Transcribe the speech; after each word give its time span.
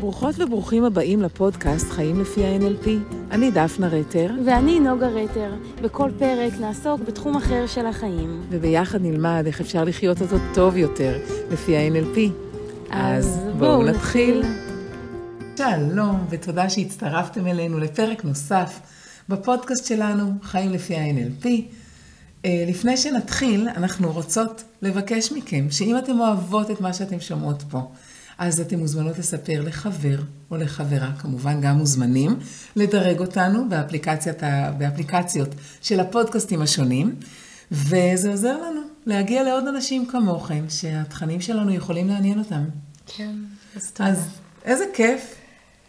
ברוכות 0.00 0.34
וברוכים 0.38 0.84
הבאים 0.84 1.22
לפודקאסט 1.22 1.90
חיים 1.90 2.20
לפי 2.20 2.44
ה-NLP. 2.44 2.88
אני 3.30 3.50
דפנה 3.50 3.88
רטר. 3.88 4.30
ואני 4.46 4.80
נוגה 4.80 5.06
רטר. 5.06 5.54
בכל 5.82 6.10
פרק 6.18 6.52
נעסוק 6.60 7.00
בתחום 7.00 7.36
אחר 7.36 7.66
של 7.66 7.86
החיים. 7.86 8.42
וביחד 8.50 9.02
נלמד 9.02 9.42
איך 9.46 9.60
אפשר 9.60 9.84
לחיות 9.84 10.22
אותו 10.22 10.36
טוב 10.54 10.76
יותר 10.76 11.18
לפי 11.50 11.76
ה-NLP. 11.76 12.18
אז 12.90 13.40
בואו 13.58 13.82
נתחיל. 13.82 14.42
שלום, 15.56 16.26
ותודה 16.30 16.70
שהצטרפתם 16.70 17.46
אלינו 17.46 17.78
לפרק 17.78 18.24
נוסף 18.24 18.80
בפודקאסט 19.28 19.86
שלנו, 19.86 20.32
חיים 20.42 20.70
לפי 20.72 20.96
ה-NLP. 20.96 21.46
אה, 22.44 22.64
לפני 22.68 22.96
שנתחיל, 22.96 23.68
אנחנו 23.68 24.12
רוצות 24.12 24.64
לבקש 24.82 25.32
מכם 25.32 25.66
שאם 25.70 25.98
אתם 25.98 26.20
אוהבות 26.20 26.70
את 26.70 26.80
מה 26.80 26.92
שאתם 26.92 27.20
שומעות 27.20 27.62
פה, 27.70 27.80
אז 28.38 28.60
אתם 28.60 28.78
מוזמנות 28.78 29.18
לספר 29.18 29.62
לחבר 29.62 30.18
או 30.50 30.56
לחברה, 30.56 31.12
כמובן 31.18 31.60
גם 31.60 31.76
מוזמנים, 31.76 32.38
לדרג 32.76 33.18
אותנו 33.18 33.68
באפליקציית, 33.68 34.42
באפליקציות 34.78 35.48
של 35.82 36.00
הפודקאסטים 36.00 36.62
השונים, 36.62 37.16
וזה 37.72 38.30
עוזר 38.30 38.56
לנו 38.56 38.80
להגיע 39.06 39.42
לעוד 39.42 39.66
אנשים 39.66 40.06
כמוכם, 40.06 40.64
שהתכנים 40.68 41.40
שלנו 41.40 41.72
יכולים 41.72 42.08
לעניין 42.08 42.38
אותם. 42.38 42.64
כן, 43.06 43.34
אז 43.76 43.90
טוב. 43.90 44.06
אז 44.06 44.28
איזה 44.64 44.84
כיף. 44.94 45.34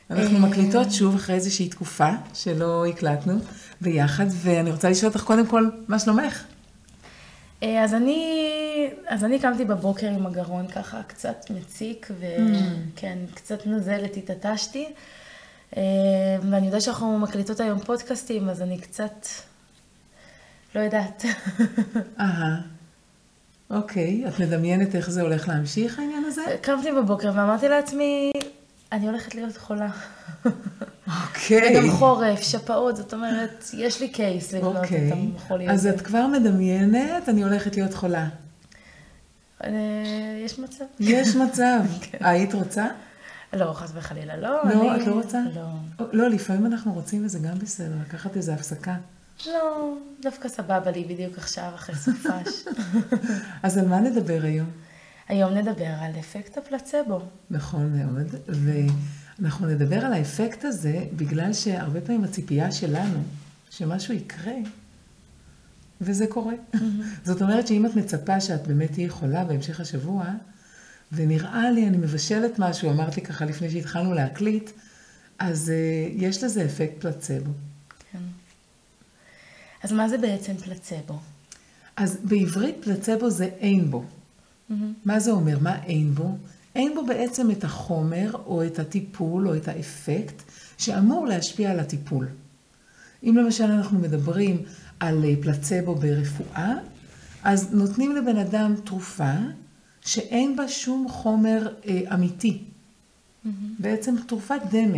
אנחנו 0.09 0.35
אה. 0.35 0.41
מקליטות 0.41 0.91
שוב 0.91 1.15
אחרי 1.15 1.35
איזושהי 1.35 1.69
תקופה 1.69 2.09
שלא 2.33 2.85
הקלטנו 2.85 3.39
ביחד, 3.81 4.25
ואני 4.31 4.71
רוצה 4.71 4.89
לשאול 4.89 5.11
אותך 5.11 5.23
קודם 5.23 5.47
כל, 5.47 5.69
מה 5.87 5.99
שלומך? 5.99 6.43
אה, 7.63 7.83
אז 7.83 7.93
אני, 7.93 8.89
אז 9.07 9.23
אני 9.23 9.39
קמתי 9.39 9.65
בבוקר 9.65 10.07
עם 10.07 10.25
הגרון 10.25 10.67
ככה 10.67 11.03
קצת 11.03 11.45
מציק, 11.49 12.11
וכן, 12.19 13.17
mm. 13.31 13.35
קצת 13.35 13.67
נזלת, 13.67 14.17
התעטשתי. 14.17 14.93
אה, 15.77 15.81
ואני 16.51 16.65
יודעת 16.65 16.81
שאנחנו 16.81 17.19
מקליטות 17.19 17.59
היום 17.59 17.79
פודקאסטים, 17.79 18.49
אז 18.49 18.61
אני 18.61 18.79
קצת, 18.79 19.25
לא 20.75 20.79
יודעת. 20.79 21.25
אהה. 22.19 22.61
אוקיי, 23.69 24.27
את 24.27 24.39
מדמיינת 24.39 24.95
איך 24.95 25.09
זה 25.09 25.21
הולך 25.21 25.47
להמשיך 25.47 25.99
העניין 25.99 26.23
הזה? 26.25 26.41
קמתי 26.61 26.91
בבוקר 26.91 27.31
ואמרתי 27.35 27.67
לעצמי, 27.67 28.31
אני 28.91 29.07
הולכת 29.07 29.35
להיות 29.35 29.57
חולה. 29.57 29.89
אוקיי. 31.23 31.77
וגם 31.79 31.91
חורף, 31.91 32.41
שפעות, 32.41 32.95
זאת 32.97 33.13
אומרת, 33.13 33.65
יש 33.73 34.01
לי 34.01 34.09
קייס 34.09 34.53
לבנות 34.53 34.75
אוקיי. 34.75 35.07
את 35.07 35.13
המחולי 35.13 35.69
אז 35.69 35.79
הזה. 35.79 35.89
את 35.95 36.01
כבר 36.01 36.27
מדמיינת, 36.27 37.29
אני 37.29 37.43
הולכת 37.43 37.75
להיות 37.75 37.93
חולה. 37.93 38.27
אה, 39.63 39.69
יש 40.45 40.59
מצב. 40.59 40.85
יש 40.99 41.35
מצב. 41.43 41.79
כן. 42.01 42.17
היית 42.21 42.53
רוצה? 42.53 42.87
לא, 43.53 43.73
חס 43.73 43.91
וחלילה, 43.95 44.37
לא. 44.37 44.49
לא, 44.49 44.93
אני- 44.95 45.01
את 45.01 45.07
לא 45.07 45.13
רוצה? 45.13 45.39
לא. 45.55 45.67
לא, 46.11 46.27
לפעמים 46.29 46.65
אנחנו 46.65 46.93
רוצים 46.93 47.25
וזה 47.25 47.39
גם 47.39 47.59
בסדר, 47.59 47.95
לקחת 48.07 48.37
איזו 48.37 48.51
הפסקה. 48.51 48.95
לא, 49.47 49.93
דווקא 50.21 50.49
סבבה 50.49 50.91
לי 50.91 51.03
בדיוק 51.03 51.37
עכשיו, 51.37 51.71
אחרי 51.75 51.95
סופש. 51.95 52.65
אז 53.63 53.77
על 53.77 53.87
מה 53.87 53.99
נדבר 53.99 54.39
היום? 54.43 54.67
היום 55.29 55.53
נדבר 55.53 55.91
על 56.01 56.11
אפקט 56.19 56.57
הפלצבו. 56.57 57.19
נכון 57.51 57.97
מאוד, 57.97 58.35
ואנחנו 59.41 59.67
נדבר 59.67 60.05
על 60.05 60.13
האפקט 60.13 60.65
הזה 60.65 61.05
בגלל 61.15 61.53
שהרבה 61.53 62.01
פעמים 62.01 62.23
הציפייה 62.23 62.71
שלנו, 62.71 63.23
שמשהו 63.69 64.13
יקרה, 64.13 64.53
וזה 66.01 66.27
קורה. 66.27 66.53
זאת 67.25 67.41
אומרת 67.41 67.67
שאם 67.67 67.85
את 67.85 67.95
מצפה 67.95 68.41
שאת 68.41 68.67
באמת 68.67 68.91
תהיי 68.91 69.09
חולה 69.09 69.43
בהמשך 69.43 69.79
השבוע, 69.79 70.25
ונראה 71.11 71.71
לי, 71.71 71.87
אני 71.87 71.97
מבשלת 71.97 72.59
משהו, 72.59 72.91
אמרת 72.91 73.15
לי 73.17 73.21
ככה 73.21 73.45
לפני 73.45 73.71
שהתחלנו 73.71 74.13
להקליט, 74.13 74.69
אז 75.39 75.71
uh, 75.71 76.23
יש 76.23 76.43
לזה 76.43 76.65
אפקט 76.65 77.01
פלצבו. 77.01 77.51
כן. 78.11 78.19
אז 79.83 79.91
מה 79.91 80.09
זה 80.09 80.17
בעצם 80.17 80.57
פלצבו? 80.57 81.19
אז 81.95 82.17
בעברית 82.23 82.75
פלצבו 82.83 83.29
זה 83.29 83.45
אין 83.45 83.91
בו. 83.91 84.05
מה 85.05 85.19
זה 85.19 85.31
אומר? 85.31 85.59
מה 85.59 85.83
אין 85.83 86.15
בו? 86.15 86.37
אין 86.75 86.95
בו 86.95 87.05
בעצם 87.05 87.51
את 87.51 87.63
החומר 87.63 88.31
או 88.45 88.65
את 88.65 88.79
הטיפול 88.79 89.47
או 89.47 89.55
את 89.55 89.67
האפקט 89.67 90.43
שאמור 90.77 91.27
להשפיע 91.27 91.71
על 91.71 91.79
הטיפול. 91.79 92.27
אם 93.23 93.37
למשל 93.37 93.63
אנחנו 93.63 93.99
מדברים 93.99 94.63
על 94.99 95.25
אה, 95.25 95.33
פלצבו 95.41 95.95
ברפואה, 95.95 96.73
אז 97.43 97.73
נותנים 97.73 98.15
לבן 98.15 98.37
אדם 98.37 98.75
תרופה 98.83 99.33
שאין 100.01 100.55
בה 100.55 100.67
שום 100.67 101.09
חומר 101.09 101.73
אה, 101.87 102.01
אמיתי. 102.13 102.63
בעצם 103.79 104.15
תרופת 104.27 104.59
דמה. 104.71 104.97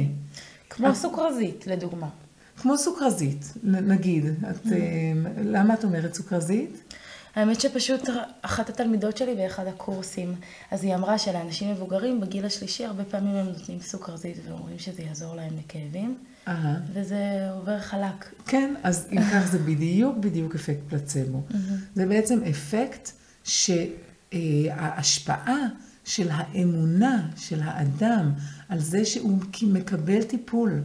כמו 0.70 0.96
סוכרזית, 0.96 1.68
לדוגמה. 1.68 2.08
כמו 2.58 2.78
סוכרזית, 2.78 3.53
נגיד. 3.64 4.26
את, 4.26 4.68
אה, 4.72 4.82
למה 5.46 5.74
את 5.74 5.84
אומרת 5.84 6.14
סוכרזית? 6.14 6.94
האמת 7.36 7.62
שפשוט 7.62 8.02
אחת 8.42 8.69
התלמידות 8.69 9.18
שלי 9.18 9.36
באחד 9.36 9.68
הקורסים, 9.68 10.36
אז 10.72 10.84
היא 10.84 10.96
אמרה 10.96 11.18
שלאנשים 11.18 11.72
מבוגרים 11.72 12.22
בגיל 12.22 12.46
השלישי 12.46 12.86
הרבה 12.86 13.03
פעמים 13.03 13.36
הם 13.36 13.46
נותנים 13.46 13.81
סוכרזית 13.81 14.38
ואומרים 14.47 14.80
שזה 14.80 15.02
יעזור 15.02 15.36
להם 15.36 15.53
לכאבים, 15.58 16.18
אהה. 16.47 16.80
וזה 16.94 17.50
עובר 17.52 17.80
חלק. 17.80 18.34
כן, 18.46 18.74
אז 18.84 19.08
אם 19.12 19.22
כך 19.34 19.47
זה 19.52 19.59
בדיוק 19.59 20.18
בדיוק 20.18 20.56
אפקט 20.56 20.80
פלצבו. 20.90 21.41
זה 21.96 22.06
בעצם 22.06 22.40
אפקט 22.44 23.09
שההשפעה 24.34 25.68
של 26.06 26.28
האמונה 26.31 27.28
של 27.38 27.62
האדם 27.64 28.31
על 28.70 28.80
זה 28.80 29.06
שהוא 29.06 29.38
מקבל 29.62 30.24
טיפול, 30.24 30.81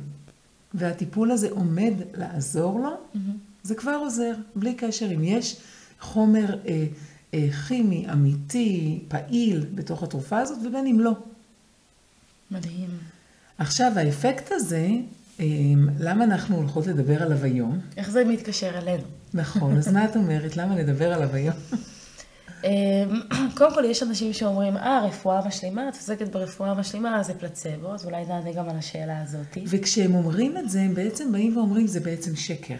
והטיפול 0.74 1.30
הזה 1.30 1.50
עומד 1.50 1.92
לעזור 2.14 2.80
לו, 2.80 3.22
זה 3.62 3.74
כבר 3.74 3.94
עוזר, 4.00 4.34
בלי 4.54 4.74
קשר 4.74 5.12
אם 5.14 5.24
יש 5.24 5.56
חומר 6.06 6.56
אה, 6.68 6.86
אה, 7.34 7.48
כימי, 7.68 8.06
אמיתי, 8.12 9.00
פעיל 9.08 9.66
בתוך 9.74 10.02
התרופה 10.02 10.38
הזאת, 10.38 10.58
ובין 10.66 10.86
אם 10.86 11.00
לא. 11.00 11.12
מדהים. 12.50 12.88
עכשיו, 13.58 13.92
האפקט 13.96 14.48
הזה, 14.52 14.88
אה, 15.40 15.44
למה 15.98 16.24
אנחנו 16.24 16.56
הולכות 16.56 16.86
לדבר 16.86 17.22
עליו 17.22 17.44
היום? 17.44 17.80
איך 17.96 18.10
זה 18.10 18.24
מתקשר 18.24 18.78
אלינו? 18.78 19.04
נכון, 19.34 19.76
אז 19.76 19.88
מה 19.88 20.04
את 20.04 20.16
אומרת? 20.20 20.56
למה 20.56 20.74
נדבר 20.74 21.12
עליו 21.12 21.34
היום? 21.34 21.54
אמ, 22.64 22.70
קודם 23.56 23.74
כל, 23.74 23.84
יש 23.84 24.02
אנשים 24.02 24.32
שאומרים, 24.32 24.76
אה, 24.76 25.04
רפואה 25.04 25.46
משלימה, 25.46 25.88
את 25.88 25.94
עוסקת 25.94 26.28
ברפואה 26.28 26.74
משלימה, 26.74 27.20
אז 27.20 27.26
זה 27.26 27.34
פלצבו, 27.34 27.94
אז 27.94 28.04
אולי 28.04 28.24
נענה 28.26 28.52
גם 28.52 28.68
על 28.68 28.76
השאלה 28.76 29.22
הזאת. 29.22 29.58
וכשהם 29.66 30.14
אומרים 30.14 30.58
את 30.58 30.70
זה, 30.70 30.80
הם 30.80 30.94
בעצם 30.94 31.32
באים 31.32 31.56
ואומרים, 31.56 31.86
זה 31.86 32.00
בעצם 32.00 32.36
שקר. 32.36 32.74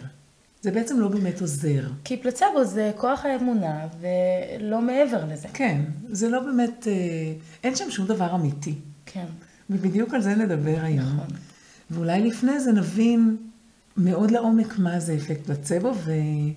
זה 0.61 0.71
בעצם 0.71 0.99
לא 0.99 1.07
באמת 1.07 1.41
עוזר. 1.41 1.87
כי 2.03 2.17
פלצבו 2.17 2.65
זה 2.65 2.91
כוח 2.95 3.25
האמונה, 3.25 3.87
ולא 3.99 4.81
מעבר 4.81 5.25
לזה. 5.25 5.47
כן, 5.53 5.81
זה 6.09 6.29
לא 6.29 6.39
באמת, 6.39 6.87
אה, 6.87 6.93
אין 7.63 7.75
שם 7.75 7.91
שום 7.91 8.07
דבר 8.07 8.35
אמיתי. 8.35 8.75
כן. 9.05 9.25
ובדיוק 9.69 10.13
על 10.13 10.21
זה 10.21 10.35
נדבר 10.35 10.77
היום. 10.81 11.15
נכון. 11.15 11.27
ואולי 11.91 12.21
לפני 12.21 12.59
זה 12.59 12.71
נבין 12.71 13.37
מאוד 13.97 14.31
לעומק 14.31 14.79
מה 14.79 14.99
זה 14.99 15.15
אפקט 15.15 15.45
פלצבו, 15.45 15.93
ואני 16.03 16.53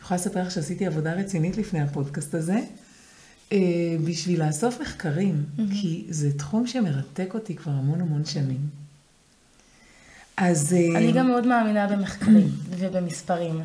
יכולה 0.00 0.20
לספר 0.20 0.42
לך 0.42 0.50
שעשיתי 0.50 0.86
עבודה 0.86 1.12
רצינית 1.12 1.56
לפני 1.56 1.80
הפודקאסט 1.80 2.34
הזה, 2.34 2.58
אה, 3.52 3.58
בשביל 4.04 4.46
לאסוף 4.46 4.80
מחקרים, 4.80 5.44
כי 5.70 6.06
זה 6.08 6.38
תחום 6.38 6.66
שמרתק 6.66 7.34
אותי 7.34 7.54
כבר 7.54 7.72
המון 7.72 8.00
המון 8.00 8.24
שנים. 8.24 8.83
אז... 10.36 10.74
אה, 10.74 10.98
אני 10.98 11.12
גם 11.12 11.26
מאוד 11.26 11.46
מאמינה 11.46 11.86
במחקרים 11.86 12.48
ובמספרים. 12.78 13.60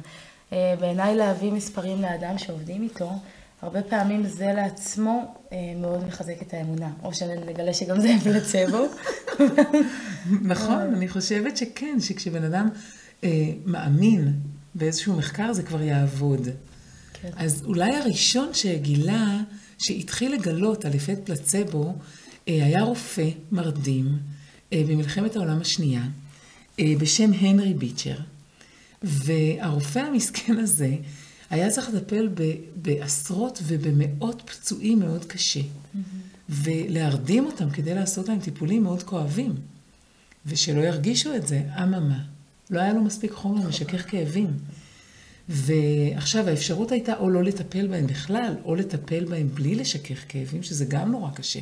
אה, 0.53 0.75
בעיניי 0.79 1.15
להביא 1.15 1.51
מספרים 1.51 2.01
לאדם 2.01 2.37
שעובדים 2.37 2.83
איתו, 2.83 3.11
הרבה 3.61 3.81
פעמים 3.81 4.25
זה 4.25 4.53
לעצמו 4.55 5.35
אה, 5.51 5.57
מאוד 5.77 6.07
מחזק 6.07 6.41
את 6.41 6.53
האמונה. 6.53 6.89
או 7.03 7.13
שנגלה 7.13 7.73
שגם 7.73 7.99
זה 7.99 8.09
פלצבו. 8.23 8.85
נכון, 10.41 10.93
אני 10.95 11.07
חושבת 11.07 11.57
שכן, 11.57 11.97
שכשבן 11.99 12.43
אדם 12.43 12.69
אה, 13.23 13.29
מאמין 13.65 14.33
באיזשהו 14.75 15.15
מחקר, 15.15 15.53
זה 15.53 15.63
כבר 15.63 15.81
יעבוד. 15.81 16.47
כן. 17.21 17.29
אז 17.37 17.63
אולי 17.65 17.95
הראשון 17.95 18.53
שגילה, 18.53 19.37
שהתחיל 19.77 20.33
לגלות 20.33 20.85
על 20.85 20.91
אפקט 20.95 21.25
פלצבו, 21.25 21.93
אה, 22.47 22.65
היה 22.65 22.81
רופא 22.81 23.29
מרדים 23.51 24.17
אה, 24.73 24.83
במלחמת 24.87 25.35
העולם 25.35 25.61
השנייה, 25.61 26.01
אה, 26.01 26.07
בשם 26.99 27.31
הנרי 27.33 27.73
ביצ'ר. 27.73 28.15
והרופא 29.03 29.99
המסכן 29.99 30.57
הזה 30.57 30.95
היה 31.49 31.69
צריך 31.69 31.89
לטפל 31.89 32.29
בעשרות 32.75 33.59
ובמאות 33.63 34.41
פצועים 34.45 34.99
מאוד 34.99 35.25
קשה, 35.25 35.59
ולהרדים 36.49 37.45
אותם 37.45 37.69
כדי 37.69 37.95
לעשות 37.95 38.29
להם 38.29 38.39
טיפולים 38.39 38.83
מאוד 38.83 39.03
כואבים. 39.03 39.55
ושלא 40.45 40.81
ירגישו 40.81 41.35
את 41.35 41.47
זה, 41.47 41.61
אממה. 41.83 42.19
לא 42.69 42.79
היה 42.79 42.93
לו 42.93 43.01
מספיק 43.01 43.31
חומר 43.31 43.67
משכך 43.67 44.11
כאבים. 44.11 44.47
ועכשיו 45.49 46.49
האפשרות 46.49 46.91
הייתה 46.91 47.17
או 47.17 47.29
לא 47.29 47.43
לטפל 47.43 47.87
בהם 47.87 48.07
בכלל, 48.07 48.55
או 48.63 48.75
לטפל 48.75 49.25
בהם 49.25 49.47
בלי 49.53 49.75
לשכך 49.75 50.23
כאבים, 50.27 50.63
שזה 50.63 50.85
גם 50.85 51.11
נורא 51.11 51.31
קשה. 51.31 51.59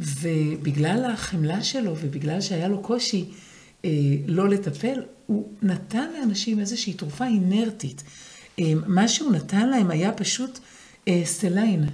ובגלל 0.00 1.04
החמלה 1.04 1.64
שלו 1.64 1.94
ובגלל 2.00 2.40
שהיה 2.40 2.68
לו 2.68 2.82
קושי 2.82 3.24
אה, 3.24 3.45
לא 4.26 4.48
לטפל, 4.48 5.02
הוא 5.26 5.48
נתן 5.62 6.08
לאנשים 6.18 6.60
איזושהי 6.60 6.92
תרופה 6.92 7.26
אינרטית. 7.26 8.02
אה, 8.58 8.72
מה 8.86 9.08
שהוא 9.08 9.32
נתן 9.32 9.68
להם 9.68 9.90
היה 9.90 10.12
פשוט 10.12 10.58
אה, 11.08 11.22
סליין, 11.24 11.84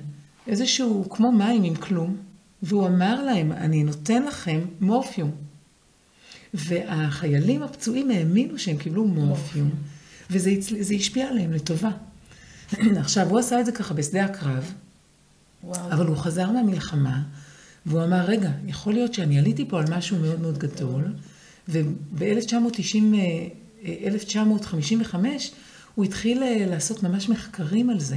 איזשהו 0.47 1.07
כמו 1.11 1.33
מים 1.33 1.63
עם 1.63 1.75
כלום, 1.75 2.17
והוא 2.63 2.87
אמר 2.87 3.25
להם, 3.25 3.53
אני 3.53 3.85
נותן 3.85 4.23
לכם 4.23 4.61
מורפיום. 4.81 5.31
והחיילים 6.55 7.63
הפצועים 7.63 8.11
האמינו 8.11 8.59
שהם 8.59 8.77
קיבלו 8.77 9.05
מורפיום, 9.05 9.71
וזה 10.31 10.95
השפיע 10.97 11.29
עליהם 11.29 11.53
לטובה. 11.53 11.91
עכשיו, 13.01 13.29
הוא 13.29 13.39
עשה 13.39 13.61
את 13.61 13.67
זה 13.67 13.73
ככה 13.73 13.95
בשדה 13.95 14.25
הקרב, 14.25 14.73
וואו. 15.65 15.93
אבל 15.93 16.07
הוא 16.07 16.17
חזר 16.17 16.51
מהמלחמה, 16.51 17.23
והוא 17.87 18.05
אמר, 18.05 18.25
רגע, 18.25 18.51
יכול 18.67 18.93
להיות 18.93 19.15
שאני 19.15 19.39
עליתי 19.39 19.65
פה 19.69 19.81
על 19.81 19.85
משהו 19.91 20.19
מאוד 20.19 20.41
מאוד 20.41 20.59
גדול, 20.59 21.05
וב-1990, 21.69 22.95
1955, 24.05 25.53
הוא 25.95 26.05
התחיל 26.05 26.43
אה, 26.43 26.67
לעשות 26.69 27.03
ממש 27.03 27.29
מחקרים 27.29 27.91
על 27.91 28.01
זה. 28.01 28.17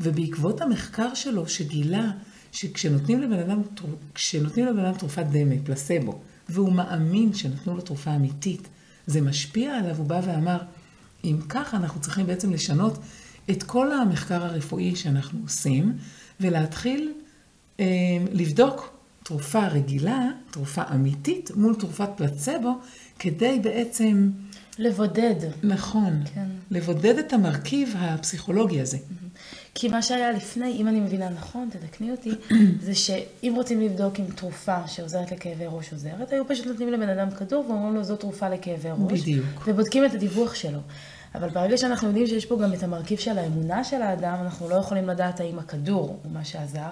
ובעקבות 0.00 0.60
המחקר 0.60 1.14
שלו, 1.14 1.48
שגילה 1.48 2.10
שכשנותנים 2.52 3.20
לבן 3.20 3.38
אדם, 3.38 3.62
כשנותנים 4.14 4.66
לבן 4.66 4.84
אדם 4.84 4.94
תרופת 4.98 5.26
דמה, 5.30 5.54
פלסבו, 5.64 6.20
והוא 6.48 6.72
מאמין 6.72 7.34
שנתנו 7.34 7.76
לו 7.76 7.82
תרופה 7.82 8.16
אמיתית, 8.16 8.68
זה 9.06 9.20
משפיע 9.20 9.76
עליו, 9.76 9.96
הוא 9.96 10.06
בא 10.06 10.20
ואמר, 10.24 10.58
אם 11.24 11.36
ככה 11.48 11.76
אנחנו 11.76 12.00
צריכים 12.00 12.26
בעצם 12.26 12.52
לשנות 12.52 12.98
את 13.50 13.62
כל 13.62 13.92
המחקר 13.92 14.44
הרפואי 14.44 14.96
שאנחנו 14.96 15.40
עושים, 15.42 15.92
ולהתחיל 16.40 17.12
אה, 17.80 17.86
לבדוק 18.32 18.93
תרופה 19.24 19.66
רגילה, 19.66 20.28
תרופה 20.50 20.82
אמיתית, 20.94 21.50
מול 21.56 21.74
תרופת 21.74 22.08
פלצבו, 22.16 22.78
כדי 23.18 23.60
בעצם... 23.62 24.30
לבודד. 24.78 25.34
נכון. 25.62 26.22
כן. 26.34 26.46
לבודד 26.70 27.18
את 27.18 27.32
המרכיב 27.32 27.94
הפסיכולוגי 27.98 28.80
הזה. 28.80 28.98
כי 29.74 29.88
מה 29.88 30.02
שהיה 30.02 30.32
לפני, 30.32 30.72
אם 30.72 30.88
אני 30.88 31.00
מבינה 31.00 31.28
נכון, 31.28 31.68
תתקני 31.72 32.10
אותי, 32.10 32.30
זה 32.86 32.94
שאם 32.94 33.52
רוצים 33.56 33.80
לבדוק 33.80 34.20
אם 34.20 34.24
תרופה 34.34 34.88
שעוזרת 34.88 35.32
לכאבי 35.32 35.64
ראש 35.66 35.92
עוזרת, 35.92 36.32
היו 36.32 36.48
פשוט 36.48 36.66
נותנים 36.66 36.92
לבן 36.92 37.08
אדם 37.08 37.30
כדור 37.30 37.64
ואומרים 37.68 37.94
לו 37.94 38.04
זו 38.04 38.16
תרופה 38.16 38.48
לכאבי 38.48 38.88
ראש. 38.90 39.20
בדיוק. 39.20 39.46
ובודקים 39.66 40.04
את 40.04 40.14
הדיווח 40.14 40.54
שלו. 40.54 40.80
אבל 41.34 41.48
ברגע 41.48 41.76
שאנחנו 41.76 42.08
יודעים 42.08 42.26
שיש 42.26 42.46
פה 42.46 42.58
גם 42.62 42.74
את 42.74 42.82
המרכיב 42.82 43.18
של 43.18 43.38
האמונה 43.38 43.84
של 43.84 44.02
האדם, 44.02 44.36
אנחנו 44.42 44.68
לא 44.68 44.74
יכולים 44.74 45.08
לדעת 45.08 45.40
האם 45.40 45.58
הכדור 45.58 46.18
הוא 46.22 46.32
מה 46.32 46.44
שעזר, 46.44 46.90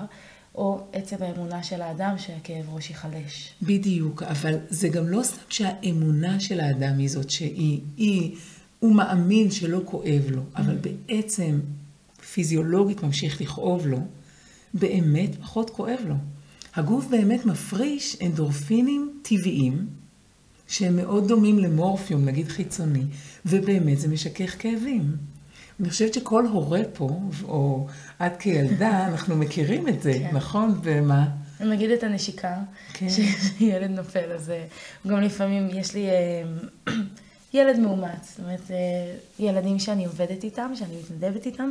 או 0.54 0.80
עצם 0.92 1.16
האמונה 1.20 1.62
של 1.62 1.82
האדם 1.82 2.14
שהכאב 2.18 2.74
ראש 2.74 2.90
ייחלש. 2.90 3.54
בדיוק, 3.62 4.22
אבל 4.22 4.54
זה 4.68 4.88
גם 4.88 5.08
לא 5.08 5.22
סתם 5.22 5.42
שהאמונה 5.48 6.40
של 6.40 6.60
האדם 6.60 6.98
היא 6.98 7.08
זאת 7.08 7.30
שהיא, 7.30 7.80
היא, 7.96 8.36
הוא 8.78 8.94
מאמין 8.94 9.50
שלא 9.50 9.80
כואב 9.84 10.22
לו, 10.28 10.42
אבל 10.56 10.76
בעצם 10.76 11.60
פיזיולוגית 12.32 13.02
ממשיך 13.02 13.40
לכאוב 13.40 13.86
לו, 13.86 13.98
באמת 14.74 15.30
פחות 15.40 15.70
כואב 15.70 15.98
לו. 16.06 16.14
הגוף 16.74 17.06
באמת 17.06 17.46
מפריש 17.46 18.16
אנדורפינים 18.22 19.20
טבעיים, 19.22 19.86
שהם 20.68 20.96
מאוד 20.96 21.28
דומים 21.28 21.58
למורפיום, 21.58 22.24
נגיד 22.24 22.48
חיצוני, 22.48 23.04
ובאמת 23.46 23.98
זה 23.98 24.08
משכך 24.08 24.56
כאבים. 24.58 25.16
אני 25.80 25.90
חושבת 25.90 26.14
שכל 26.14 26.46
הורה 26.46 26.80
פה, 26.92 27.20
או 27.44 27.86
את 28.26 28.36
כילדה, 28.38 29.04
אנחנו 29.08 29.36
מכירים 29.36 29.88
את 29.88 30.02
זה, 30.02 30.12
כן. 30.12 30.36
נכון? 30.36 30.80
ומה? 30.82 31.28
נגיד 31.60 31.90
את 31.90 32.02
הנשיקה, 32.02 32.56
כן. 32.92 33.06
שילד 33.58 33.90
נופל, 33.90 34.32
אז 34.32 34.50
אה, 34.50 34.64
גם 35.06 35.20
לפעמים 35.20 35.68
יש 35.72 35.94
לי 35.94 36.08
אה, 36.10 36.42
ילד 37.54 37.78
מאומץ, 37.78 38.30
זאת 38.30 38.38
אומרת, 38.38 38.70
אה, 38.70 38.76
ילדים 39.38 39.78
שאני 39.78 40.04
עובדת 40.04 40.44
איתם, 40.44 40.72
שאני 40.74 40.96
מתנדבת 40.96 41.46
איתם, 41.46 41.70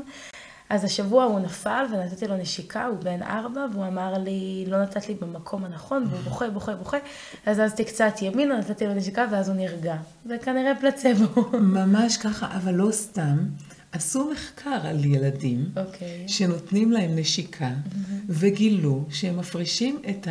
אז 0.71 0.83
השבוע 0.83 1.23
הוא 1.23 1.39
נפל 1.39 1.85
ונתתי 1.91 2.27
לו 2.27 2.37
נשיקה, 2.37 2.85
הוא 2.85 2.97
בן 2.97 3.23
ארבע, 3.23 3.65
והוא 3.73 3.87
אמר 3.87 4.13
לי, 4.17 4.65
לא 4.67 4.81
נתת 4.81 5.09
לי 5.09 5.15
במקום 5.15 5.65
הנכון, 5.65 6.05
והוא 6.09 6.19
בוכה, 6.23 6.49
בוכה, 6.49 6.75
בוכה. 6.75 6.97
אז 7.45 7.57
זזתי 7.57 7.85
קצת 7.85 8.13
ימינה, 8.21 8.57
נתתי 8.57 8.87
לו 8.87 8.93
נשיקה, 8.93 9.25
ואז 9.31 9.49
הוא 9.49 9.57
נרגע. 9.57 9.95
זה 10.25 10.37
כנראה 10.37 10.75
פלצבו. 10.75 11.57
ממש 11.57 12.17
ככה, 12.17 12.47
אבל 12.55 12.73
לא 12.73 12.91
סתם. 12.91 13.37
עשו 13.91 14.31
מחקר 14.31 14.79
על 14.83 15.05
ילדים, 15.05 15.71
okay. 15.75 15.79
אוקיי. 15.79 16.27
שנותנים 16.27 16.91
להם 16.91 17.15
נשיקה, 17.15 17.69
mm-hmm. 17.69 17.97
וגילו 18.29 19.05
שהם 19.09 19.37
מפרישים 19.37 20.01
את 20.09 20.27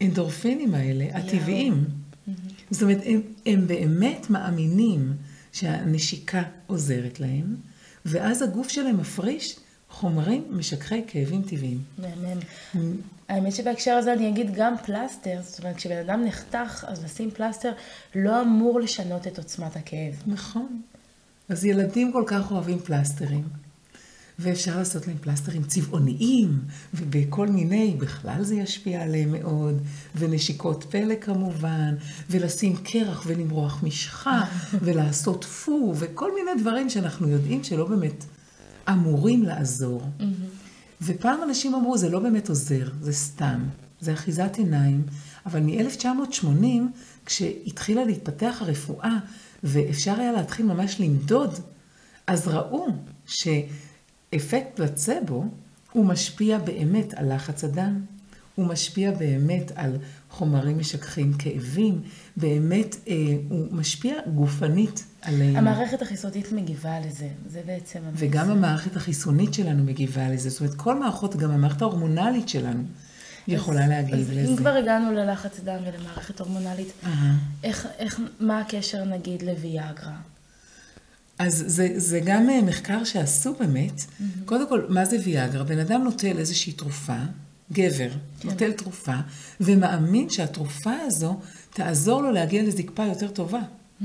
האנדורפינים 0.00 0.74
האלה, 0.74 1.06
הטבעיים. 1.12 1.84
Mm-hmm. 1.84 2.30
זאת 2.70 2.82
אומרת, 2.82 2.98
הם, 3.04 3.20
הם 3.46 3.66
באמת 3.66 4.30
מאמינים 4.30 5.12
שהנשיקה 5.52 6.42
עוזרת 6.66 7.20
להם, 7.20 7.56
ואז 8.04 8.42
הגוף 8.42 8.68
שלהם 8.68 8.96
מפריש 8.96 9.56
חומרים 9.90 10.44
משככי 10.50 11.02
כאבים 11.06 11.42
טבעיים. 11.42 11.82
מהמם. 11.98 12.96
האמת 13.28 13.52
שבהקשר 13.54 13.92
הזה 13.92 14.12
אני 14.12 14.28
אגיד 14.28 14.54
גם 14.54 14.74
פלסטר, 14.86 15.38
זאת 15.42 15.60
אומרת, 15.60 15.76
כשבן 15.76 15.96
אדם 15.96 16.24
נחתך, 16.24 16.84
אז 16.88 17.04
לשים 17.04 17.30
פלסטר 17.30 17.72
לא 18.14 18.40
אמור 18.40 18.80
לשנות 18.80 19.26
את 19.26 19.38
עוצמת 19.38 19.76
הכאב. 19.76 20.22
נכון. 20.26 20.82
אז 21.48 21.64
ילדים 21.64 22.12
כל 22.12 22.24
כך 22.26 22.50
אוהבים 22.50 22.78
פלסטרים, 22.78 23.44
ואפשר 24.38 24.78
לעשות 24.78 25.06
להם 25.06 25.16
פלסטרים 25.20 25.64
צבעוניים, 25.64 26.58
ובכל 26.94 27.48
מיני, 27.48 27.96
בכלל 27.98 28.42
זה 28.42 28.54
ישפיע 28.54 29.02
עליהם 29.02 29.32
מאוד, 29.32 29.82
ונשיקות 30.16 30.84
פלא 30.90 31.14
כמובן, 31.20 31.94
ולשים 32.30 32.76
קרח 32.76 33.22
ולמרוח 33.26 33.82
משחה, 33.82 34.44
ולעשות 34.84 35.44
פו, 35.44 35.94
וכל 35.98 36.34
מיני 36.34 36.60
דברים 36.60 36.90
שאנחנו 36.90 37.28
יודעים 37.28 37.64
שלא 37.64 37.88
באמת 37.88 38.24
אמורים 38.88 39.42
לעזור. 39.42 40.02
Mm-hmm. 40.02 40.24
ופעם 41.02 41.42
אנשים 41.42 41.74
אמרו, 41.74 41.98
זה 41.98 42.08
לא 42.08 42.18
באמת 42.18 42.48
עוזר, 42.48 42.88
זה 43.00 43.12
סתם, 43.12 43.64
זה 44.00 44.12
אחיזת 44.12 44.56
עיניים. 44.58 45.02
אבל 45.46 45.60
מ-1980, 45.60 46.66
כשהתחילה 47.26 48.04
להתפתח 48.04 48.56
הרפואה, 48.60 49.18
ואפשר 49.62 50.20
היה 50.20 50.32
להתחיל 50.32 50.66
ממש 50.66 51.00
למדוד, 51.00 51.58
אז 52.26 52.48
ראו 52.48 52.86
שאפקט 53.26 54.76
פלצבו 54.76 55.44
הוא 55.92 56.06
משפיע 56.06 56.58
באמת 56.58 57.14
על 57.14 57.34
לחץ 57.34 57.64
הדם, 57.64 58.00
הוא 58.54 58.66
משפיע 58.66 59.10
באמת 59.10 59.72
על 59.74 59.96
חומרים 60.30 60.78
משככים 60.78 61.32
כאבים, 61.32 62.02
באמת 62.36 62.96
אה, 63.08 63.14
הוא 63.48 63.66
משפיע 63.70 64.14
גופנית 64.34 65.04
עלינו. 65.22 65.58
המערכת 65.58 66.02
החיסונית 66.02 66.52
מגיבה 66.52 67.00
לזה, 67.00 67.28
זה 67.46 67.60
בעצם... 67.66 68.00
וגם. 68.14 68.50
המערכת 68.50 68.96
החיסונית 68.96 69.54
שלנו 69.54 69.84
מגיבה 69.84 70.28
לזה, 70.28 70.50
זאת 70.50 70.60
אומרת 70.60 70.74
כל 70.74 70.98
מערכות, 70.98 71.36
גם 71.36 71.50
המערכת 71.50 71.82
ההורמונלית 71.82 72.48
שלנו. 72.48 72.82
יכולה 73.48 73.86
להגיב 73.86 74.14
אז 74.14 74.30
לזה. 74.30 74.50
אם 74.50 74.56
כבר 74.56 74.70
הגענו 74.70 75.12
ללחץ 75.12 75.60
דם 75.60 75.78
ולמערכת 75.86 76.40
הורמונלית. 76.40 76.92
איך, 77.64 77.88
איך, 77.98 78.20
מה 78.40 78.60
הקשר 78.60 79.04
נגיד 79.04 79.42
לוויאגרה? 79.42 80.16
אז 81.38 81.64
זה, 81.66 81.88
זה 81.96 82.20
גם 82.24 82.50
אה, 82.50 82.62
מחקר 82.62 83.04
שעשו 83.04 83.54
באמת. 83.54 84.00
Mm-hmm. 84.00 84.22
קודם 84.44 84.68
כל, 84.68 84.82
מה 84.88 85.04
זה 85.04 85.16
ויאגרה? 85.24 85.64
בן 85.64 85.78
אדם 85.78 86.04
נוטל 86.04 86.38
איזושהי 86.38 86.72
תרופה, 86.72 87.16
גבר, 87.72 88.10
כן. 88.10 88.48
נוטל 88.48 88.72
תרופה, 88.72 89.16
ומאמין 89.60 90.30
שהתרופה 90.30 90.92
הזו 91.06 91.40
תעזור 91.70 92.22
לו 92.22 92.30
להגיע 92.32 92.62
לזקפה 92.62 93.04
יותר 93.04 93.28
טובה. 93.28 93.60
Mm-hmm. 93.60 94.04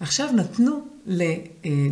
עכשיו 0.00 0.32
נתנו, 0.32 0.80
אה, 1.10 1.34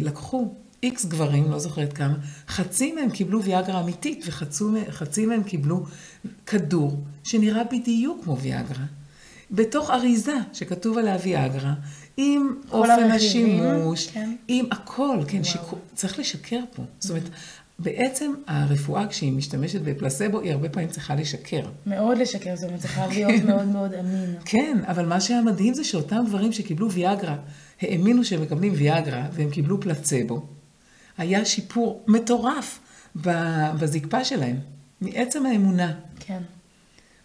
לקחו 0.00 0.54
איקס 0.86 1.04
גברים, 1.04 1.50
לא 1.50 1.58
זוכרת 1.58 1.92
כמה, 1.92 2.14
חצי 2.48 2.92
מהם 2.92 3.10
קיבלו 3.10 3.42
ויאגרה 3.42 3.80
אמיתית, 3.80 4.24
וחצי 4.26 5.26
מהם 5.26 5.42
קיבלו 5.42 5.84
כדור 6.46 7.00
שנראה 7.24 7.62
בדיוק 7.64 8.24
כמו 8.24 8.38
ויאגרה. 8.38 8.84
בתוך 9.50 9.90
אריזה 9.90 10.34
שכתוב 10.52 10.98
עליה 10.98 11.16
ויאגרה, 11.22 11.74
עם 12.16 12.54
אופן 12.70 13.10
השימוש, 13.10 14.06
כן. 14.06 14.36
עם 14.48 14.66
הכל, 14.70 15.18
כן, 15.28 15.44
שיקו, 15.44 15.76
צריך 15.94 16.18
לשקר 16.18 16.60
פה. 16.74 16.82
זאת 16.98 17.10
אומרת, 17.10 17.28
בעצם 17.78 18.32
הרפואה, 18.46 19.06
כשהיא 19.06 19.32
משתמשת 19.32 19.80
בפלסבו, 19.80 20.40
היא 20.40 20.52
הרבה 20.52 20.68
פעמים 20.68 20.88
צריכה 20.88 21.14
לשקר. 21.14 21.62
מאוד 21.86 22.18
לשקר, 22.18 22.56
זאת 22.56 22.64
אומרת, 22.64 22.80
צריכה 22.80 23.06
להיות 23.06 23.44
מאוד 23.44 23.66
מאוד 23.66 23.94
אמין. 23.94 24.34
כן, 24.44 24.78
אבל 24.86 25.06
מה 25.06 25.20
שהיה 25.20 25.42
מדהים 25.42 25.74
זה 25.74 25.84
שאותם 25.84 26.24
גברים 26.26 26.52
שקיבלו 26.52 26.90
ויאגרה, 26.90 27.36
האמינו 27.80 28.24
שהם 28.24 28.42
מקבלים 28.42 28.72
ויאגרה, 28.76 29.26
והם 29.32 29.50
קיבלו 29.50 29.80
פלצבו. 29.80 30.46
היה 31.18 31.44
שיפור 31.44 32.04
מטורף 32.06 32.78
בזקפה 33.80 34.24
שלהם, 34.24 34.56
מעצם 35.00 35.46
האמונה. 35.46 35.92
כן. 36.20 36.42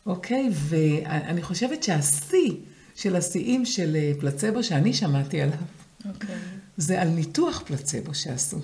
אוקיי, 0.05 0.50
ואני 0.53 1.41
חושבת 1.41 1.83
שהשיא 1.83 2.51
של 2.95 3.15
השיאים 3.15 3.65
של 3.65 3.95
אה, 3.95 4.12
פלצבו 4.19 4.63
שאני 4.63 4.93
שמעתי 4.93 5.41
עליו, 5.41 5.57
אוקיי. 6.10 6.36
זה 6.77 7.01
על 7.01 7.07
ניתוח 7.07 7.63
פלצבו 7.65 8.13
שעשו. 8.15 8.57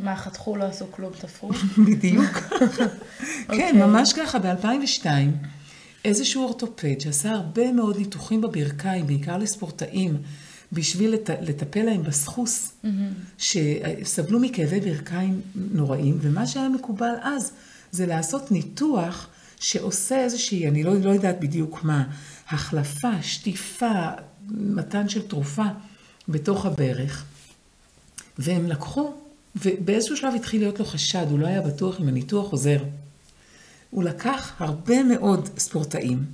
מה, 0.00 0.16
חתכו, 0.16 0.56
לא 0.56 0.64
עשו 0.64 0.84
כלום, 0.90 1.12
תפרו? 1.20 1.50
בדיוק. 1.86 2.32
כן, 2.68 2.86
אוקיי. 3.48 3.72
ממש 3.72 4.12
ככה, 4.12 4.38
ב-2002. 4.38 5.06
איזשהו 6.04 6.42
אורתופד 6.42 7.00
שעשה 7.00 7.30
הרבה 7.30 7.72
מאוד 7.72 7.96
ניתוחים 7.96 8.40
בברכיים, 8.40 9.06
בעיקר 9.06 9.38
לספורטאים, 9.38 10.16
בשביל 10.72 11.14
לט... 11.14 11.30
לטפל 11.30 11.82
להם 11.82 12.02
בסחוס, 12.02 12.72
mm-hmm. 12.84 12.88
שסבלו 13.38 14.40
מכאבי 14.40 14.80
ברכיים 14.80 15.40
נוראים, 15.54 16.18
ומה 16.20 16.46
שהיה 16.46 16.68
מקובל 16.68 17.14
אז 17.22 17.52
זה 17.92 18.06
לעשות 18.06 18.52
ניתוח 18.52 19.28
שעושה 19.60 20.24
איזושהי, 20.24 20.68
אני 20.68 20.82
לא, 20.82 20.94
לא 20.94 21.10
יודעת 21.10 21.40
בדיוק 21.40 21.84
מה, 21.84 22.04
החלפה, 22.48 23.22
שטיפה, 23.22 24.08
מתן 24.48 25.08
של 25.08 25.22
תרופה 25.22 25.64
בתוך 26.28 26.66
הברך. 26.66 27.24
והם 28.38 28.66
לקחו, 28.66 29.14
ובאיזשהו 29.56 30.16
שלב 30.16 30.34
התחיל 30.34 30.60
להיות 30.60 30.78
לו 30.78 30.84
חשד, 30.84 31.26
הוא 31.30 31.38
לא 31.38 31.46
היה 31.46 31.60
בטוח 31.60 32.00
אם 32.00 32.08
הניתוח 32.08 32.52
עוזר. 32.52 32.78
הוא 33.90 34.04
לקח 34.04 34.52
הרבה 34.58 35.02
מאוד 35.02 35.48
ספורטאים, 35.58 36.24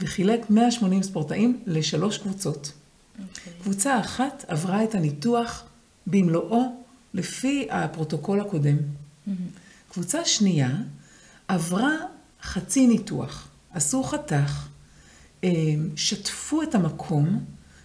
וחילק 0.00 0.50
180 0.50 1.02
ספורטאים 1.02 1.60
לשלוש 1.66 2.18
קבוצות. 2.18 2.72
Okay. 3.18 3.22
אוקיי. 3.22 3.52
קבוצה 3.62 4.00
אחת 4.00 4.44
עברה 4.48 4.84
את 4.84 4.94
הניתוח 4.94 5.64
במלואו 6.06 6.82
לפי 7.14 7.66
הפרוטוקול 7.70 8.40
הקודם. 8.40 8.76
Mm-hmm. 8.76 9.30
קבוצה 9.92 10.24
שנייה 10.24 10.70
עברה 11.48 11.92
חצי 12.42 12.86
ניתוח, 12.86 13.48
עשו 13.72 14.02
חתך, 14.02 14.68
אה, 15.44 15.50
שטפו 15.96 16.62
את 16.62 16.74
המקום, 16.74 17.44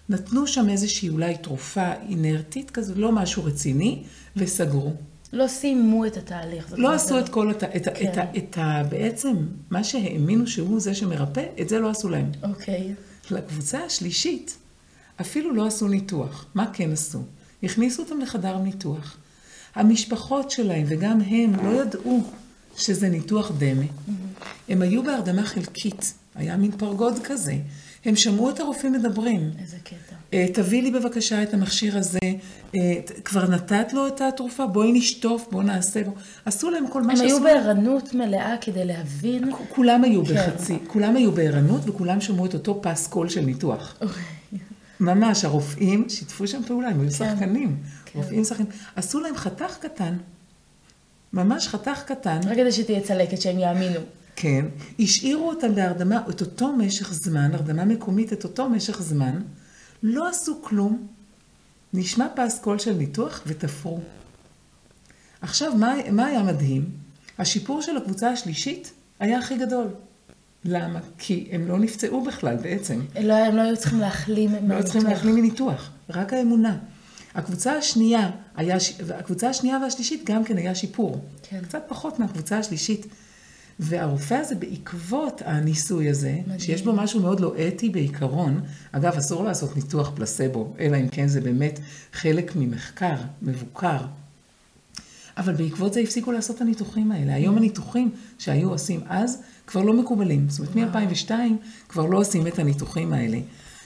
נתנו 0.10 0.48
שם 0.48 0.70
איזושהי 0.70 1.10
אולי 1.10 1.38
תרופה 1.38 1.92
אינרטית 2.10 2.72
כזו, 2.72 2.94
לא 2.96 3.12
משהו 3.12 3.44
רציני, 3.44 4.04
וסגרו. 4.36 4.94
לא 5.34 5.48
סיימו 5.48 6.06
את 6.06 6.18
התהליך. 6.18 6.74
לא 6.78 6.94
עשו 6.94 7.20
את 7.20 7.30
כל, 7.30 7.50
הת... 7.52 7.63
את, 7.63 7.70
כן. 7.86 7.90
את, 7.90 8.18
את, 8.18 8.38
את 8.38 8.58
ה... 8.58 8.84
בעצם, 8.90 9.36
מה 9.70 9.84
שהאמינו 9.84 10.48
שהוא 10.48 10.80
זה 10.80 10.96
שמרפא, 10.96 11.46
את 11.62 11.70
זה 11.70 11.80
לא 11.80 11.90
עשו 11.90 12.10
להם. 12.10 12.32
אוקיי. 12.44 12.94
לקבוצה 13.32 13.80
השלישית, 13.80 14.58
אפילו 15.22 15.53
לא 15.53 15.67
עשו 15.67 15.88
ניתוח. 15.88 16.46
מה 16.55 16.65
כן 16.74 16.91
עשו? 16.91 17.20
הכניסו 17.63 18.03
אותם 18.03 18.20
לחדר 18.20 18.58
ניתוח. 18.58 19.17
המשפחות 19.75 20.51
שלהם 20.51 20.84
וגם 20.88 21.22
הם 21.22 21.55
לא 21.65 21.82
ידעו 21.82 22.24
שזה 22.77 23.10
ניתוח 23.10 23.51
דמה. 23.58 23.84
Mm-hmm. 23.84 24.12
הם 24.70 24.82
היו 24.82 25.03
בהרדמה 25.03 25.43
חלקית, 25.43 26.13
היה 26.36 26.58
מין 26.58 26.72
פרגוד 26.72 27.20
כזה. 27.24 27.55
הם 28.05 28.15
שמעו 28.15 28.50
את 28.50 28.60
הרופאים 28.60 28.93
מדברים. 28.93 29.51
איזה 29.60 29.77
קטע. 29.84 30.15
אה, 30.34 30.46
תביא 30.53 30.84
לי 30.84 30.91
בבקשה 30.91 31.43
את 31.43 31.53
המכשיר 31.53 31.98
הזה, 31.98 32.20
אה, 32.75 32.96
כבר 33.25 33.50
נתת 33.50 33.93
לו 33.93 34.08
את 34.08 34.22
התרופה, 34.22 34.67
בואי 34.67 34.91
נשטוף, 34.91 35.48
בואי 35.51 35.65
נעשה 35.65 36.03
בו. 36.03 36.12
עשו 36.46 36.70
להם 36.70 36.88
כל 36.88 37.01
מה 37.01 37.17
שעשו. 37.17 37.24
הם 37.24 37.29
היו 37.29 37.43
בערנות 37.43 38.13
מלאה 38.13 38.55
כדי 38.62 38.86
להבין. 38.86 39.51
כולם 39.70 40.03
היו 40.03 40.25
כן. 40.25 40.34
בחצי, 40.34 40.77
כולם 40.88 41.15
היו 41.15 41.32
בערנות 41.32 41.82
וכולם 41.86 42.22
שמעו 42.22 42.46
את 42.46 42.53
אותו 42.53 42.79
פסקול 42.82 43.29
של 43.29 43.41
ניתוח. 43.41 43.98
ממש, 45.00 45.46
הרופאים 45.46 46.10
שיתפו 46.10 46.48
שם 46.48 46.64
פעולה, 46.64 46.90
הם 46.90 47.00
היו 47.00 47.10
כן. 47.10 47.16
שחקנים. 47.16 47.78
כן. 48.06 48.20
רופאים 48.20 48.44
שחקנים. 48.44 48.72
עשו 48.96 49.20
להם 49.20 49.38
חתך 49.38 49.78
קטן, 49.80 50.18
ממש 51.34 51.68
חתך 51.68 52.02
קטן. 52.06 52.40
רק 52.46 52.58
כדי 52.58 52.72
שתהיה 52.72 53.02
צלקת, 53.02 53.42
שהם 53.42 53.60
יאמינו. 53.60 54.00
כן, 54.36 54.66
השאירו 55.00 55.50
אותם 55.50 55.76
בהרדמה 55.76 56.22
את 56.30 56.42
אותו 56.42 56.74
משך 56.74 57.14
זמן, 57.14 57.54
הרדמה 57.54 57.86
מקומית 57.86 58.34
את 58.34 58.44
אותו 58.44 58.70
משך 58.70 59.02
זמן, 59.02 59.42
לא 60.04 60.30
עשו 60.30 60.62
כלום, 60.62 61.08
נשמע 61.94 62.28
פסקול 62.36 62.80
של 62.80 62.94
ניתוח 62.94 63.42
ותפרו. 63.48 64.00
עכשיו, 65.42 65.76
מה, 65.76 65.94
מה 66.12 66.26
היה 66.26 66.44
מדהים? 66.44 66.90
השיפור 67.38 67.82
של 67.82 67.98
הקבוצה 67.98 68.30
השלישית 68.30 68.92
היה 69.20 69.40
הכי 69.40 69.58
גדול. 69.58 69.88
למה? 70.65 71.00
כי 71.17 71.50
הם 71.51 71.67
לא 71.67 71.79
נפצעו 71.79 72.24
בכלל 72.24 72.55
בעצם. 72.55 73.01
לא, 73.22 73.34
הם 73.34 73.55
לא 73.55 73.62
היו 73.62 73.77
צריכים 73.77 74.00
להחלים 74.00 74.51
מניתוח. 74.51 74.70
לא 74.70 74.75
היו 74.75 74.84
צריכים 74.84 75.03
להחלים 75.03 75.36
מניתוח, 75.36 75.89
רק 76.10 76.34
האמונה. 76.34 76.77
הקבוצה 77.36 77.74
השנייה, 77.74 78.29
היה, 78.55 78.77
הקבוצה 79.15 79.50
השנייה 79.50 79.77
והשלישית 79.84 80.22
גם 80.25 80.43
כן 80.43 80.58
היה 80.58 80.75
שיפור. 80.75 81.22
כן. 81.43 81.62
קצת 81.62 81.84
פחות 81.88 82.20
מהקבוצה 82.20 82.58
השלישית. 82.58 83.08
והרופא 83.79 84.34
הזה, 84.34 84.55
בעקבות 84.55 85.41
הניסוי 85.46 86.10
הזה, 86.10 86.38
מדהים. 86.43 86.60
שיש 86.60 86.82
בו 86.82 86.93
משהו 86.93 87.22
מאוד 87.22 87.39
לא 87.39 87.53
אתי 87.67 87.89
בעיקרון, 87.89 88.62
אגב, 88.91 89.17
אסור 89.17 89.43
לעשות 89.43 89.75
ניתוח 89.75 90.12
פלסבו, 90.15 90.74
אלא 90.79 90.98
אם 90.98 91.08
כן 91.08 91.27
זה 91.27 91.41
באמת 91.41 91.79
חלק 92.13 92.55
ממחקר 92.55 93.15
מבוקר. 93.41 93.98
אבל 95.38 95.54
בעקבות 95.54 95.94
זה 95.94 96.00
הפסיקו 96.00 96.32
לעשות 96.32 96.56
את 96.56 96.62
הניתוחים 96.62 97.12
האלה. 97.12 97.34
היום 97.34 97.58
הניתוחים 97.58 98.12
שהיו 98.40 98.70
עושים 98.70 99.02
אז 99.08 99.42
כבר 99.68 99.82
לא 99.82 99.94
מקובלים. 99.94 100.50
זאת 100.50 100.75
אומרת, 100.75 100.96
מ-2002 100.96 101.32
כבר 101.90 102.06
לא 102.06 102.18
עושים 102.18 102.48
את 102.48 102.60
הניתוחים 102.60 103.13
האלה. 103.13 103.40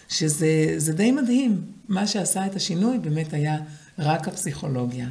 שזה 0.09 0.93
די 0.93 1.11
מדהים. 1.11 1.61
מה 1.87 2.07
שעשה 2.07 2.45
את 2.45 2.55
השינוי 2.55 2.97
באמת 2.97 3.33
היה 3.33 3.57
רק 3.99 4.27
הפסיכולוגיה. 4.27 5.07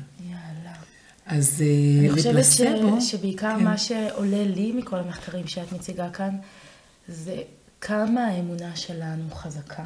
אז 1.27 1.63
אני 1.63 2.09
אה, 2.09 2.15
חושבת 2.15 2.45
ש, 2.45 3.11
שבעיקר 3.11 3.57
כן. 3.59 3.65
מה 3.65 3.79
שעולה 3.79 4.45
לי 4.45 4.73
מכל 4.73 4.97
המחקרים 4.97 5.47
שאת 5.47 5.73
מציגה 5.73 6.11
כאן, 6.11 6.37
זה 7.09 7.37
כמה 7.81 8.27
האמונה 8.27 8.77
שלנו 8.77 9.31
חזקה. 9.31 9.85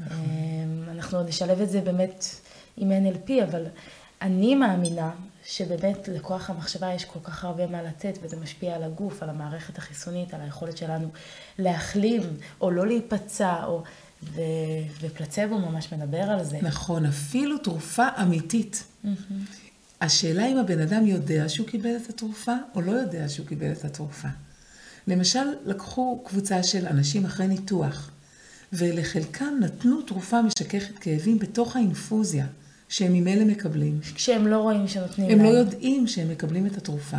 נכון. 0.00 0.16
אמ, 0.16 0.84
אנחנו 0.90 1.18
עוד 1.18 1.28
נשלב 1.28 1.60
את 1.60 1.70
זה 1.70 1.80
באמת 1.80 2.24
עם 2.76 2.90
NLP, 2.90 3.44
אבל 3.44 3.64
אני 4.22 4.54
מאמינה 4.54 5.10
שבאמת 5.44 6.08
לכוח 6.08 6.50
המחשבה 6.50 6.94
יש 6.94 7.04
כל 7.04 7.18
כך 7.24 7.44
הרבה 7.44 7.66
מה 7.66 7.82
לתת, 7.82 8.18
וזה 8.22 8.36
משפיע 8.36 8.74
על 8.74 8.82
הגוף, 8.82 9.22
על 9.22 9.30
המערכת 9.30 9.78
החיסונית, 9.78 10.34
על 10.34 10.40
היכולת 10.40 10.76
שלנו 10.76 11.08
להחלים, 11.58 12.22
או 12.60 12.70
לא 12.70 12.86
להיפצע, 12.86 13.64
או... 13.64 13.82
ו... 14.22 14.40
ופלצבו 15.00 15.58
ממש 15.58 15.92
מדבר 15.92 16.22
על 16.22 16.44
זה. 16.44 16.58
נכון, 16.62 17.06
אפילו 17.06 17.58
תרופה 17.58 18.06
אמיתית. 18.22 18.84
Mm-hmm. 19.04 19.08
השאלה 20.00 20.46
אם 20.46 20.58
הבן 20.58 20.80
אדם 20.80 21.06
יודע 21.06 21.48
שהוא 21.48 21.66
קיבל 21.66 21.96
את 21.96 22.10
התרופה, 22.10 22.54
או 22.74 22.80
לא 22.80 22.92
יודע 22.92 23.28
שהוא 23.28 23.46
קיבל 23.46 23.72
את 23.72 23.84
התרופה. 23.84 24.28
למשל, 25.06 25.44
לקחו 25.64 26.22
קבוצה 26.26 26.62
של 26.62 26.86
אנשים 26.86 27.24
אחרי 27.24 27.46
ניתוח, 27.46 28.10
ולחלקם 28.72 29.54
נתנו 29.60 30.02
תרופה 30.02 30.42
משככת 30.42 30.98
כאבים 30.98 31.38
בתוך 31.38 31.76
האינפוזיה, 31.76 32.46
שהם 32.94 33.12
ממילא 33.12 33.44
מקבלים. 33.44 34.00
כשהם 34.14 34.46
לא 34.46 34.58
רואים 34.58 34.88
שנותנים 34.88 35.30
הם 35.30 35.38
לא 35.38 35.44
להם. 35.44 35.46
הם 35.46 35.52
לא 35.54 35.58
יודעים 35.58 36.06
שהם 36.06 36.28
מקבלים 36.28 36.66
את 36.66 36.76
התרופה. 36.76 37.16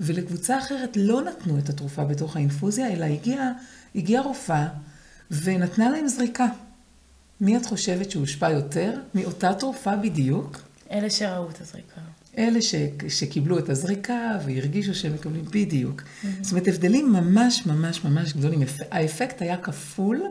ולקבוצה 0.00 0.58
אחרת 0.58 0.96
לא 0.96 1.22
נתנו 1.22 1.58
את 1.58 1.68
התרופה 1.68 2.04
בתוך 2.04 2.36
האינפוזיה, 2.36 2.92
אלא 2.92 3.04
הגיעה 3.04 3.52
הגיע 3.94 4.20
רופאה 4.20 4.68
ונתנה 5.30 5.90
להם 5.90 6.08
זריקה. 6.08 6.46
מי 7.40 7.56
את 7.56 7.66
חושבת 7.66 8.10
שהושפע 8.10 8.50
יותר 8.50 9.00
מאותה 9.14 9.54
תרופה 9.54 9.96
בדיוק? 9.96 10.60
אלה 10.90 11.10
שראו 11.10 11.50
את 11.50 11.60
הזריקה. 11.60 12.00
אלה 12.38 12.62
ש, 12.62 12.74
שקיבלו 13.08 13.58
את 13.58 13.68
הזריקה 13.68 14.38
והרגישו 14.44 14.94
שהם 14.94 15.14
מקבלים 15.14 15.44
בדיוק. 15.44 16.02
Mm-hmm. 16.02 16.26
זאת 16.42 16.52
אומרת, 16.52 16.68
הבדלים 16.68 17.12
ממש 17.12 17.66
ממש 17.66 18.04
ממש 18.04 18.32
גדולים. 18.32 18.62
האפקט 18.90 19.42
היה 19.42 19.56
כפול 19.56 20.22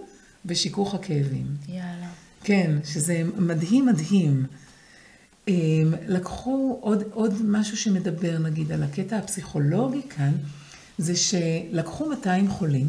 בשיכוך 0.45 0.95
הכאבים. 0.95 1.45
יאללה. 1.67 2.09
כן, 2.43 2.71
שזה 2.83 3.23
מדהים 3.37 3.85
מדהים. 3.85 4.45
אמ, 5.47 5.93
לקחו 6.07 6.77
עוד, 6.81 7.03
עוד 7.11 7.33
משהו 7.45 7.77
שמדבר, 7.77 8.37
נגיד, 8.39 8.71
על 8.71 8.83
הקטע 8.83 9.17
הפסיכולוגי 9.17 10.01
כאן, 10.09 10.31
זה 10.97 11.13
שלקחו 11.15 12.09
200 12.09 12.49
חולים, 12.49 12.87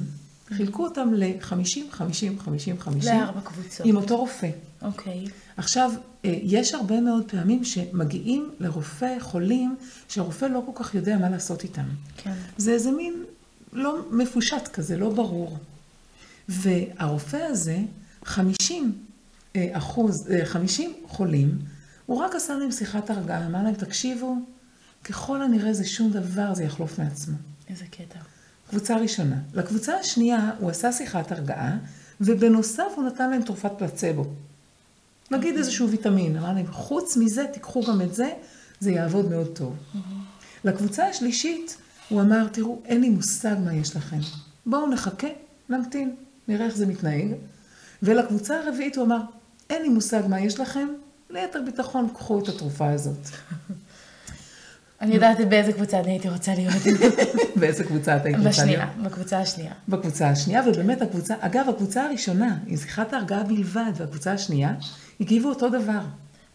חילקו 0.48 0.84
אותם 0.84 1.14
ל-50, 1.14 1.78
50, 1.90 2.38
50, 2.38 2.80
50. 2.80 3.20
לארבע 3.20 3.40
קבוצות. 3.40 3.86
עם 3.86 3.96
אותו 3.96 4.16
רופא. 4.16 4.50
אוקיי. 4.82 5.24
עכשיו, 5.56 5.92
אה, 6.24 6.38
יש 6.42 6.74
הרבה 6.74 7.00
מאוד 7.00 7.30
פעמים 7.30 7.64
שמגיעים 7.64 8.50
לרופא 8.60 9.16
חולים, 9.20 9.76
שהרופא 10.08 10.44
לא 10.44 10.62
כל 10.66 10.84
כך 10.84 10.94
יודע 10.94 11.18
מה 11.18 11.30
לעשות 11.30 11.62
איתם. 11.62 11.88
כן. 12.16 12.32
זה 12.56 12.72
איזה 12.72 12.90
מין 12.90 13.24
לא 13.72 13.98
מפושט 14.10 14.68
כזה, 14.72 14.96
לא 14.96 15.10
ברור. 15.10 15.58
והרופא 16.48 17.36
הזה, 17.36 17.78
50 18.24 18.92
אה, 19.56 19.68
אחוז, 19.72 20.28
50 20.44 20.90
אה, 20.90 21.08
חולים, 21.08 21.58
הוא 22.06 22.18
רק 22.18 22.34
עשה 22.34 22.54
להם 22.54 22.70
שיחת 22.72 23.10
הרגעה, 23.10 23.46
אמר 23.46 23.62
להם, 23.62 23.74
תקשיבו, 23.74 24.36
ככל 25.04 25.42
הנראה 25.42 25.72
זה 25.72 25.84
שום 25.84 26.10
דבר, 26.10 26.54
זה 26.54 26.64
יחלוף 26.64 26.98
מעצמו. 26.98 27.36
איזה 27.70 27.84
קטע. 27.84 28.18
קבוצה 28.70 28.96
ראשונה. 28.96 29.36
לקבוצה 29.54 29.98
השנייה 29.98 30.50
הוא 30.58 30.70
עשה 30.70 30.92
שיחת 30.92 31.32
הרגעה, 31.32 31.76
ובנוסף 32.20 32.92
הוא 32.96 33.04
נתן 33.04 33.30
להם 33.30 33.42
תרופת 33.42 33.72
פלצבו. 33.78 34.24
נגיד. 35.30 35.56
איזשהו 35.56 35.90
ויטמין, 35.90 36.36
אמר 36.36 36.52
להם, 36.52 36.66
חוץ 36.72 37.16
מזה, 37.16 37.46
תיקחו 37.52 37.82
גם 37.82 38.00
את 38.00 38.14
זה, 38.14 38.30
זה 38.80 38.90
יעבוד 38.90 39.30
מאוד 39.30 39.48
טוב. 39.56 39.76
לקבוצה 40.64 41.06
השלישית, 41.06 41.76
הוא 42.08 42.20
אמר, 42.20 42.48
תראו, 42.48 42.80
אין 42.84 43.00
לי 43.00 43.08
מושג 43.08 43.56
מה 43.64 43.74
יש 43.74 43.96
לכם. 43.96 44.18
בואו 44.66 44.86
נחכה, 44.86 45.28
נמתין, 45.68 46.14
נראה 46.48 46.66
איך 46.66 46.76
זה 46.76 46.86
מתנהג. 46.86 47.32
ולקבוצה 48.02 48.60
הרביעית 48.60 48.96
הוא 48.96 49.04
אמר, 49.04 49.20
אין 49.70 49.82
לי 49.82 49.88
מושג 49.88 50.22
מה 50.28 50.40
יש 50.40 50.60
לכם, 50.60 50.88
ליתר 51.34 51.60
ביטחון, 51.66 52.08
קחו 52.14 52.38
את 52.38 52.48
התרופה 52.48 52.90
הזאת. 52.90 53.28
אני 55.00 55.14
יודעת 55.14 55.38
באיזה 55.48 55.72
קבוצה 55.72 56.00
אני 56.00 56.10
הייתי 56.10 56.28
רוצה 56.28 56.54
להיות. 56.54 56.74
באיזה 57.60 57.84
קבוצה 57.84 58.16
את 58.16 58.24
היית 58.24 58.36
רוצה 58.36 58.48
להיות? 58.48 58.54
בשנייה, 58.54 58.88
בקבוצה 59.02 59.38
השנייה. 59.38 59.72
בקבוצה 59.88 60.28
השנייה, 60.28 60.62
ובאמת 60.66 61.02
הקבוצה, 61.02 61.34
אגב, 61.40 61.66
הקבוצה 61.68 62.04
הראשונה, 62.04 62.58
עם 62.66 62.76
שיחת 62.76 63.12
ההרגעה 63.12 63.42
בלבד, 63.42 63.92
והקבוצה 63.96 64.32
השנייה, 64.32 64.74
הגיבו 65.20 65.48
אותו 65.48 65.68
דבר. 65.68 66.00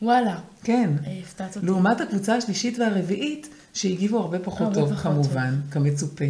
וואלה, 0.02 0.40
כן. 0.64 0.90
אה, 1.08 1.20
הפתעת 1.24 1.56
אותי. 1.56 1.66
לעומת 1.66 2.02
הקבוצה 2.02 2.36
השלישית 2.36 2.80
והרביעית, 2.80 3.50
שהגיבו 3.74 4.20
הרבה 4.20 4.40
פחות 4.40 4.62
הרבה 4.62 4.74
טוב, 4.74 4.94
פחות 4.94 5.02
כמובן, 5.02 5.56
כמצופה. 5.72 6.26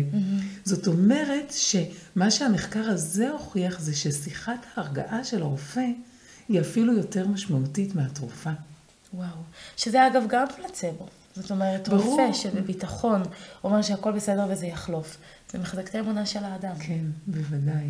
זאת 0.66 0.88
אומרת 0.88 1.54
שמה 1.56 2.32
שהמחקר 2.32 2.90
הזה 2.90 3.30
הוכיח 3.30 3.80
זה 3.80 3.96
ששיחת 3.96 4.66
ההרגעה 4.76 5.24
של 5.24 5.42
הרופא 5.42 5.86
היא 6.50 6.62
אפילו 6.62 6.94
יותר 6.94 7.28
משמעותית 7.28 7.96
מהתרופה. 7.96 8.50
וואו. 9.14 9.28
שזה 9.78 10.08
אגב 10.08 10.24
גם 10.28 10.46
פלצבו. 10.56 11.08
זאת 11.36 11.52
אומרת, 11.52 11.90
ברור. 11.90 12.22
רופא 12.22 12.34
שבביטחון 12.34 13.22
אומר 13.64 13.82
שהכל 13.82 14.12
בסדר 14.12 14.48
וזה 14.50 14.68
יחלוף. 14.68 15.18
זה 15.52 15.60
מחזק 15.60 15.90
את 15.90 15.96
האמונה 15.96 16.26
של 16.26 16.44
האדם. 16.44 16.76
כן, 16.80 17.04
בוודאי. 17.28 17.88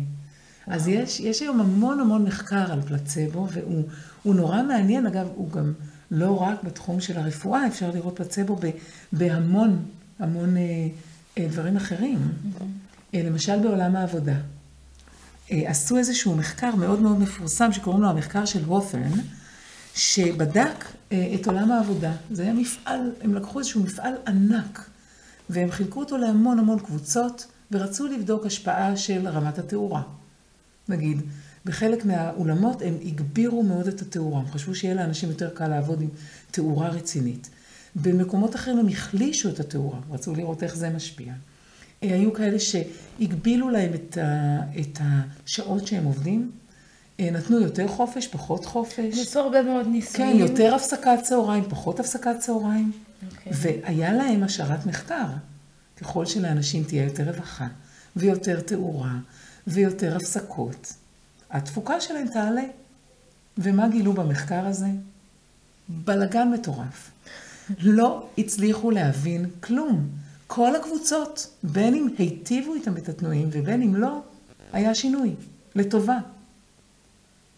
אז 0.66 0.88
יש, 0.88 1.20
יש 1.20 1.40
היום 1.40 1.60
המון 1.60 2.00
המון 2.00 2.24
מחקר 2.24 2.72
על 2.72 2.82
פלצבו, 2.82 3.46
והוא 3.52 3.84
הוא 4.22 4.34
נורא 4.34 4.62
מעניין, 4.62 5.06
אגב, 5.06 5.28
הוא 5.34 5.50
גם 5.50 5.72
לא 6.10 6.42
רק 6.42 6.62
בתחום 6.62 7.00
של 7.00 7.18
הרפואה, 7.18 7.66
אפשר 7.66 7.90
לראות 7.90 8.16
פלצבו 8.16 8.56
ב, 8.56 8.70
בהמון, 9.12 9.84
המון 10.18 10.56
אה, 10.56 10.62
אה, 11.38 11.48
דברים 11.48 11.76
אחרים. 11.76 12.18
אה, 13.14 13.22
למשל 13.24 13.58
בעולם 13.62 13.96
העבודה. 13.96 14.36
אה, 15.50 15.70
עשו 15.70 15.96
איזשהו 15.96 16.36
מחקר 16.36 16.74
מאוד 16.74 17.00
מאוד 17.00 17.18
מפורסם, 17.18 17.72
שקוראים 17.72 18.02
לו 18.02 18.08
המחקר 18.08 18.44
של 18.44 18.64
הופרן, 18.64 19.12
שבדק 19.94 20.84
אה, 21.12 21.32
את 21.34 21.46
עולם 21.46 21.70
העבודה. 21.70 22.12
זה 22.30 22.42
היה 22.42 22.52
מפעל, 22.52 23.12
הם 23.20 23.34
לקחו 23.34 23.58
איזשהו 23.58 23.82
מפעל 23.82 24.14
ענק, 24.26 24.90
והם 25.50 25.70
חילקו 25.70 26.00
אותו 26.00 26.16
להמון 26.16 26.58
המון 26.58 26.78
קבוצות, 26.78 27.46
ורצו 27.70 28.06
לבדוק 28.06 28.46
השפעה 28.46 28.96
של 28.96 29.28
רמת 29.28 29.58
התאורה. 29.58 30.02
נגיד, 30.88 31.22
בחלק 31.64 32.04
מהאולמות 32.04 32.82
הם 32.82 32.94
הגבירו 33.04 33.62
מאוד 33.62 33.88
את 33.88 34.02
התאורה, 34.02 34.40
הם 34.40 34.46
חשבו 34.50 34.74
שיהיה 34.74 34.94
לאנשים 34.94 35.28
יותר 35.28 35.50
קל 35.50 35.68
לעבוד 35.68 36.00
עם 36.00 36.08
תאורה 36.50 36.88
רצינית. 36.88 37.50
במקומות 37.96 38.56
אחרים 38.56 38.78
הם 38.78 38.88
החלישו 38.88 39.48
את 39.48 39.60
התאורה, 39.60 39.98
רצו 40.10 40.34
לראות 40.34 40.62
איך 40.62 40.76
זה 40.76 40.90
משפיע. 40.90 41.32
היו 42.02 42.32
כאלה 42.32 42.56
שהגבילו 42.58 43.68
להם 43.68 43.90
את, 43.94 44.18
ה, 44.18 44.60
את 44.80 44.98
השעות 45.00 45.86
שהם 45.86 46.04
עובדים, 46.04 46.50
אה, 47.20 47.30
נתנו 47.30 47.60
יותר 47.60 47.88
חופש, 47.88 48.26
פחות 48.26 48.64
חופש. 48.64 49.18
ניסו 49.18 49.40
הרבה 49.40 49.62
מאוד 49.62 49.84
כן, 49.84 49.92
ניסויים. 49.92 50.38
יותר 50.38 50.74
הפסקת 50.74 51.18
צהריים, 51.22 51.64
פחות 51.68 52.00
הפסקת 52.00 52.34
צהריים. 52.38 52.92
אוקיי. 53.30 53.52
והיה 53.54 54.12
להם 54.12 54.42
השערת 54.42 54.86
מחקר. 54.86 55.26
ככל 56.00 56.26
שלאנשים 56.26 56.84
תהיה 56.84 57.04
יותר 57.04 57.24
רווחה, 57.30 57.68
ויותר 58.16 58.60
תאורה, 58.60 59.14
ויותר 59.66 60.16
הפסקות, 60.16 60.94
התפוקה 61.50 62.00
שלהם 62.00 62.28
תעלה. 62.28 62.64
ומה 63.58 63.88
גילו 63.88 64.12
במחקר 64.12 64.66
הזה? 64.66 64.86
בלגן 65.88 66.50
מטורף. 66.50 67.10
לא 67.78 68.28
הצליחו 68.38 68.90
להבין 68.90 69.46
כלום. 69.60 70.08
כל 70.52 70.76
הקבוצות, 70.76 71.46
בין 71.62 71.94
אם 71.94 72.08
היטיבו 72.18 72.74
איתם 72.74 72.96
את 72.96 73.08
התנועים 73.08 73.48
ובין 73.52 73.82
אם 73.82 73.94
לא, 73.94 74.18
היה 74.72 74.94
שינוי, 74.94 75.34
לטובה. 75.74 76.18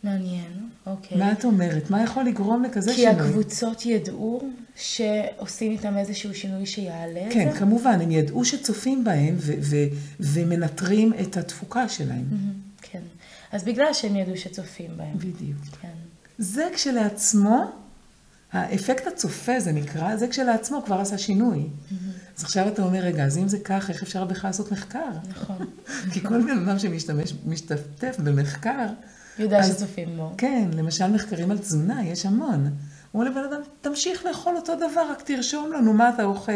מעניין, 0.04 0.68
אוקיי. 0.86 1.18
מה 1.18 1.32
את 1.32 1.44
אומרת? 1.44 1.90
מה 1.90 2.02
יכול 2.02 2.24
לגרום 2.24 2.62
לכזה 2.62 2.90
כי 2.90 2.96
שינוי? 2.96 3.28
הקבוצות 3.28 3.86
ידעו 3.86 4.50
שעושים 4.76 5.72
איתם 5.72 5.96
איזשהו 5.96 6.34
שינוי 6.34 6.66
שיעלה 6.66 7.26
את 7.26 7.32
כן, 7.32 7.52
זה? 7.52 7.58
כמובן, 7.58 8.00
הם 8.00 8.10
ידעו 8.10 8.44
שצופים 8.44 9.04
בהם 9.04 9.34
ו- 9.38 9.52
ו- 9.60 9.86
ומנטרים 10.20 11.12
את 11.20 11.36
התפוקה 11.36 11.88
שלהם. 11.88 12.24
מהמם, 12.30 12.52
כן. 12.82 13.02
אז 13.52 13.64
בגלל 13.64 13.92
שהם 13.92 14.16
ידעו 14.16 14.36
שצופים 14.36 14.90
בהם. 14.96 15.18
בדיוק. 15.18 15.58
כן. 15.82 15.88
זה 16.38 16.68
כשלעצמו, 16.74 17.70
האפקט 18.52 19.06
הצופה 19.06 19.60
זה 19.60 19.72
נקרא, 19.72 20.16
זה 20.16 20.28
כשלעצמו 20.28 20.82
כבר 20.84 21.00
עשה 21.00 21.18
שינוי. 21.18 21.66
אז 22.38 22.44
עכשיו 22.44 22.68
אתה 22.68 22.82
אומר, 22.82 22.98
רגע, 22.98 23.24
אז 23.24 23.38
אם 23.38 23.48
זה 23.48 23.58
כך, 23.58 23.90
איך 23.90 24.02
אפשר 24.02 24.24
בכלל 24.24 24.48
לעשות 24.48 24.72
מחקר? 24.72 25.08
נכון. 25.28 25.56
כי 26.12 26.20
כל 26.20 26.42
בן 26.42 26.68
אדם 26.68 26.78
שמשתמש, 26.78 27.34
משתתף 27.46 28.16
במחקר, 28.24 28.86
יודע 29.38 29.58
אז- 29.58 29.68
שצופים 29.76 30.16
בו. 30.16 30.32
כן, 30.38 30.68
למשל 30.76 31.06
מחקרים 31.06 31.50
על 31.50 31.58
תזונה, 31.58 32.06
יש 32.06 32.26
המון. 32.26 32.70
אומרים 33.14 33.32
לבן 33.32 33.44
אדם, 33.44 33.60
תמשיך 33.80 34.26
לאכול 34.26 34.56
אותו 34.56 34.74
דבר, 34.76 35.10
רק 35.10 35.22
תרשום 35.22 35.72
לנו 35.72 35.92
מה 35.92 36.08
אתה 36.14 36.24
אוכל. 36.24 36.52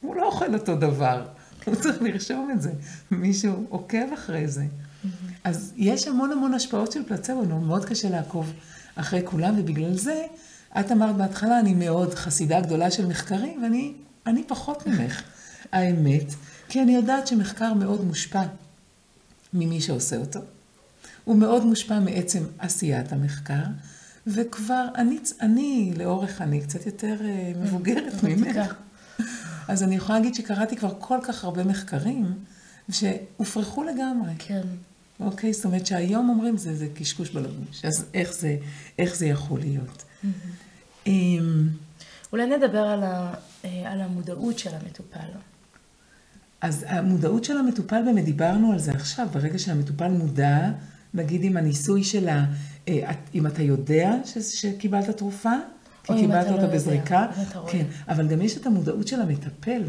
הוא 0.00 0.16
לא 0.16 0.26
אוכל 0.26 0.54
אותו 0.54 0.76
דבר, 0.76 1.26
הוא 1.66 1.74
צריך 1.74 2.02
לרשום 2.02 2.50
את 2.50 2.62
זה. 2.62 2.70
מישהו 3.10 3.64
עוקב 3.68 4.12
אחרי 4.14 4.48
זה. 4.48 4.64
אז 5.44 5.72
יש 5.76 6.08
המון 6.08 6.32
המון 6.32 6.54
השפעות 6.54 6.92
של 6.92 7.04
פלצבו, 7.08 7.42
מאוד 7.44 7.84
קשה 7.84 8.10
לעקוב 8.10 8.52
אחרי 8.96 9.20
כולם, 9.24 9.54
ובגלל 9.58 9.96
זה, 9.96 10.22
את 10.80 10.92
אמרת 10.92 11.16
בהתחלה, 11.16 11.60
אני 11.60 11.74
מאוד 11.74 12.14
חסידה 12.14 12.60
גדולה 12.60 12.90
של 12.90 13.06
מחקרים, 13.06 13.62
ואני 13.62 13.92
אני 14.26 14.44
פחות 14.46 14.86
ממך, 14.86 15.22
האמת, 15.72 16.34
כי 16.68 16.82
אני 16.82 16.94
יודעת 16.94 17.26
שמחקר 17.26 17.74
מאוד 17.74 18.04
מושפע 18.04 18.42
ממי 19.54 19.80
שעושה 19.80 20.16
אותו. 20.16 20.40
הוא 21.24 21.36
מאוד 21.36 21.64
מושפע 21.64 22.00
מעצם 22.00 22.42
עשיית 22.58 23.12
המחקר, 23.12 23.62
וכבר 24.26 24.86
אני, 24.94 25.18
אני 25.40 25.92
לאורך, 25.96 26.40
אני 26.42 26.60
קצת 26.60 26.86
יותר 26.86 27.16
אה, 27.20 27.52
מבוגרת 27.62 28.22
ממך. 28.28 28.56
אז 29.68 29.82
אני 29.82 29.96
יכולה 29.96 30.18
להגיד 30.18 30.34
שקראתי 30.34 30.76
כבר 30.76 30.94
כל 30.98 31.18
כך 31.22 31.44
הרבה 31.44 31.64
מחקרים, 31.64 32.32
שהופרכו 32.90 33.82
לגמרי. 33.82 34.32
כן. 34.38 34.62
אוקיי? 35.20 35.52
זאת 35.52 35.64
אומרת 35.64 35.86
שהיום 35.86 36.28
אומרים 36.28 36.56
זה, 36.56 36.76
זה 36.76 36.86
קשקוש 36.94 37.30
בלבוש. 37.30 37.84
אז 37.84 38.04
איך 38.14 38.32
זה, 38.32 38.56
איך 38.98 39.16
זה 39.16 39.26
יכול 39.26 39.60
להיות? 39.60 40.04
אמ, 41.06 41.68
אולי 42.32 42.46
נדבר 42.46 42.78
על, 42.78 43.02
ה, 43.02 43.34
אה, 43.64 43.92
על 43.92 44.00
המודעות 44.00 44.58
של 44.58 44.70
המטופל. 44.74 45.28
אז 46.60 46.84
המודעות 46.88 47.44
של 47.44 47.56
המטופל, 47.56 48.02
באמת 48.04 48.24
דיברנו 48.24 48.72
על 48.72 48.78
זה 48.78 48.92
עכשיו, 48.92 49.28
ברגע 49.32 49.58
שהמטופל 49.58 50.08
מודע, 50.08 50.70
נגיד 51.14 51.44
עם 51.44 51.56
הניסוי 51.56 52.04
של 52.04 52.28
ה... 52.28 52.44
אה, 52.88 53.12
אם 53.34 53.46
אתה 53.46 53.62
יודע 53.62 54.12
ש, 54.24 54.38
שקיבלת 54.38 55.10
תרופה, 55.10 55.52
כי 56.04 56.12
קיבלת 56.14 56.46
לא 56.46 56.50
אותה 56.50 56.62
יודע, 56.62 56.74
בזריקה, 56.74 57.26
רואה. 57.54 57.72
כן, 57.72 57.84
אבל 58.08 58.28
גם 58.28 58.42
יש 58.42 58.56
את 58.56 58.66
המודעות 58.66 59.08
של 59.08 59.20
המטפל. 59.20 59.82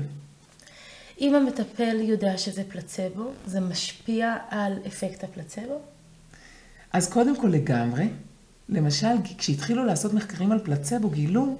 אם 1.21 1.35
המטפל 1.35 1.97
יודע 2.01 2.37
שזה 2.37 2.63
פלצבו, 2.69 3.31
זה 3.45 3.59
משפיע 3.59 4.35
על 4.49 4.73
אפקט 4.87 5.23
הפלצבו? 5.23 5.81
אז 6.93 7.09
קודם 7.09 7.41
כל 7.41 7.47
לגמרי, 7.47 8.07
למשל, 8.69 9.15
כשהתחילו 9.38 9.86
לעשות 9.86 10.13
מחקרים 10.13 10.51
על 10.51 10.60
פלצבו, 10.63 11.10
גילו 11.10 11.58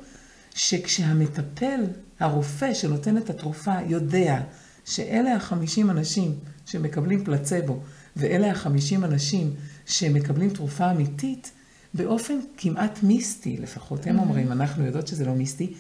שכשהמטפל, 0.56 1.82
הרופא 2.19 2.74
שנותן 2.74 3.17
את 3.17 3.30
התרופה, 3.30 3.76
יודע 3.88 4.41
שאלה 4.86 5.36
החמישים 5.36 5.89
אנשים 5.89 6.36
שמקבלים 6.65 7.24
פלצבו, 7.24 7.80
ואלה 8.15 8.52
החמישים 8.52 9.04
אנשים 9.04 9.54
שמקבלים 9.86 10.50
תרופה 10.50 10.91
אמיתית, 10.91 11.52
באופן 11.93 12.39
כמעט 12.58 13.04
מיסטי, 13.04 13.58
לפחות 13.58 14.08
הם 14.08 14.19
אומרים, 14.19 14.52
אנחנו 14.52 14.86
יודעות 14.86 15.08
שזה 15.08 15.26
לא 15.26 15.34
מיסטי, 15.34 15.74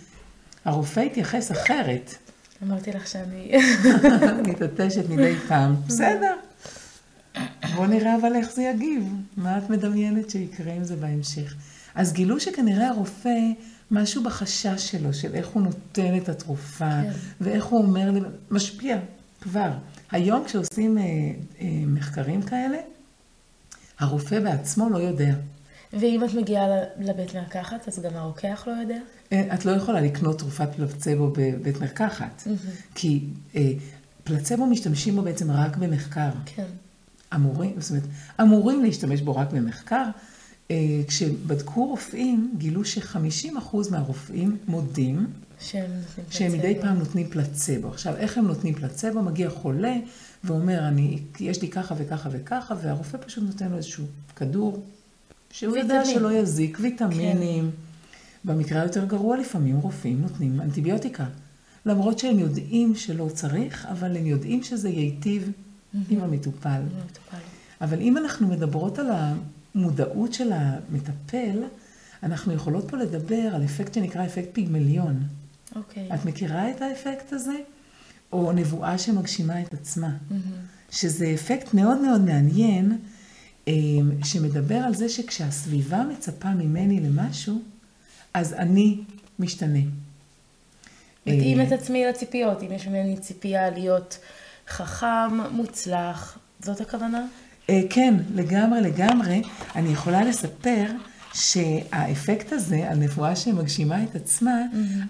הרופא 0.65 0.99
התייחס 0.99 1.51
אחרת. 1.51 2.15
אמרתי 2.63 2.91
לך 2.91 3.07
שאני... 3.07 3.51
מתעטשת 4.49 5.09
מדי 5.09 5.35
פעם. 5.47 5.75
בסדר. 5.87 6.35
בוא 7.79 7.87
נראה 7.87 8.15
אבל 8.15 8.35
איך 8.35 8.51
זה 8.51 8.63
יגיב. 8.63 9.13
מה 9.37 9.57
את 9.57 9.69
מדמיינת 9.69 10.29
שיקרה 10.29 10.73
עם 10.73 10.83
זה 10.83 10.95
בהמשך? 10.95 11.55
אז 11.95 12.13
גילו 12.13 12.39
שכנראה 12.39 12.87
הרופא, 12.87 13.39
משהו 13.91 14.23
בחשש 14.23 14.91
שלו, 14.91 15.13
של 15.13 15.35
איך 15.35 15.47
הוא 15.47 15.63
נותן 15.63 16.17
את 16.17 16.29
התרופה, 16.29 16.89
כן. 16.89 17.11
ואיך 17.41 17.65
הוא 17.65 17.83
אומר, 17.83 18.11
משפיע 18.51 18.97
כבר. 19.41 19.71
היום 20.11 20.43
כשעושים 20.45 20.97
אה, 20.97 21.03
אה, 21.03 21.67
מחקרים 21.87 22.41
כאלה, 22.41 22.77
הרופא 23.99 24.39
בעצמו 24.39 24.89
לא 24.89 24.97
יודע. 24.97 25.33
ואם 25.93 26.23
את 26.25 26.33
מגיעה 26.33 26.67
לבית 26.99 27.35
מרקחת, 27.35 27.87
אז 27.87 27.99
גם 27.99 28.15
הרוקח 28.15 28.63
לא 28.67 28.71
יודע? 28.71 28.99
אה, 29.31 29.53
את 29.53 29.65
לא 29.65 29.71
יכולה 29.71 30.01
לקנות 30.01 30.39
תרופת 30.39 30.69
פלצבו 30.75 31.33
בבית 31.37 31.81
מרקחת, 31.81 32.43
כי 32.95 33.23
אה, 33.55 33.71
פלצבו 34.23 34.65
משתמשים 34.65 35.15
בו 35.15 35.21
בעצם 35.21 35.51
רק 35.51 35.77
במחקר. 35.77 36.29
כן. 36.45 36.65
אמורים, 37.35 37.81
זאת 37.81 37.89
אומרת, 37.89 38.03
אמורים 38.41 38.83
להשתמש 38.83 39.21
בו 39.21 39.35
רק 39.35 39.51
במחקר. 39.51 40.05
אה, 40.71 41.01
כשבדקו 41.07 41.85
רופאים, 41.85 42.53
גילו 42.57 42.85
ש-50% 42.85 43.75
מהרופאים 43.91 44.57
מודים 44.67 45.27
שהם 46.29 46.53
מדי. 46.53 46.75
פעם 46.81 46.97
נותנים 46.97 47.29
פלצבו. 47.29 47.87
עכשיו, 47.87 48.15
איך 48.17 48.37
הם 48.37 48.47
נותנים 48.47 48.73
פלצבו? 48.73 49.21
מגיע 49.21 49.49
חולה 49.49 49.95
ואומר, 50.43 50.87
אני, 50.87 51.19
יש 51.39 51.61
לי 51.61 51.67
ככה 51.69 51.95
וככה 51.97 52.29
וככה, 52.31 52.75
והרופא 52.81 53.17
פשוט 53.25 53.43
נותן 53.43 53.69
לו 53.71 53.77
איזשהו 53.77 54.05
כדור, 54.35 54.83
שהוא 55.51 55.77
יודע 55.77 55.95
ויטמין. 55.97 56.15
שלא 56.15 56.33
יזיק, 56.33 56.77
ויטמינים. 56.81 57.71
במקרה 58.45 58.81
היותר 58.81 59.05
גרוע 59.05 59.37
לפעמים 59.37 59.77
רופאים 59.77 60.21
נותנים 60.21 60.61
אנטיביוטיקה. 60.61 61.25
למרות 61.85 62.19
שהם 62.19 62.39
יודעים 62.39 62.95
שלא 62.95 63.29
צריך, 63.33 63.85
אבל 63.85 64.17
הם 64.17 64.25
יודעים 64.25 64.63
שזה 64.63 64.89
ייטיב 64.89 65.51
עם 66.09 66.21
המטופל. 66.21 66.81
מטופל. 67.05 67.37
אבל 67.81 68.01
אם 68.01 68.17
אנחנו 68.17 68.47
מדברות 68.47 68.99
על 68.99 69.07
המודעות 69.75 70.33
של 70.33 70.51
המטפל, 70.53 71.63
אנחנו 72.23 72.53
יכולות 72.53 72.89
פה 72.89 72.97
לדבר 72.97 73.51
על 73.55 73.63
אפקט 73.63 73.93
שנקרא 73.93 74.25
אפקט 74.25 74.49
פיגמליון. 74.53 75.23
אוקיי. 75.75 76.09
את 76.13 76.25
מכירה 76.25 76.71
את 76.71 76.81
האפקט 76.81 77.33
הזה? 77.33 77.55
או 78.31 78.51
נבואה 78.51 78.97
שמגשימה 78.97 79.61
את 79.61 79.73
עצמה. 79.73 80.11
שזה 80.91 81.31
אפקט 81.33 81.73
מאוד 81.73 82.01
מאוד 82.01 82.21
מעניין, 82.21 82.97
אה, 83.67 83.73
שמדבר 84.23 84.75
על 84.75 84.95
זה 84.95 85.09
שכשהסביבה 85.09 86.03
מצפה 86.03 86.49
ממני 86.49 86.99
למשהו, 86.99 87.61
אז 88.33 88.53
אני 88.53 88.97
משתנה. 89.39 89.79
מתאים 91.25 91.59
אה, 91.59 91.67
את 91.67 91.71
עצמי 91.71 92.05
לציפיות, 92.05 92.63
אם 92.63 92.71
יש 92.71 92.87
ממני 92.87 93.17
ציפייה 93.17 93.69
להיות 93.69 94.19
חכם, 94.69 95.37
מוצלח, 95.51 96.37
זאת 96.61 96.81
הכוונה? 96.81 97.25
אה, 97.69 97.81
כן, 97.89 98.13
לגמרי, 98.35 98.81
לגמרי. 98.81 99.41
אני 99.75 99.89
יכולה 99.89 100.23
לספר 100.23 100.85
שהאפקט 101.33 102.53
הזה 102.53 102.89
על 102.89 102.97
נבואה 102.97 103.35
שמגשימה 103.35 104.03
את 104.03 104.15
עצמה, 104.15 104.61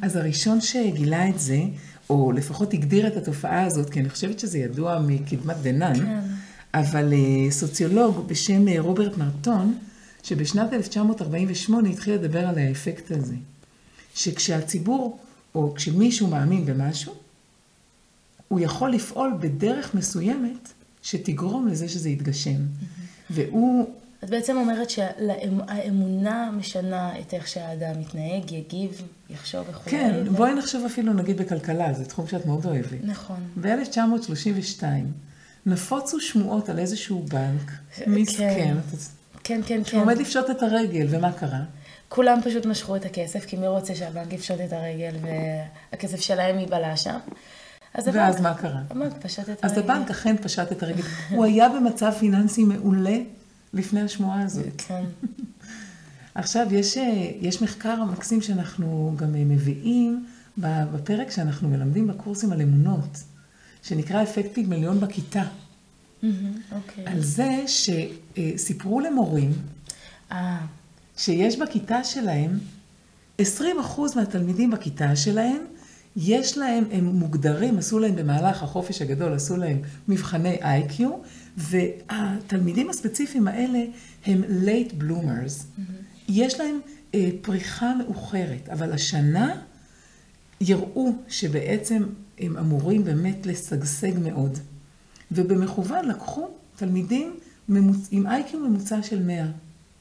אז 0.01 0.15
הראשון 0.15 0.61
שגילה 0.61 1.29
את 1.29 1.39
זה, 1.39 1.61
או 2.09 2.31
לפחות 2.31 2.73
הגדיר 2.73 3.07
את 3.07 3.17
התופעה 3.17 3.63
הזאת, 3.63 3.89
כי 3.89 3.99
אני 3.99 4.09
חושבת 4.09 4.39
שזה 4.39 4.57
ידוע 4.57 4.99
מקדמת 4.99 5.55
דנן, 5.57 5.95
כן. 5.95 6.19
אבל 6.73 7.13
אה, 7.13 7.51
סוציולוג 7.51 8.27
בשם 8.27 8.67
אה, 8.67 8.75
רוברט 8.79 9.17
מרטון, 9.17 9.77
שבשנת 10.23 10.73
1948 10.73 11.89
התחיל 11.89 12.13
לדבר 12.13 12.47
על 12.47 12.57
האפקט 12.57 13.11
הזה, 13.11 13.35
שכשהציבור, 14.15 15.19
או 15.55 15.73
כשמישהו 15.75 16.27
מאמין 16.27 16.65
במשהו, 16.65 17.13
הוא 18.49 18.59
יכול 18.59 18.91
לפעול 18.91 19.33
בדרך 19.39 19.95
מסוימת 19.95 20.73
שתגרום 21.01 21.67
לזה 21.67 21.89
שזה 21.89 22.09
יתגשם. 22.09 22.57
והוא, 23.29 23.89
את 24.23 24.29
בעצם 24.29 24.57
אומרת 24.57 24.89
שהאמונה 24.89 26.51
משנה 26.57 27.19
את 27.19 27.33
איך 27.33 27.47
שהאדם 27.47 27.99
מתנהג, 27.99 28.51
יגיב, 28.51 29.01
יחשוב 29.29 29.65
וכו'. 29.69 29.89
כן, 29.89 30.23
בואי 30.35 30.53
נחשוב 30.53 30.85
אפילו 30.85 31.13
נגיד 31.13 31.37
בכלכלה, 31.37 31.93
זה 31.93 32.05
תחום 32.05 32.27
שאת 32.27 32.45
מאוד 32.45 32.65
אוהבת. 32.65 33.03
נכון. 33.03 33.39
ב-1932 33.61 34.83
נפוצו 35.65 36.19
שמועות 36.19 36.69
על 36.69 36.79
איזשהו 36.79 37.23
בנק 37.23 37.71
מסכן, 38.07 38.77
כן, 39.43 39.61
כן, 39.61 39.61
כן. 39.65 39.85
שעומד 39.85 40.17
לפשוט 40.17 40.49
את 40.49 40.63
הרגל, 40.63 41.07
ומה 41.09 41.31
קרה? 41.31 41.61
כולם 42.09 42.39
פשוט 42.43 42.65
משכו 42.65 42.95
את 42.95 43.05
הכסף, 43.05 43.45
כי 43.45 43.57
מי 43.57 43.67
רוצה 43.67 43.95
שהבנק 43.95 44.33
יפשוט 44.33 44.57
את 44.65 44.73
הרגל 44.73 45.15
והכסף 45.21 46.21
שלהם 46.21 46.59
ייבלע 46.59 46.97
שם? 46.97 47.17
אז 47.93 48.07
ואז 48.13 48.35
הבנק- 48.35 48.41
מה 48.43 48.53
קרה? 48.53 48.81
הבנק 48.89 49.13
פשט 49.21 49.49
את 49.49 49.65
אז 49.65 49.71
הרגל. 49.77 49.91
הבנק 49.91 50.09
אכן 50.09 50.35
פשט 50.41 50.71
את 50.71 50.83
הרגל. 50.83 51.03
הוא 51.29 51.45
היה 51.45 51.69
במצב 51.69 52.11
פיננסי 52.19 52.63
מעולה 52.63 53.17
לפני 53.73 54.01
השמועה 54.01 54.41
הזאת. 54.41 54.81
כן. 54.87 55.03
עכשיו, 56.35 56.67
יש, 56.71 56.97
אה, 56.97 57.03
יש 57.41 57.61
מחקר 57.61 58.03
מקסים 58.03 58.41
שאנחנו 58.41 59.13
גם 59.15 59.35
אה, 59.35 59.43
מביאים 59.45 60.25
בפרק 60.57 61.31
שאנחנו 61.31 61.69
מלמדים 61.69 62.07
בקורסים 62.07 62.51
על 62.51 62.61
אמונות, 62.61 63.23
שנקרא 63.83 64.23
אפקט 64.23 64.53
פיגמליון 64.53 64.99
בכיתה. 64.99 65.43
מהמם, 66.23 66.53
אוקיי. 66.71 67.03
על 67.07 67.21
זה 67.21 67.63
שסיפרו 67.67 68.99
למורים 68.99 69.51
אה, 70.31 70.57
שיש 71.17 71.57
בכיתה 71.57 72.03
שלהם, 72.03 72.59
20% 73.41 73.41
מהתלמידים 74.15 74.71
בכיתה 74.71 75.15
שלהם, 75.15 75.61
יש 76.15 76.57
להם, 76.57 76.83
הם 76.91 77.05
מוגדרים, 77.05 77.77
עשו 77.77 77.99
להם 77.99 78.15
במהלך 78.15 78.63
החופש 78.63 79.01
הגדול, 79.01 79.33
עשו 79.33 79.57
להם 79.57 79.81
מבחני 80.07 80.57
איי-קיו, 80.63 81.11
והתלמידים 81.57 82.89
הספציפיים 82.89 83.47
האלה 83.47 83.79
הם 84.25 84.43
late 84.43 84.93
bloomers. 85.01 85.81
יש 86.27 86.59
להם 86.59 86.79
אה, 87.15 87.29
פריחה 87.41 87.95
מאוחרת, 87.95 88.69
אבל 88.69 88.93
השנה 88.93 89.61
יראו 90.61 91.13
שבעצם 91.27 92.03
הם 92.39 92.57
אמורים 92.57 93.03
באמת 93.03 93.45
לשגשג 93.45 94.19
מאוד. 94.19 94.57
ובמכוון 95.31 96.07
לקחו 96.07 96.47
תלמידים 96.75 97.35
ממוצ... 97.69 98.07
עם 98.11 98.27
איי-קיו 98.27 98.59
ממוצע 98.59 99.03
של 99.03 99.23
100. 99.23 99.45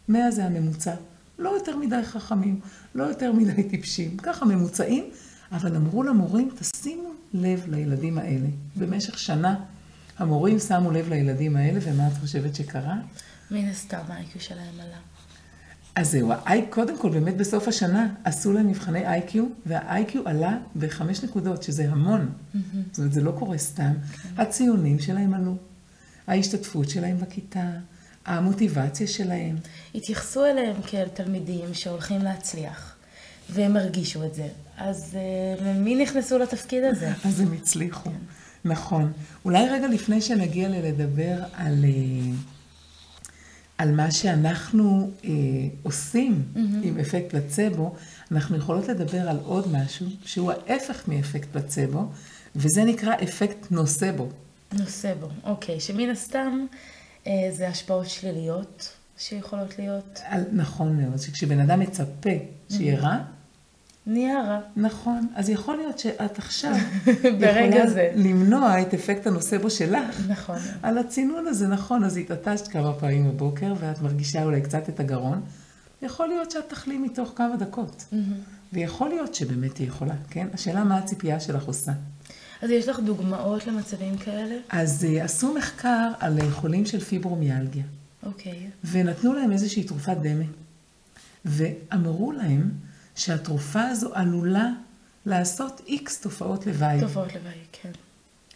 100 0.08 0.30
זה 0.30 0.44
הממוצע. 0.44 0.94
לא 1.38 1.50
יותר 1.50 1.76
מדי 1.76 2.02
חכמים, 2.04 2.60
לא 2.94 3.04
יותר 3.04 3.32
מדי 3.32 3.62
טיפשים, 3.62 4.16
ככה 4.16 4.44
ממוצעים, 4.46 5.04
אבל 5.52 5.76
אמרו 5.76 6.02
למורים, 6.02 6.50
תשימו 6.58 7.08
לב 7.34 7.64
לילדים 7.68 8.18
האלה. 8.18 8.46
במשך 8.76 9.18
שנה 9.18 9.56
המורים 10.18 10.58
שמו 10.58 10.90
לב 10.90 11.08
לילדים 11.08 11.56
האלה, 11.56 11.78
ומה 11.82 12.08
את 12.08 12.12
חושבת 12.20 12.54
שקרה? 12.54 12.94
מן 13.50 13.68
הסתם 13.68 14.00
ה-IQ 14.08 14.40
שלהם 14.40 14.74
עלה. 14.80 14.96
אז 15.96 16.10
זהו, 16.10 16.32
ה- 16.32 16.66
קודם 16.70 16.98
כל, 16.98 17.10
באמת 17.10 17.36
בסוף 17.36 17.68
השנה 17.68 18.14
עשו 18.24 18.52
להם 18.52 18.66
מבחני 18.68 19.06
איי-קיו, 19.06 19.44
והאיי-קיו 19.66 20.28
עלה 20.28 20.58
בחמש 20.76 21.22
נקודות, 21.24 21.62
שזה 21.62 21.90
המון. 21.90 22.32
זאת 22.90 22.98
אומרת, 22.98 23.12
זה 23.12 23.20
לא 23.20 23.32
קורה 23.38 23.58
סתם. 23.58 23.92
הציונים 24.36 24.98
שלהם 24.98 25.34
עלו, 25.34 25.56
ההשתתפות 26.26 26.88
שלהם 26.90 27.18
בכיתה, 27.18 27.70
המוטיבציה 28.26 29.06
שלהם. 29.06 29.56
התייחסו 29.94 30.44
אליהם 30.44 30.76
כאל 30.86 31.08
תלמידים 31.08 31.74
שהולכים 31.74 32.22
להצליח, 32.22 32.94
והם 33.50 33.76
הרגישו 33.76 34.24
את 34.24 34.34
זה. 34.34 34.48
אז 34.78 35.16
אה, 35.16 35.72
מי 35.72 35.94
נכנסו 35.94 36.38
לתפקיד 36.38 36.84
הזה? 36.84 37.12
אז 37.26 37.40
הם 37.40 37.52
הצליחו. 37.52 38.10
נכון. 38.64 39.12
אולי 39.44 39.68
רגע 39.68 39.88
לפני 39.88 40.20
שנגיע 40.20 40.68
ללדבר 40.68 41.38
על, 41.52 41.84
אה, 41.84 42.34
על 43.78 43.94
מה 43.94 44.10
שאנחנו 44.10 45.10
אה, 45.24 45.30
עושים 45.82 46.42
עם 46.82 46.98
אפקט 46.98 47.30
פלצבו, 47.30 47.94
אנחנו 48.32 48.56
יכולות 48.56 48.88
לדבר 48.88 49.28
על 49.28 49.38
עוד 49.44 49.72
משהו 49.72 50.06
שהוא 50.24 50.52
ההפך 50.52 51.08
מאפקט 51.08 51.48
פלצבו, 51.52 52.10
וזה 52.56 52.84
נקרא 52.84 53.14
אפקט 53.22 53.70
נוסבו. 53.70 54.28
נושא 54.72 55.14
בו, 55.20 55.28
אוקיי, 55.44 55.80
שמן 55.80 56.10
הסתם 56.10 56.66
אה, 57.26 57.32
זה 57.52 57.68
השפעות 57.68 58.08
שליליות 58.08 58.92
שיכולות 59.18 59.78
להיות. 59.78 60.20
על, 60.24 60.44
נכון 60.52 60.96
מאוד, 60.96 61.18
שכשבן 61.18 61.60
אדם 61.60 61.80
מצפה 61.80 62.30
שיהיה 62.70 62.98
רע, 62.98 63.18
נהיה 64.08 64.42
רע. 64.42 64.60
נכון, 64.76 65.26
אז 65.34 65.50
יכול 65.50 65.76
להיות 65.76 65.98
שאת 65.98 66.38
עכשיו 66.38 66.74
ברגע 67.40 67.76
יכולה 67.76 67.90
זה. 67.90 68.10
למנוע 68.14 68.82
את 68.82 68.94
אפקט 68.94 69.26
הנוסבו 69.26 69.70
שלך. 69.70 70.20
נכון. 70.28 70.56
על 70.82 70.98
הצינון 70.98 71.46
הזה, 71.46 71.66
נכון, 71.66 72.04
אז 72.04 72.16
התעטשת 72.16 72.68
כמה 72.68 72.92
פעמים 72.92 73.28
בבוקר, 73.28 73.74
ואת 73.78 74.02
מרגישה 74.02 74.44
אולי 74.44 74.60
קצת 74.60 74.88
את 74.88 75.00
הגרון. 75.00 75.40
יכול 76.02 76.28
להיות 76.28 76.50
שאת 76.50 76.68
תחלי 76.68 76.98
מתוך 76.98 77.32
כמה 77.36 77.56
דקות. 77.56 78.04
ויכול 78.72 79.08
להיות 79.08 79.34
שבאמת 79.34 79.76
היא 79.76 79.88
יכולה, 79.88 80.14
כן? 80.30 80.48
השאלה 80.54 80.84
מה 80.84 80.98
הציפייה 80.98 81.40
שלך 81.40 81.64
עושה. 81.64 81.92
אז 82.62 82.70
יש 82.70 82.88
לך 82.88 83.00
דוגמאות 83.00 83.66
למצבים 83.66 84.16
כאלה? 84.16 84.54
אז 84.68 85.06
uh, 85.08 85.22
עשו 85.24 85.54
מחקר 85.54 86.10
על 86.20 86.50
חולים 86.50 86.86
של 86.86 87.00
פיברומיאלגיה, 87.00 87.84
אוקיי. 88.22 88.70
ונתנו 88.90 89.34
להם 89.34 89.52
איזושהי 89.52 89.84
תרופת 89.84 90.16
דמה, 90.22 90.44
ואמרו 91.44 92.32
להם 92.32 92.70
שהתרופה 93.18 93.82
הזו 93.82 94.14
עלולה 94.14 94.68
לעשות 95.26 95.80
איקס 95.86 96.20
תופעות 96.20 96.66
לוואי. 96.66 97.00
תופעות 97.00 97.34
לוואי, 97.34 97.52
כן. 97.72 97.90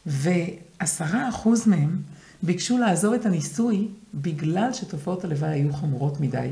ועשרה 0.07 1.29
אחוז 1.29 1.66
מהם 1.66 2.03
ביקשו 2.42 2.79
לעזוב 2.79 3.14
את 3.14 3.27
הניסוי 3.27 3.88
בגלל 4.14 4.72
שתופעות 4.72 5.25
הלוואי 5.25 5.51
היו 5.51 5.72
חמורות 5.72 6.20
מדי. 6.20 6.51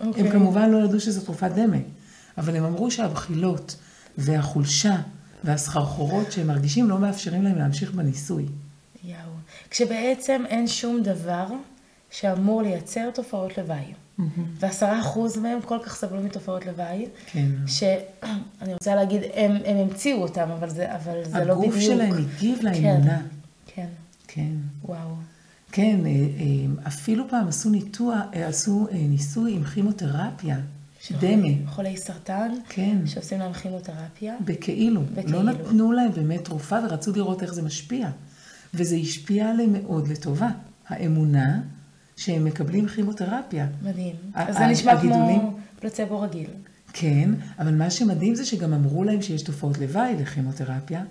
אוקיי. 0.00 0.22
הם 0.22 0.30
כמובן 0.30 0.70
לא 0.70 0.84
ידעו 0.84 1.00
שזו 1.00 1.20
תרופת 1.20 1.50
דמה, 1.54 1.76
אבל 2.38 2.56
הם 2.56 2.64
אמרו 2.64 2.90
שהבחילות 2.90 3.76
והחולשה 4.18 4.96
והסחרחורות 5.44 6.32
שהם 6.32 6.46
מרגישים 6.46 6.90
לא 6.90 6.98
מאפשרים 6.98 7.42
להם 7.42 7.58
להמשיך 7.58 7.92
בניסוי. 7.92 8.46
יאו. 9.04 9.16
כשבעצם 9.70 10.42
אין 10.46 10.66
שום 10.66 11.02
דבר 11.02 11.46
שאמור 12.10 12.62
לייצר 12.62 13.10
תופעות 13.10 13.58
לוואי. 13.58 13.92
ועשרה 14.60 15.00
אחוז 15.00 15.38
מהם 15.38 15.58
כל 15.64 15.78
כך 15.82 15.96
סבלו 15.96 16.22
מתופעות 16.22 16.66
לוואי, 16.66 17.06
כן. 17.26 17.48
שאני 17.66 18.72
רוצה 18.72 18.94
להגיד, 18.94 19.22
הם, 19.34 19.52
הם 19.64 19.76
המציאו 19.76 20.22
אותם, 20.22 20.50
אבל 20.50 20.70
זה, 20.70 20.96
אבל 20.96 21.24
זה 21.24 21.44
לא 21.44 21.54
בדיוק. 21.54 21.74
הגוף 21.74 21.80
שלהם 21.80 22.12
הגיב 22.12 22.58
לאמונה. 22.62 23.22
כן, 23.66 23.88
כן. 24.28 24.52
וואו. 24.84 25.14
כן, 25.72 26.00
אה, 26.06 26.10
אה, 26.10 26.86
אפילו 26.86 27.28
פעם 27.28 27.48
עשו 27.48 27.70
ניתוח, 27.70 28.14
אה, 28.34 28.48
עשו 28.48 28.88
ניסוי 28.92 29.52
עם 29.52 29.64
כימותרפיה, 29.64 30.56
דמה. 31.20 31.48
חולי 31.66 31.96
סרטן, 31.96 32.50
כן. 32.68 33.06
שעושים 33.06 33.38
להם 33.38 33.52
כימותרפיה. 33.52 34.34
בכאילו. 34.44 35.02
בכאילו. 35.14 35.42
לא 35.42 35.52
נתנו 35.52 35.92
להם 35.92 36.10
באמת 36.12 36.44
תרופה 36.44 36.78
ורצו 36.84 37.12
לראות 37.12 37.42
איך 37.42 37.54
זה 37.54 37.62
משפיע. 37.62 38.08
וזה 38.74 38.96
השפיע 38.96 39.50
עליהם 39.50 39.72
מאוד 39.72 40.08
לטובה. 40.08 40.48
האמונה 40.88 41.60
שהם 42.16 42.44
מקבלים 42.44 42.88
כימותרפיה. 42.88 43.66
מדהים. 43.82 44.16
אז 44.34 44.56
זה 44.56 44.66
נשמע 44.66 44.92
הגידולים- 44.92 45.40
כמו 45.40 45.58
פלצבו 45.80 46.20
רגיל. 46.20 46.50
כן, 46.92 47.30
אבל 47.58 47.74
מה 47.74 47.90
שמדהים 47.90 48.34
זה 48.34 48.44
שגם 48.44 48.72
אמרו 48.72 49.04
להם 49.04 49.22
שיש 49.22 49.42
תופעות 49.42 49.78
לוואי 49.78 50.14
לכימותרפיה, 50.20 51.02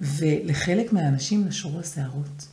ולחלק 0.00 0.92
מהאנשים 0.92 1.46
נשרו 1.48 1.80
השערות. 1.80 2.48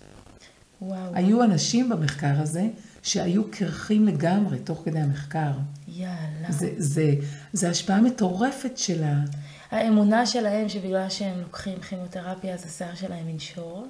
וואו. 0.81 1.11
היו 1.13 1.43
אנשים 1.43 1.89
במחקר 1.89 2.41
הזה 2.41 2.67
שהיו 3.03 3.51
קרחים 3.51 4.07
לגמרי 4.07 4.59
תוך 4.59 4.81
כדי 4.85 4.99
המחקר. 4.99 5.51
יאללה. 5.87 6.15
זה, 6.49 6.73
זה, 6.77 7.13
זה 7.53 7.69
השפעה 7.69 8.01
מטורפת 8.01 8.77
של 8.77 9.03
ה... 9.03 9.23
האמונה 9.71 10.25
שלהם 10.25 10.69
שבגלל 10.69 11.09
שהם 11.09 11.39
לוקחים 11.39 11.79
כימותרפיה 11.79 12.53
אז 12.53 12.65
השיער 12.65 12.95
שלהם 12.95 13.29
ינשור, 13.29 13.87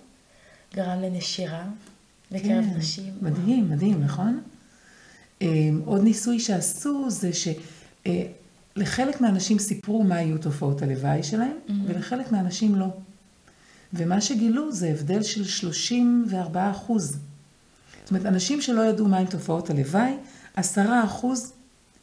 גרם 0.75 1.01
לנשירה 1.01 1.63
בקרב 2.31 2.63
כן, 2.63 2.77
נשים. 2.77 3.13
מדהים, 3.21 3.69
מדהים, 3.69 4.03
נכון? 4.03 4.41
אמ, 5.41 5.81
עוד 5.85 6.03
ניסוי 6.03 6.39
שעשו 6.39 7.09
זה 7.09 7.31
שלחלק 8.77 9.21
מהאנשים 9.21 9.59
סיפרו 9.59 10.03
מה 10.03 10.15
היו 10.15 10.37
תופעות 10.37 10.81
הלוואי 10.81 11.23
שלהם, 11.23 11.57
ולחלק 11.87 12.31
מהאנשים 12.31 12.75
לא. 12.75 12.87
ומה 13.93 14.21
שגילו 14.21 14.71
זה 14.71 14.89
הבדל 14.89 15.23
של 15.23 15.43
34 15.43 16.71
אחוז. 16.71 17.17
זאת 18.01 18.09
אומרת, 18.09 18.25
אנשים 18.25 18.61
שלא 18.61 18.81
ידעו 18.81 19.07
מהם 19.07 19.25
תופעות 19.25 19.69
הלוואי, 19.69 20.13
10 20.55 20.85
אחוז 21.05 21.53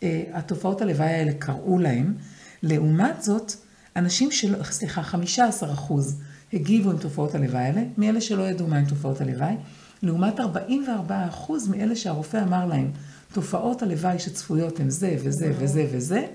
אה, 0.02 0.22
התופעות 0.32 0.82
הלוואי 0.82 1.08
האלה 1.08 1.32
קראו 1.38 1.78
להם. 1.78 2.14
לעומת 2.62 3.22
זאת, 3.22 3.52
אנשים 3.96 4.30
שלא, 4.30 4.62
סליחה, 4.62 5.02
15 5.02 5.72
אחוז 5.72 6.20
הגיבו 6.52 6.90
עם 6.90 6.98
תופעות 6.98 7.34
הלוואי 7.34 7.62
האלה, 7.62 7.82
מאלה 7.98 8.20
שלא 8.20 8.42
ידעו 8.42 8.66
מהם 8.66 8.84
תופעות 8.84 9.20
הלוואי, 9.20 9.54
לעומת 10.02 10.40
44 10.40 11.26
אחוז 11.28 11.68
מאלה 11.68 11.96
שהרופא 11.96 12.42
אמר 12.42 12.66
להם, 12.66 12.90
תופעות 13.32 13.82
הלוואי 13.82 14.18
שצפויות 14.18 14.80
הן 14.80 14.90
זה 14.90 15.16
וזה 15.18 15.52
וזה 15.58 15.86
וזה, 15.92 16.26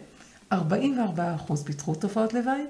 44 0.53 1.35
אחוז 1.35 1.63
פיתחו 1.63 1.95
תופעות 1.95 2.33
לוואי, 2.33 2.61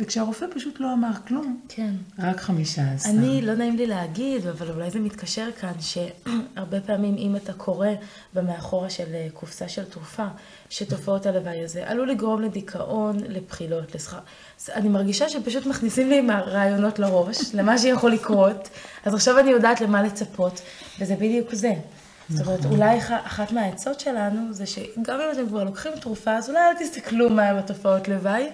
וכשהרופא 0.00 0.46
פשוט 0.54 0.80
לא 0.80 0.92
אמר 0.92 1.10
כלום, 1.28 1.60
כן. 1.68 1.90
רק 2.18 2.40
15. 2.40 3.12
אני, 3.12 3.42
לא 3.42 3.54
נעים 3.54 3.76
לי 3.76 3.86
להגיד, 3.86 4.46
אבל 4.46 4.70
אולי 4.70 4.90
זה 4.90 5.00
מתקשר 5.00 5.48
כאן, 5.60 5.72
שהרבה 5.80 6.80
פעמים 6.80 7.16
אם 7.18 7.36
אתה 7.36 7.52
קורא 7.52 7.88
במאחורה 8.34 8.90
של 8.90 9.14
אה, 9.14 9.26
קופסה 9.34 9.68
של 9.68 9.84
תרופה, 9.84 10.26
שתופעות 10.70 11.26
הלוואי 11.26 11.64
הזה 11.64 11.88
עלול 11.88 12.10
לגרום 12.10 12.42
לדיכאון, 12.42 13.16
לבחילות, 13.28 13.94
לשכר... 13.94 14.18
אני 14.74 14.88
מרגישה 14.88 15.28
שפשוט 15.28 15.66
מכניסים 15.66 16.08
לי 16.08 16.26
רעיונות 16.30 16.98
לראש, 16.98 17.54
למה 17.54 17.78
שיכול 17.78 18.12
לקרות, 18.12 18.68
אז 19.04 19.14
עכשיו 19.14 19.38
אני 19.38 19.50
יודעת 19.50 19.80
למה 19.80 20.02
לצפות, 20.02 20.60
וזה 21.00 21.14
בדיוק 21.14 21.54
זה. 21.54 21.74
זאת 22.28 22.46
אומרת, 22.46 22.64
אולי 22.64 22.98
אחת 22.98 23.52
מהעצות 23.52 24.00
שלנו 24.00 24.52
זה 24.52 24.66
שגם 24.66 25.20
אם 25.20 25.32
אתם 25.32 25.48
כבר 25.48 25.64
לוקחים 25.64 25.92
תרופה, 26.00 26.36
אז 26.36 26.48
אולי 26.48 26.60
אל 26.60 26.74
תסתכלו 26.78 27.30
מהם 27.30 27.56
התופעות 27.56 28.08
לוואי, 28.08 28.48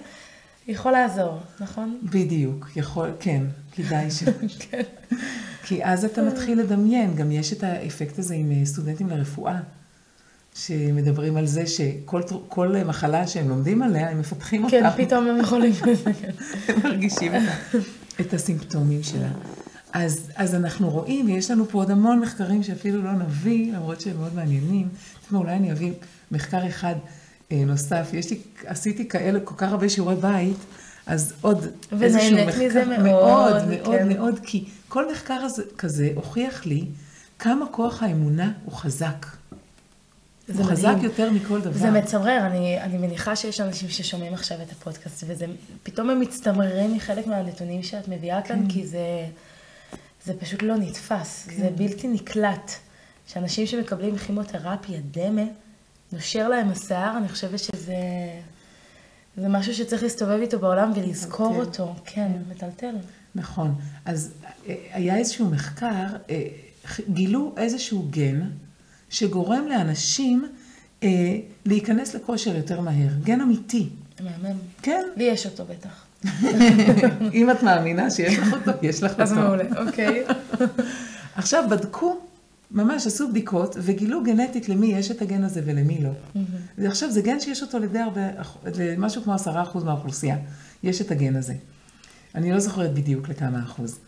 יכול 0.67 0.91
לעזור, 0.91 1.39
נכון? 1.59 1.99
בדיוק, 2.03 2.69
יכול, 2.75 3.11
כן, 3.19 3.43
כדאי 3.71 4.11
ש... 4.11 4.23
כן. 4.69 4.81
כי 5.63 5.85
אז 5.85 6.05
אתה 6.05 6.21
מתחיל 6.21 6.59
לדמיין, 6.59 7.15
גם 7.15 7.31
יש 7.31 7.53
את 7.53 7.63
האפקט 7.63 8.19
הזה 8.19 8.33
עם 8.33 8.51
אה, 8.51 8.65
סטודנטים 8.65 9.09
לרפואה, 9.09 9.59
שמדברים 10.55 11.37
על 11.37 11.45
זה 11.45 11.67
שכל 11.67 12.21
כל 12.47 12.75
מחלה 12.85 13.27
שהם 13.27 13.49
לומדים 13.49 13.81
עליה, 13.81 14.09
הם 14.09 14.19
מפתחים 14.19 14.69
כן, 14.69 14.85
אותה. 14.85 14.97
כן, 14.97 15.05
פתאום 15.05 15.27
הם 15.27 15.39
יכולים. 15.39 15.73
הם 16.67 16.79
מרגישים 16.83 17.31
את 18.19 18.33
הסימפטומים 18.33 19.03
שלה. 19.03 19.29
אז, 19.93 20.31
אז 20.35 20.55
אנחנו 20.55 20.89
רואים, 20.89 21.25
ויש 21.25 21.51
לנו 21.51 21.65
פה 21.65 21.77
עוד 21.77 21.91
המון 21.91 22.19
מחקרים 22.19 22.63
שאפילו 22.63 23.01
לא 23.01 23.11
נביא, 23.11 23.73
למרות 23.73 24.01
שהם 24.01 24.17
מאוד 24.17 24.35
מעניינים. 24.35 24.89
תשמע, 25.25 25.39
אולי 25.39 25.55
אני 25.55 25.71
אביא 25.71 25.91
מחקר 26.31 26.67
אחד 26.67 26.95
אה, 27.51 27.63
נוסף. 27.65 28.09
יש 28.13 28.29
לי, 28.29 28.39
עשיתי 28.65 29.07
כאלה, 29.07 29.39
כל 29.39 29.55
כך 29.57 29.71
הרבה 29.71 29.89
שיעורי 29.89 30.15
בית, 30.15 30.57
אז 31.05 31.33
עוד 31.41 31.67
איזשהו 32.01 32.31
מחקר. 32.31 32.43
ונהנית 32.43 32.69
מזה 32.69 32.85
מאוד. 32.85 33.03
מאוד, 33.03 33.67
מאוד, 33.67 33.95
כן. 33.95 34.09
מאוד, 34.09 34.39
כי 34.43 34.65
כל 34.87 35.11
מחקר 35.11 35.33
הזה, 35.33 35.63
כזה 35.77 36.09
הוכיח 36.15 36.65
לי 36.65 36.85
כמה 37.39 37.65
כוח 37.71 38.03
האמונה 38.03 38.51
הוא 38.65 38.73
חזק. 38.73 39.25
הוא 40.47 40.55
מדהים. 40.55 40.69
חזק 40.69 40.95
יותר 41.01 41.31
מכל 41.31 41.61
דבר. 41.61 41.79
זה 41.79 41.91
מצמרר, 41.91 42.39
אני, 42.45 42.81
אני 42.81 42.97
מניחה 42.97 43.35
שיש 43.35 43.61
אנשים 43.61 43.89
ששומעים 43.89 44.33
עכשיו 44.33 44.57
את 44.61 44.71
הפודקאסט, 44.71 45.23
וזה, 45.27 45.45
פתאום 45.83 46.09
הם 46.09 46.19
מצטמררים 46.19 46.93
מחלק 46.93 47.27
מהנתונים 47.27 47.83
שאת 47.83 48.07
מביאה 48.07 48.41
כאן, 48.41 48.67
כי 48.69 48.87
זה, 48.87 49.25
זה 50.25 50.33
פשוט 50.39 50.61
לא 50.63 50.77
נתפס, 50.77 51.47
זה 51.57 51.69
בלתי 51.77 52.07
נקלט. 52.07 52.71
שאנשים 53.27 53.67
שמקבלים 53.67 54.17
כימותרפיה, 54.17 54.99
דמה, 55.11 55.45
נושר 56.11 56.49
להם 56.49 56.69
השיער, 56.69 57.17
אני 57.17 57.29
חושבת 57.29 57.59
שזה 57.59 57.95
זה 59.37 59.47
משהו 59.47 59.73
שצריך 59.73 60.03
להסתובב 60.03 60.39
איתו 60.41 60.59
בעולם 60.59 60.91
ולזכור 60.95 61.49
מטלטל. 61.53 61.81
אותו. 61.83 61.95
כן, 62.05 62.31
מטלטל. 62.49 62.95
נכון. 63.35 63.75
אז 64.05 64.33
אה, 64.67 64.75
היה 64.91 65.17
איזשהו 65.17 65.49
מחקר, 65.49 66.05
אה, 66.29 66.47
גילו 67.09 67.53
איזשהו 67.57 68.07
גן 68.09 68.49
שגורם 69.09 69.67
לאנשים 69.67 70.47
אה, 71.03 71.09
להיכנס 71.65 72.13
לכושר 72.15 72.55
יותר 72.55 72.81
מהר. 72.81 73.09
גן 73.23 73.41
אמיתי. 73.41 73.89
מהמם. 74.19 74.57
כן. 74.81 75.03
לי 75.15 75.23
יש 75.23 75.45
אותו 75.45 75.65
בטח. 75.65 76.05
אם 77.33 77.51
את 77.51 77.63
מאמינה 77.63 78.09
שיש 78.09 78.37
לך 78.39 78.53
אותו, 78.53 78.71
יש 78.81 79.03
לך 79.03 79.11
אותו. 79.11 79.23
אז 79.23 79.31
מעולה, 79.33 79.63
אוקיי. 79.77 80.23
עכשיו 81.35 81.63
בדקו, 81.69 82.19
ממש 82.71 83.07
עשו 83.07 83.29
בדיקות, 83.29 83.75
וגילו 83.79 84.23
גנטית 84.23 84.69
למי 84.69 84.87
יש 84.87 85.11
את 85.11 85.21
הגן 85.21 85.43
הזה 85.43 85.61
ולמי 85.65 86.03
לא. 86.03 86.41
ועכשיו 86.77 87.11
זה 87.11 87.21
גן 87.21 87.39
שיש 87.39 87.61
אותו 87.61 87.79
לדי 87.79 87.99
הרבה, 87.99 88.21
למשהו 88.79 89.23
כמו 89.23 89.33
עשרה 89.33 89.63
אחוז 89.63 89.83
מהאוכלוסייה, 89.83 90.37
יש 90.83 91.01
את 91.01 91.11
הגן 91.11 91.35
הזה. 91.35 91.53
אני 92.35 92.51
לא 92.51 92.59
זוכרת 92.59 92.93
בדיוק 92.93 93.29
לכמה 93.29 93.63
אחוז. 93.63 93.99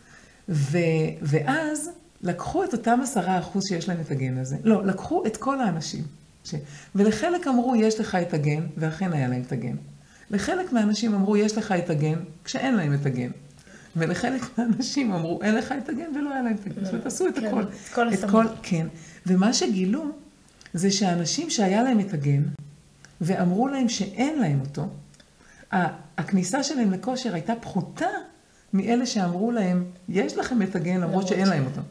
ו, 0.49 0.77
ואז 1.21 1.89
לקחו 2.21 2.63
את 2.63 2.73
אותם 2.73 2.99
עשרה 3.03 3.39
אחוז 3.39 3.67
שיש 3.67 3.89
להם 3.89 4.01
את 4.01 4.11
הגן 4.11 4.37
הזה, 4.37 4.57
לא, 4.63 4.85
לקחו 4.85 5.25
את 5.25 5.37
כל 5.37 5.61
האנשים. 5.61 6.03
ש... 6.43 6.55
ולחלק 6.95 7.47
אמרו, 7.47 7.75
יש 7.75 7.99
לך 7.99 8.15
את 8.15 8.33
הגן, 8.33 8.63
ואכן 8.77 9.13
היה 9.13 9.27
להם 9.27 9.41
את 9.41 9.51
הגן. 9.51 9.75
לחלק 10.33 10.71
מהאנשים 10.71 11.13
אמרו, 11.13 11.37
יש 11.37 11.57
לך 11.57 11.71
את 11.71 11.89
הגן, 11.89 12.19
כשאין 12.43 12.75
להם 12.75 12.93
את 12.93 13.05
הגן. 13.05 13.29
ולחלק 13.95 14.41
מהאנשים 14.57 15.13
אמרו, 15.13 15.39
אין 15.41 15.55
לך 15.55 15.73
את 15.83 15.89
הגן 15.89 16.15
ולא 16.15 16.33
היה 16.33 16.41
להם 16.41 16.55
את 16.61 16.65
הגן. 16.65 16.85
זאת 16.85 16.93
אומרת, 16.93 17.05
עשו 17.05 17.27
את 17.27 17.39
כן, 17.39 17.45
הכל. 17.45 17.61
את 17.61 17.93
כל 17.93 18.07
הסמכות. 18.07 18.51
כן. 18.63 18.87
ומה 19.25 19.53
שגילו, 19.53 20.03
זה 20.73 20.91
שאנשים 20.91 21.49
שהיה 21.49 21.83
להם 21.83 21.99
את 21.99 22.13
הגן, 22.13 22.43
ואמרו 23.21 23.67
להם 23.67 23.89
שאין 23.89 24.39
להם 24.39 24.59
אותו, 24.59 24.87
הכניסה 26.17 26.63
שלהם 26.63 26.91
לכושר 26.91 27.33
הייתה 27.33 27.53
פחותה 27.61 28.07
מאלה 28.73 29.05
שאמרו 29.05 29.51
להם, 29.51 29.83
יש 30.09 30.37
לכם 30.37 30.61
את 30.61 30.75
הגן 30.75 31.01
למרות 31.01 31.27
שאין 31.27 31.47
להם 31.47 31.65
אותו. 31.65 31.81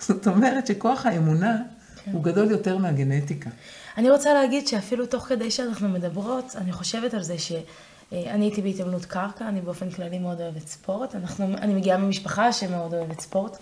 זאת 0.00 0.26
אומרת 0.26 0.66
שכוח 0.66 1.06
האמונה 1.06 1.56
כן. 2.04 2.12
הוא 2.12 2.24
גדול 2.24 2.50
יותר 2.50 2.78
מהגנטיקה. 2.78 3.50
אני 3.98 4.10
רוצה 4.10 4.34
להגיד 4.34 4.66
שאפילו 4.66 5.06
תוך 5.06 5.24
כדי 5.24 5.50
שאנחנו 5.50 5.88
מדברות, 5.88 6.56
אני 6.56 6.72
חושבת 6.72 7.14
על 7.14 7.22
זה 7.22 7.38
שאני 7.38 8.44
הייתי 8.44 8.62
בהתאמנות 8.62 9.04
קרקע, 9.04 9.48
אני 9.48 9.60
באופן 9.60 9.90
כללי 9.90 10.18
מאוד 10.18 10.40
אוהבת 10.40 10.68
ספורט. 10.68 11.14
אנחנו, 11.14 11.44
אני 11.44 11.74
מגיעה 11.74 11.98
ממשפחה 11.98 12.52
שמאוד 12.52 12.94
אוהבת 12.94 13.20
ספורט. 13.20 13.58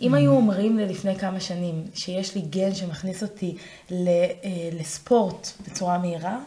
אם 0.00 0.14
היו 0.14 0.32
אומרים 0.32 0.78
לי 0.78 0.86
לפני 0.86 1.18
כמה 1.18 1.40
שנים 1.40 1.84
שיש 1.94 2.34
לי 2.34 2.40
גן 2.40 2.74
שמכניס 2.74 3.22
אותי 3.22 3.56
ל, 3.90 4.08
אה, 4.08 4.70
לספורט 4.72 5.48
בצורה 5.66 5.98
מהירה, 5.98 6.38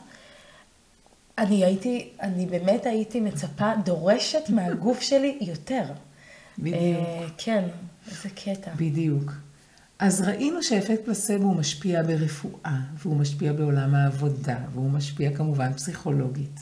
אני 1.37 1.65
הייתי, 1.65 2.09
אני 2.21 2.45
באמת 2.45 2.85
הייתי 2.85 3.19
מצפה, 3.19 3.71
דורשת 3.83 4.49
מהגוף 4.49 5.01
שלי 5.01 5.37
יותר. 5.41 5.83
בדיוק. 6.59 6.75
אה, 6.77 7.27
כן, 7.37 7.63
איזה 8.07 8.29
קטע. 8.29 8.71
בדיוק. 8.75 9.31
אז 9.99 10.21
ראינו 10.21 10.63
שהאפקט 10.63 11.05
פלסבו 11.05 11.43
הוא 11.43 11.55
משפיע 11.55 12.03
ברפואה, 12.03 12.77
והוא 12.97 13.17
משפיע 13.17 13.53
בעולם 13.53 13.95
העבודה, 13.95 14.57
והוא 14.73 14.91
משפיע 14.91 15.37
כמובן 15.37 15.73
פסיכולוגית. 15.73 16.59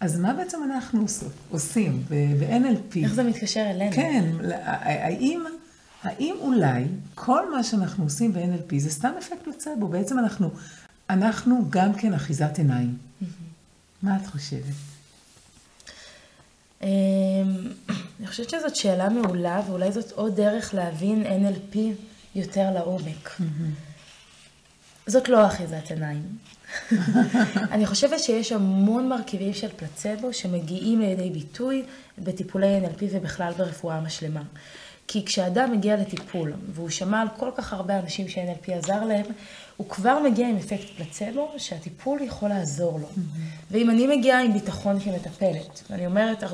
אז 0.00 0.18
מה 0.18 0.32
בעצם 0.32 0.58
אנחנו 0.64 1.04
עושים 1.50 2.02
ב-NLP? 2.08 2.98
איך 3.04 3.14
זה 3.14 3.22
מתקשר 3.22 3.70
אלינו? 3.70 3.92
כן, 3.92 4.24
האם, 4.54 5.44
האם 6.02 6.34
אולי 6.40 6.84
כל 7.14 7.52
מה 7.52 7.62
שאנחנו 7.64 8.04
עושים 8.04 8.32
ב-NLP 8.32 8.78
זה 8.78 8.90
סתם 8.90 9.12
אפקט 9.18 9.44
פלסבו? 9.44 9.88
בעצם 9.88 10.18
אנחנו, 10.18 10.50
אנחנו 11.10 11.64
גם 11.70 11.94
כן 11.94 12.14
אחיזת 12.14 12.58
עיניים. 12.58 12.98
מה 14.02 14.16
את 14.16 14.26
חושבת? 14.26 14.74
אמ, 16.82 16.88
אני 18.20 18.26
חושבת 18.26 18.50
שזאת 18.50 18.76
שאלה 18.76 19.08
מעולה, 19.08 19.60
ואולי 19.66 19.92
זאת 19.92 20.12
עוד 20.12 20.36
דרך 20.36 20.74
להבין 20.74 21.22
NLP 21.22 21.76
יותר 22.34 22.70
לעומק. 22.74 23.36
זאת 25.06 25.28
לא 25.28 25.46
אחיזת 25.46 25.90
עיניים. 25.90 26.22
אני 27.72 27.86
חושבת 27.86 28.20
שיש 28.20 28.52
המון 28.52 29.08
מרכיבים 29.08 29.54
של 29.54 29.68
פלצבו 29.76 30.32
שמגיעים 30.32 31.00
לידי 31.00 31.30
ביטוי 31.30 31.84
בטיפולי 32.18 32.80
NLP 32.80 33.02
ובכלל 33.10 33.52
ברפואה 33.56 33.96
המשלמה. 33.96 34.42
כי 35.08 35.24
כשאדם 35.24 35.72
מגיע 35.72 35.96
לטיפול, 35.96 36.52
והוא 36.74 36.90
שמע 36.90 37.20
על 37.20 37.28
כל 37.36 37.50
כך 37.56 37.72
הרבה 37.72 37.98
אנשים 37.98 38.28
ש-NLP 38.28 38.72
עזר 38.72 39.04
להם, 39.04 39.24
הוא 39.76 39.88
כבר 39.88 40.18
מגיע 40.18 40.48
עם 40.48 40.56
אפקט 40.56 40.86
פלצבו, 40.96 41.52
שהטיפול 41.56 42.22
יכול 42.22 42.48
לעזור 42.48 42.98
לו. 42.98 43.06
Mm-hmm. 43.06 43.70
ואם 43.70 43.90
אני 43.90 44.16
מגיעה 44.16 44.42
עם 44.42 44.52
ביטחון 44.52 45.00
כמטפלת, 45.00 45.82
ואני 45.90 46.06
אומרת, 46.06 46.42
40% 46.42 46.46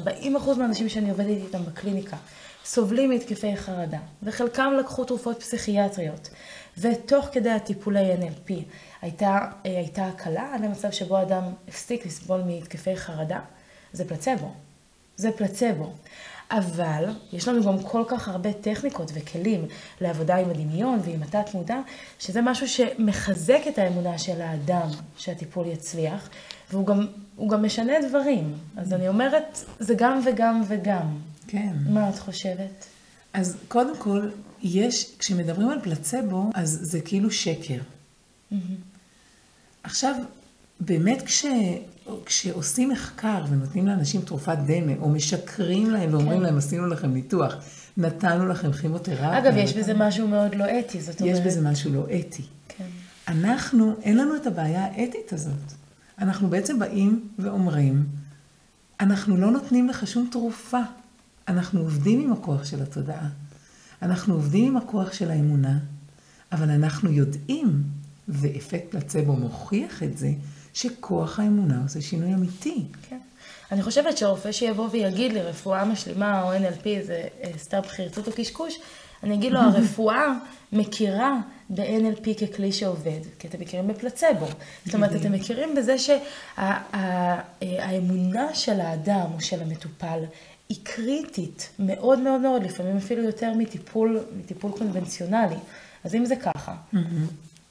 מהאנשים 0.58 0.88
שאני 0.88 1.10
עובדת 1.10 1.28
איתם 1.28 1.64
בקליניקה, 1.64 2.16
סובלים 2.66 3.10
מהתקפי 3.10 3.56
חרדה, 3.56 3.98
וחלקם 4.22 4.72
לקחו 4.78 5.04
תרופות 5.04 5.40
פסיכיאטריות, 5.40 6.28
ותוך 6.78 7.26
כדי 7.32 7.50
הטיפולי 7.50 8.14
NLP 8.14 8.52
הייתה, 9.02 9.38
אה, 9.66 9.78
הייתה 9.78 10.06
הקלה 10.06 10.54
עד 10.54 10.60
למצב 10.60 10.90
שבו 10.90 11.22
אדם 11.22 11.42
הפסיק 11.68 12.06
לסבול 12.06 12.40
מהתקפי 12.42 12.96
חרדה, 12.96 13.40
זה 13.92 14.08
פלצבו. 14.08 14.52
זה 15.16 15.32
פלצבו. 15.32 15.92
אבל 16.50 17.04
יש 17.32 17.48
לנו 17.48 17.64
גם 17.64 17.82
כל 17.82 18.04
כך 18.08 18.28
הרבה 18.28 18.52
טכניקות 18.52 19.10
וכלים 19.14 19.66
לעבודה 20.00 20.36
עם 20.36 20.50
הדמיון 20.50 21.00
ועם 21.04 21.22
התת 21.22 21.54
מודע, 21.54 21.78
שזה 22.18 22.42
משהו 22.42 22.68
שמחזק 22.68 23.60
את 23.68 23.78
האמונה 23.78 24.18
של 24.18 24.40
האדם 24.40 24.88
שהטיפול 25.16 25.66
יצליח, 25.66 26.28
והוא 26.70 26.86
גם, 26.86 27.06
גם 27.48 27.64
משנה 27.64 27.92
דברים. 28.08 28.58
אז 28.76 28.92
אני 28.92 29.08
אומרת, 29.08 29.64
זה 29.78 29.94
גם 29.98 30.20
וגם 30.24 30.62
וגם. 30.68 31.18
כן. 31.46 31.72
מה 31.88 32.08
את 32.08 32.18
חושבת? 32.18 32.86
אז 33.32 33.56
קודם 33.68 33.96
כל, 33.96 34.28
יש, 34.62 35.16
כשמדברים 35.18 35.68
על 35.68 35.80
פלצבו, 35.80 36.50
אז 36.54 36.78
זה 36.82 37.00
כאילו 37.00 37.30
שקר. 37.30 37.78
Mm-hmm. 38.52 38.56
עכשיו, 39.82 40.14
באמת 40.80 41.22
כש, 41.22 41.44
כשעושים 42.24 42.88
מחקר 42.88 43.44
ונותנים 43.48 43.86
לאנשים 43.86 44.20
תרופת 44.20 44.58
דמה, 44.66 44.92
או 45.00 45.08
משקרים 45.08 45.90
להם 45.90 46.14
ואומרים 46.14 46.38
כן. 46.38 46.44
להם, 46.44 46.58
עשינו 46.58 46.86
לכם 46.86 47.12
ניתוח, 47.14 47.54
נתנו 47.96 48.46
לכם 48.46 48.72
כימותרפיה. 48.72 49.38
אגב, 49.38 49.56
יש 49.56 49.74
בזה 49.74 49.94
משהו 49.94 50.28
מאוד 50.28 50.54
לא 50.54 50.64
אתי, 50.64 51.00
זאת 51.00 51.20
אומרת. 51.20 51.36
יש 51.36 51.42
בזה 51.46 51.60
משהו 51.60 51.92
לא 51.92 52.04
אתי. 52.20 52.42
כן. 52.68 52.84
אנחנו, 53.28 53.94
אין 54.02 54.16
לנו 54.18 54.36
את 54.36 54.46
הבעיה 54.46 54.84
האתית 54.84 55.32
הזאת. 55.32 55.72
אנחנו 56.18 56.48
בעצם 56.48 56.78
באים 56.78 57.28
ואומרים, 57.38 58.06
אנחנו 59.00 59.36
לא 59.36 59.50
נותנים 59.50 59.88
לך 59.88 60.06
שום 60.06 60.28
תרופה. 60.32 60.80
אנחנו 61.48 61.80
עובדים 61.80 62.20
עם 62.20 62.32
הכוח 62.32 62.64
של 62.64 62.82
התודעה. 62.82 63.28
אנחנו 64.02 64.34
עובדים 64.34 64.66
עם 64.66 64.76
הכוח 64.76 65.12
של 65.12 65.30
האמונה, 65.30 65.78
אבל 66.52 66.70
אנחנו 66.70 67.12
יודעים, 67.12 67.82
ואפקט 68.28 68.90
פלצבו 68.90 69.32
מוכיח 69.32 70.02
את 70.02 70.18
זה, 70.18 70.32
שכוח 70.74 71.40
האמונה 71.40 71.82
עושה 71.82 72.00
שינוי 72.00 72.34
אמיתי. 72.34 72.84
כן. 73.08 73.18
אני 73.72 73.82
חושבת 73.82 74.18
שרופא 74.18 74.52
שיבוא 74.52 74.88
ויגיד 74.90 75.32
לי 75.32 75.42
רפואה 75.42 75.84
משלימה 75.84 76.42
או 76.42 76.52
NLP 76.52 76.84
זה 77.02 77.22
אה, 77.42 77.50
סתם 77.58 77.80
חרטוט 77.88 78.26
או 78.26 78.32
קשקוש, 78.36 78.78
אני 79.22 79.34
אגיד 79.34 79.52
לו, 79.52 79.60
הרפואה 79.60 80.34
מכירה 80.72 81.40
ב-NLP 81.70 82.46
ככלי 82.46 82.72
שעובד, 82.72 83.20
כי 83.38 83.48
אתם 83.48 83.60
מכירים 83.60 83.88
בפלצבו. 83.88 84.46
זאת 84.86 84.94
אומרת, 84.94 85.16
אתם 85.16 85.32
מכירים 85.32 85.74
בזה 85.74 85.96
שהאמונה 86.98 88.54
של 88.54 88.80
האדם 88.80 89.26
או 89.34 89.40
של 89.40 89.62
המטופל 89.62 90.20
היא 90.68 90.78
קריטית 90.82 91.68
מאוד 91.78 92.18
מאוד 92.18 92.40
מאוד, 92.40 92.62
לפעמים 92.62 92.96
אפילו 92.96 93.22
יותר 93.22 93.52
מטיפול, 93.54 94.20
מטיפול 94.38 94.72
קונבנציונלי. 94.72 95.56
אז 96.04 96.14
אם 96.14 96.24
זה 96.24 96.36
ככה, 96.36 96.74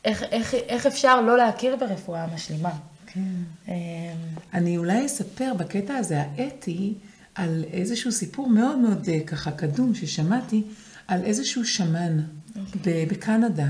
איך, 0.05 0.23
איך, 0.23 0.53
איך 0.53 0.85
אפשר 0.85 1.21
לא 1.21 1.37
להכיר 1.37 1.75
ברפואה 1.75 2.23
המשלימה? 2.23 2.71
כן. 3.07 3.21
אמ, 3.67 3.73
אני 4.53 4.77
אולי 4.77 5.05
אספר 5.05 5.53
בקטע 5.57 5.95
הזה 5.95 6.21
האתי 6.21 6.93
על 7.35 7.63
איזשהו 7.73 8.11
סיפור 8.11 8.49
מאוד 8.49 8.77
מאוד 8.77 9.09
אה, 9.09 9.19
ככה 9.19 9.51
קדום 9.51 9.95
ששמעתי 9.95 10.63
על 11.07 11.23
איזשהו 11.23 11.65
שאמאן 11.65 12.19
okay. 12.19 12.59
אוקיי. 12.77 13.05
בקנדה. 13.05 13.67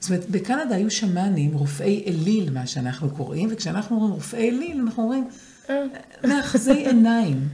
זאת 0.00 0.10
אומרת, 0.10 0.30
בקנדה 0.30 0.74
היו 0.74 0.90
שאמאנים, 0.90 1.54
רופאי 1.54 2.04
אליל, 2.06 2.50
מה 2.50 2.66
שאנחנו 2.66 3.10
קוראים, 3.10 3.48
וכשאנחנו 3.52 3.96
אומרים 3.96 4.12
רופאי 4.12 4.48
אליל, 4.48 4.80
אנחנו 4.80 5.02
אומרים, 5.02 5.28
אה. 5.70 5.84
מאחזי 6.28 6.72
עיניים. 6.72 7.48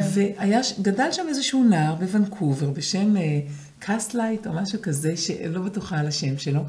כן. 0.00 0.60
וגדל 0.78 1.12
שם 1.12 1.26
איזשהו 1.28 1.64
נער 1.64 1.94
בוונקובר 1.94 2.70
בשם 2.70 3.16
אה, 3.16 3.40
קאסלייט 3.78 4.46
או 4.46 4.52
משהו 4.52 4.78
כזה, 4.82 5.16
שלא 5.16 5.60
בטוחה 5.60 5.98
על 5.98 6.06
השם 6.06 6.38
שלו, 6.38 6.60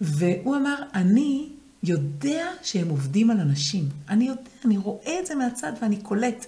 והוא 0.00 0.56
אמר, 0.56 0.82
אני 0.94 1.48
יודע 1.82 2.46
שהם 2.62 2.88
עובדים 2.88 3.30
על 3.30 3.40
אנשים. 3.40 3.88
אני 4.08 4.24
יודע, 4.28 4.40
אני 4.64 4.76
רואה 4.76 5.20
את 5.20 5.26
זה 5.26 5.34
מהצד 5.34 5.72
ואני 5.82 5.96
קולט. 5.96 6.46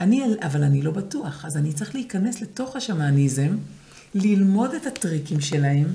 אני, 0.00 0.22
אבל 0.42 0.62
אני 0.62 0.82
לא 0.82 0.90
בטוח, 0.90 1.44
אז 1.44 1.56
אני 1.56 1.72
צריך 1.72 1.94
להיכנס 1.94 2.40
לתוך 2.40 2.76
השמאניזם, 2.76 3.56
ללמוד 4.14 4.74
את 4.74 4.86
הטריקים 4.86 5.40
שלהם, 5.40 5.86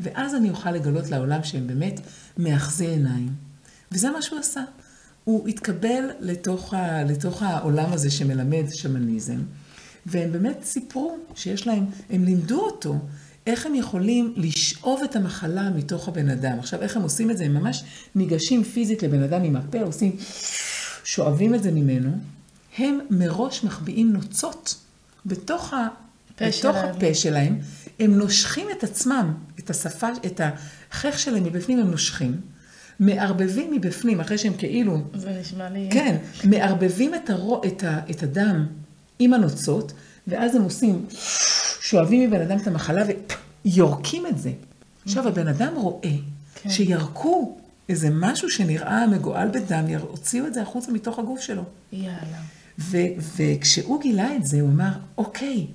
ואז 0.00 0.34
אני 0.34 0.50
אוכל 0.50 0.70
לגלות 0.70 1.10
לעולם 1.10 1.44
שהם 1.44 1.66
באמת 1.66 2.00
מאחזי 2.38 2.86
עיניים. 2.86 3.28
וזה 3.92 4.10
מה 4.10 4.22
שהוא 4.22 4.38
עשה. 4.38 4.60
הוא 5.30 5.48
התקבל 5.48 6.10
לתוך, 6.20 6.74
ה, 6.74 7.04
לתוך 7.04 7.42
העולם 7.42 7.92
הזה 7.92 8.10
שמלמד 8.10 8.64
שמניזם, 8.72 9.38
והם 10.06 10.32
באמת 10.32 10.58
סיפרו 10.62 11.16
שיש 11.34 11.66
להם, 11.66 11.84
הם 12.10 12.24
לימדו 12.24 12.60
אותו 12.60 12.98
איך 13.46 13.66
הם 13.66 13.74
יכולים 13.74 14.34
לשאוב 14.36 15.02
את 15.02 15.16
המחלה 15.16 15.70
מתוך 15.70 16.08
הבן 16.08 16.28
אדם. 16.28 16.58
עכשיו, 16.58 16.82
איך 16.82 16.96
הם 16.96 17.02
עושים 17.02 17.30
את 17.30 17.38
זה? 17.38 17.44
הם 17.44 17.54
ממש 17.54 17.84
ניגשים 18.14 18.64
פיזית 18.64 19.02
לבן 19.02 19.22
אדם 19.22 19.44
עם 19.44 19.56
הפה, 19.56 19.80
עושים, 19.82 20.16
שואבים 21.04 21.54
את 21.54 21.62
זה 21.62 21.70
ממנו. 21.70 22.10
הם 22.78 22.98
מראש 23.10 23.64
מחביאים 23.64 24.12
נוצות 24.12 24.76
בתוך, 25.26 25.72
ה, 25.72 25.88
בתוך 26.40 26.52
שלהם. 26.54 26.96
הפה 26.96 27.14
שלהם. 27.14 27.58
הם 28.00 28.14
נושכים 28.14 28.66
את 28.78 28.84
עצמם, 28.84 29.34
את 29.58 29.70
השפה, 29.70 30.08
את 30.26 30.40
החייך 30.90 31.18
שלהם 31.18 31.44
מבפנים 31.44 31.78
הם 31.78 31.90
נושכים. 31.90 32.40
מערבבים 33.00 33.72
מבפנים, 33.72 34.20
אחרי 34.20 34.38
שהם 34.38 34.52
כאילו... 34.58 34.98
זה 35.14 35.36
נשמע 35.40 35.70
לי... 35.70 35.88
כן, 35.92 36.16
מערבבים 36.44 37.14
את, 37.14 37.30
הרו, 37.30 37.62
את, 37.66 37.84
ה, 37.84 38.00
את 38.10 38.22
הדם 38.22 38.66
עם 39.18 39.32
הנוצות, 39.32 39.92
ואז 40.26 40.54
הם 40.54 40.62
עושים, 40.62 41.06
שואבים 41.80 42.30
מבן 42.30 42.40
אדם 42.40 42.58
את 42.58 42.66
המחלה 42.66 43.02
ויורקים 43.64 44.26
את 44.26 44.38
זה. 44.38 44.52
עכשיו, 45.04 45.28
הבן 45.28 45.48
אדם 45.48 45.74
רואה 45.76 46.10
כן. 46.54 46.70
שירקו 46.70 47.56
איזה 47.88 48.08
משהו 48.12 48.50
שנראה 48.50 49.06
מגואל 49.06 49.48
בדם, 49.48 49.84
הוציאו 50.00 50.46
את 50.46 50.54
זה 50.54 50.62
החוצה 50.62 50.92
מתוך 50.92 51.18
הגוף 51.18 51.40
שלו. 51.40 51.62
יאללה. 51.92 52.16
ו- 52.78 53.36
וכשהוא 53.36 54.00
גילה 54.00 54.36
את 54.36 54.46
זה, 54.46 54.60
הוא 54.60 54.68
אמר, 54.68 54.92
אוקיי. 55.18 55.66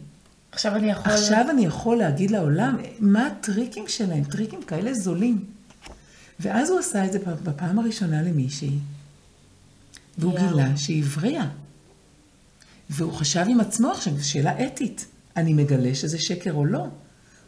עכשיו 0.52 0.76
אני 0.76 0.92
יכול... 0.92 1.12
עכשיו 1.12 1.46
אני 1.50 1.66
יכול 1.66 1.98
להגיד 1.98 2.32
לעולם, 2.32 2.78
מה 3.00 3.28
הטריקים 3.28 3.88
שלהם? 3.88 4.24
טריקים 4.24 4.62
כאלה 4.62 4.94
זולים. 4.94 5.55
ואז 6.40 6.70
הוא 6.70 6.80
עשה 6.80 7.06
את 7.06 7.12
זה 7.12 7.20
בפעם 7.44 7.80
הראשונה 7.80 8.22
למישהי, 8.22 8.78
והוא 10.18 10.40
יאו. 10.40 10.50
גילה 10.50 10.78
שהיא 10.78 11.04
הבריאה. 11.04 11.48
והוא 12.90 13.14
חשב 13.14 13.46
עם 13.50 13.60
עצמו 13.60 13.92
עכשיו, 13.92 14.18
זו 14.18 14.30
שאלה 14.30 14.66
אתית, 14.68 15.06
אני 15.38 15.54
מגלה 15.54 15.96
שזה 15.96 16.20
שקר 16.20 16.54
או 16.54 16.66
לא? 16.66 16.88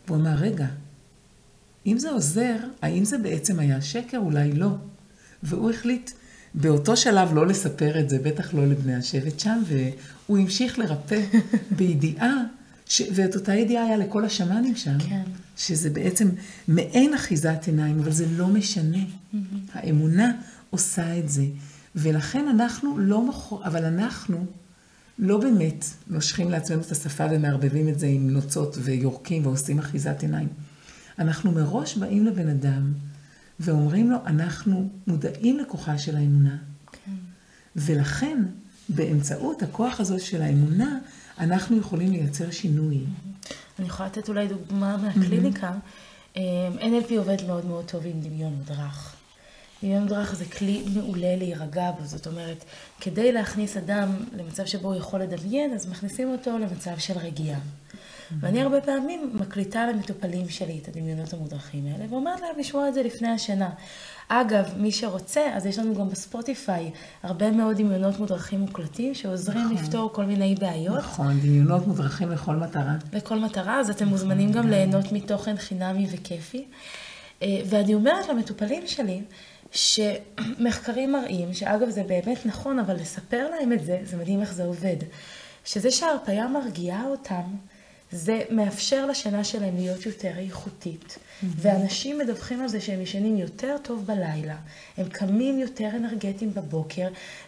והוא 0.08 0.18
אמר, 0.18 0.36
רגע, 0.36 0.68
אם 1.86 2.00
זה 2.00 2.12
עוזר, 2.12 2.58
האם 2.82 3.06
זה 3.06 3.18
בעצם 3.18 3.60
היה 3.60 3.82
שקר? 3.82 4.18
אולי 4.18 4.52
לא. 4.52 4.70
והוא 5.44 5.72
החליט 5.72 6.12
באותו 6.54 6.98
שלב 6.98 7.34
לא 7.34 7.48
לספר 7.48 8.00
את 8.00 8.10
זה, 8.10 8.20
בטח 8.20 8.54
לא 8.54 8.68
לבני 8.68 8.96
השבט 8.96 9.40
שם, 9.40 9.64
והוא 9.68 10.38
המשיך 10.38 10.80
לרפא 10.80 11.22
בידיעה 11.78 12.44
ש... 12.88 13.02
ואת 13.16 13.36
אותה 13.36 13.56
ידיעה 13.56 13.86
היה 13.86 13.98
לכל 13.98 14.26
השמאנים 14.26 14.76
שם, 14.76 15.00
כן. 15.00 15.24
שזה 15.58 15.90
בעצם 15.90 16.30
מעין 16.68 17.14
אחיזת 17.14 17.68
עיניים, 17.68 18.00
אבל 18.00 18.12
זה 18.12 18.26
לא 18.38 18.48
משנה. 18.48 18.98
Mm-hmm. 18.98 19.38
האמונה 19.74 20.32
עושה 20.70 21.20
את 21.20 21.30
זה. 21.30 21.46
ולכן 21.96 22.48
אנחנו 22.48 22.98
לא 22.98 23.22
מוכר, 23.22 23.64
אבל 23.64 23.86
אנחנו 23.86 24.46
לא 25.20 25.38
באמת 25.38 25.86
נושכים 26.08 26.52
לעצמנו 26.52 26.82
את 26.82 26.92
השפה 26.92 27.26
ומערבבים 27.32 27.90
את 27.90 28.00
זה 28.00 28.08
עם 28.08 28.30
נוצות 28.30 28.78
ויורקים 28.82 29.46
ועושים 29.46 29.80
אחיזת 29.80 30.22
עיניים. 30.22 30.48
אנחנו 31.20 31.52
מראש 31.52 31.98
באים 31.98 32.26
לבן 32.26 32.50
אדם 32.50 32.94
ואומרים 33.60 34.12
לו, 34.12 34.18
אנחנו 34.26 34.90
מודעים 35.08 35.58
לכוחה 35.58 35.98
של 35.98 36.18
האמונה. 36.18 36.58
כן. 36.92 37.12
ולכן, 37.76 38.44
באמצעות 38.90 39.64
הכוח 39.64 40.00
הזאת 40.00 40.22
של 40.22 40.42
האמונה, 40.42 41.00
אנחנו 41.40 41.78
יכולים 41.78 42.12
לייצר 42.12 42.52
שינוי. 42.52 43.00
אני 43.80 43.88
יכולה 43.88 44.10
לתת 44.10 44.30
אולי 44.30 44.48
דוגמה 44.48 44.98
מהקליניקה. 44.98 45.72
אמ, 46.36 46.42
NLP 46.80 47.14
עובד 47.18 47.38
מאוד 47.48 47.66
מאוד 47.66 47.86
טוב 47.86 48.06
עם 48.06 48.22
דמיון 48.22 48.54
מודרך. 48.54 49.16
דמיון 49.84 50.04
מודרך 50.04 50.36
זה 50.36 50.46
כלי 50.46 50.84
מעולה 50.94 51.36
להירגע 51.36 51.92
בו, 51.92 52.06
זאת 52.06 52.28
אומרת, 52.28 52.64
כדי 53.02 53.32
להכניס 53.32 53.78
אדם 53.78 54.10
למצב 54.38 54.66
שבו 54.66 54.88
הוא 54.88 54.96
יכול 54.96 55.22
לדמיין, 55.22 55.74
אז 55.74 55.90
מכניסים 55.90 56.32
אותו 56.32 56.58
למצב 56.58 56.98
של 56.98 57.18
רגיעה. 57.18 57.60
ואני 58.40 58.62
הרבה 58.62 58.82
פעמים 58.82 59.32
מקליטה 59.34 59.88
למטופלים 59.88 60.50
שלי 60.50 60.80
את 60.84 60.88
הדמיונות 60.88 61.34
המודרכים 61.34 61.86
האלה, 61.86 62.06
ואומרת 62.10 62.42
להם 62.42 62.60
לשמוע 62.60 62.90
את 62.90 62.94
זה 62.94 63.04
לפני 63.04 63.28
השינה. 63.28 63.70
אגב, 64.28 64.74
מי 64.78 64.92
שרוצה, 64.92 65.42
אז 65.54 65.66
יש 65.66 65.80
לנו 65.80 65.96
גם 65.96 66.10
בספוטיפיי 66.10 66.92
הרבה 67.24 67.52
מאוד 67.52 67.78
דמיונות 67.78 68.20
מודרכים 68.20 68.60
מוקלטים, 68.60 69.14
שעוזרים 69.14 69.66
נכון. 69.66 69.78
לפתור 69.78 70.14
כל 70.14 70.26
מיני 70.26 70.56
בעיות. 70.56 70.98
נכון, 70.98 71.40
דמיונות 71.40 71.88
מודרכים 71.88 72.32
לכל 72.32 72.56
מטרה. 72.56 72.96
לכל 73.14 73.40
מטרה, 73.40 73.80
אז 73.80 73.90
אתם 73.90 74.06
נכון, 74.06 74.08
מוזמנים 74.08 74.52
גם 74.52 74.70
ליהנות 74.70 75.12
מתוכן 75.12 75.58
חינמי 75.58 76.08
וכיפי. 76.12 76.66
אה, 77.42 77.62
ואני 77.66 77.94
אומרת 77.94 78.30
למטופלים 78.30 78.88
שלי, 78.88 79.22
שמחקרים 79.72 81.12
מראים, 81.12 81.54
שאגב 81.54 81.90
זה 81.90 82.04
באמת 82.04 82.46
נכון, 82.46 82.80
אבל 82.80 82.96
לספר 82.96 83.50
להם 83.50 83.74
את 83.74 83.86
זה, 83.86 84.00
זה 84.04 84.18
מדהים 84.18 84.42
איך 84.42 84.54
זה 84.54 84.64
עובד. 84.64 84.98
שזה 85.66 85.92
שההרפאיה 85.92 86.48
מרגיעה 86.48 87.06
אותם, 87.06 87.44
זה 88.12 88.42
מאפשר 88.50 89.06
לשינה 89.06 89.44
שלהם 89.44 89.76
להיות 89.76 90.06
יותר 90.06 90.32
איכותית. 90.38 91.18
ואנשים 91.44 92.18
מדווחים 92.18 92.62
על 92.62 92.68
זה 92.68 92.82
שהם 92.82 93.02
ישנים 93.02 93.38
יותר 93.38 93.76
טוב 93.84 94.06
בלילה, 94.06 94.56
הם 94.98 95.10
קמים 95.10 95.60
יותר 95.60 95.90
אנרגטיים 95.96 96.54
בבוקר, 96.54 97.08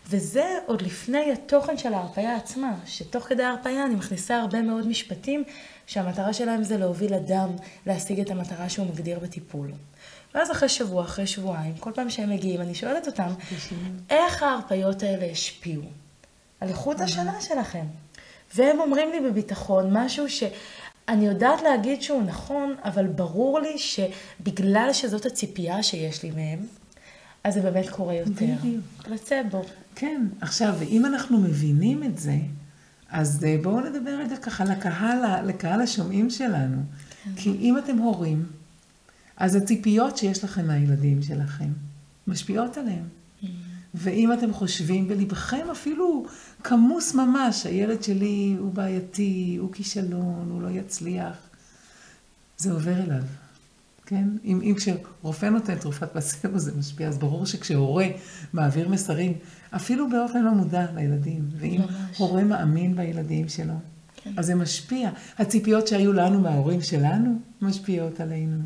וזה 0.09 0.45
עוד 0.65 0.81
לפני 0.81 1.31
התוכן 1.31 1.77
של 1.77 1.93
ההרפאיה 1.93 2.35
עצמה, 2.35 2.75
שתוך 2.85 3.23
כדי 3.23 3.43
ההרפאיה 3.43 3.85
אני 3.85 3.95
מכניסה 3.95 4.37
הרבה 4.37 4.61
מאוד 4.61 4.87
משפטים 4.87 5.43
שהמטרה 5.87 6.33
שלהם 6.33 6.63
זה 6.63 6.77
להוביל 6.77 7.13
אדם 7.13 7.49
להשיג 7.85 8.19
את 8.19 8.31
המטרה 8.31 8.69
שהוא 8.69 8.87
מגדיר 8.87 9.19
בטיפול. 9.19 9.71
ואז 10.33 10.51
אחרי 10.51 10.69
שבוע, 10.69 11.03
אחרי 11.03 11.27
שבועיים, 11.27 11.77
כל 11.77 11.91
פעם 11.95 12.09
שהם 12.09 12.29
מגיעים, 12.29 12.61
אני 12.61 12.75
שואלת 12.75 13.07
אותם, 13.07 13.29
איך 14.09 14.43
ההרפאיות 14.43 15.03
האלה 15.03 15.25
השפיעו 15.25 15.83
על 16.61 16.69
איכות 16.69 17.01
השנה 17.01 17.41
שלכם? 17.41 17.85
והם 18.55 18.79
אומרים 18.79 19.11
לי 19.11 19.19
בביטחון 19.19 19.97
משהו 19.97 20.25
שאני 21.09 21.25
יודעת 21.25 21.61
להגיד 21.61 22.01
שהוא 22.01 22.23
נכון, 22.23 22.75
אבל 22.83 23.07
ברור 23.07 23.59
לי 23.59 23.77
שבגלל 23.77 24.89
שזאת 24.93 25.25
הציפייה 25.25 25.83
שיש 25.83 26.23
לי 26.23 26.31
מהם, 26.31 26.59
אז 27.43 27.53
זה 27.53 27.61
באמת 27.61 27.89
קורה 27.89 28.13
יותר. 28.13 28.45
בדיוק. 28.59 28.83
פלצבו. 29.03 29.61
כן. 29.95 30.27
עכשיו, 30.41 30.75
אם 30.89 31.05
אנחנו 31.05 31.37
מבינים 31.37 32.03
את 32.03 32.19
זה, 32.19 32.37
אז 33.09 33.43
אה, 33.43 33.57
בואו 33.63 33.79
נדבר 33.79 34.11
רגע 34.11 34.37
ככה 34.37 34.63
לקהל, 34.63 35.45
לקהל 35.45 35.81
השומעים 35.81 36.29
שלנו. 36.29 36.81
כן. 37.23 37.31
כי 37.35 37.49
אם 37.59 37.77
אתם 37.77 37.97
הורים, 37.97 38.45
אז 39.37 39.55
הציפיות 39.55 40.17
שיש 40.17 40.43
לכם 40.43 40.67
מהילדים 40.67 41.21
שלכם 41.21 41.69
משפיעות 42.27 42.77
עליהם. 42.77 43.03
Mm. 43.03 43.45
ואם 43.93 44.33
אתם 44.33 44.53
חושבים 44.53 45.07
בלבכם 45.07 45.67
אפילו 45.71 46.25
כמוס 46.63 47.15
ממש, 47.15 47.65
הילד 47.65 48.03
שלי 48.03 48.55
הוא 48.59 48.73
בעייתי, 48.73 49.57
הוא 49.59 49.73
כישלון, 49.73 50.47
הוא 50.51 50.61
לא 50.61 50.69
יצליח, 50.69 51.37
זה 52.57 52.71
עובר 52.71 53.03
אליו. 53.03 53.23
כן? 54.05 54.27
אם, 54.45 54.61
אם 54.63 54.75
כשרופא 54.77 55.45
נותן 55.45 55.75
תרופת 55.75 56.13
פלסבו 56.13 56.59
זה 56.59 56.71
משפיע, 56.77 57.07
אז 57.07 57.17
ברור 57.17 57.45
שכשהורה 57.45 58.05
מעביר 58.53 58.89
מסרים, 58.89 59.33
אפילו 59.71 60.09
באופן 60.09 60.43
לא 60.43 60.51
מודע 60.51 60.85
לילדים, 60.95 61.49
ואם 61.57 61.81
ממש. 61.81 62.17
הורה 62.17 62.43
מאמין 62.43 62.95
בילדים 62.95 63.49
שלו, 63.49 63.73
כן. 64.15 64.33
אז 64.37 64.45
זה 64.45 64.55
משפיע. 64.55 65.09
הציפיות 65.37 65.87
שהיו 65.87 66.13
לנו 66.13 66.39
מההורים 66.39 66.81
שלנו 66.81 67.39
משפיעות 67.61 68.19
עלינו. 68.19 68.57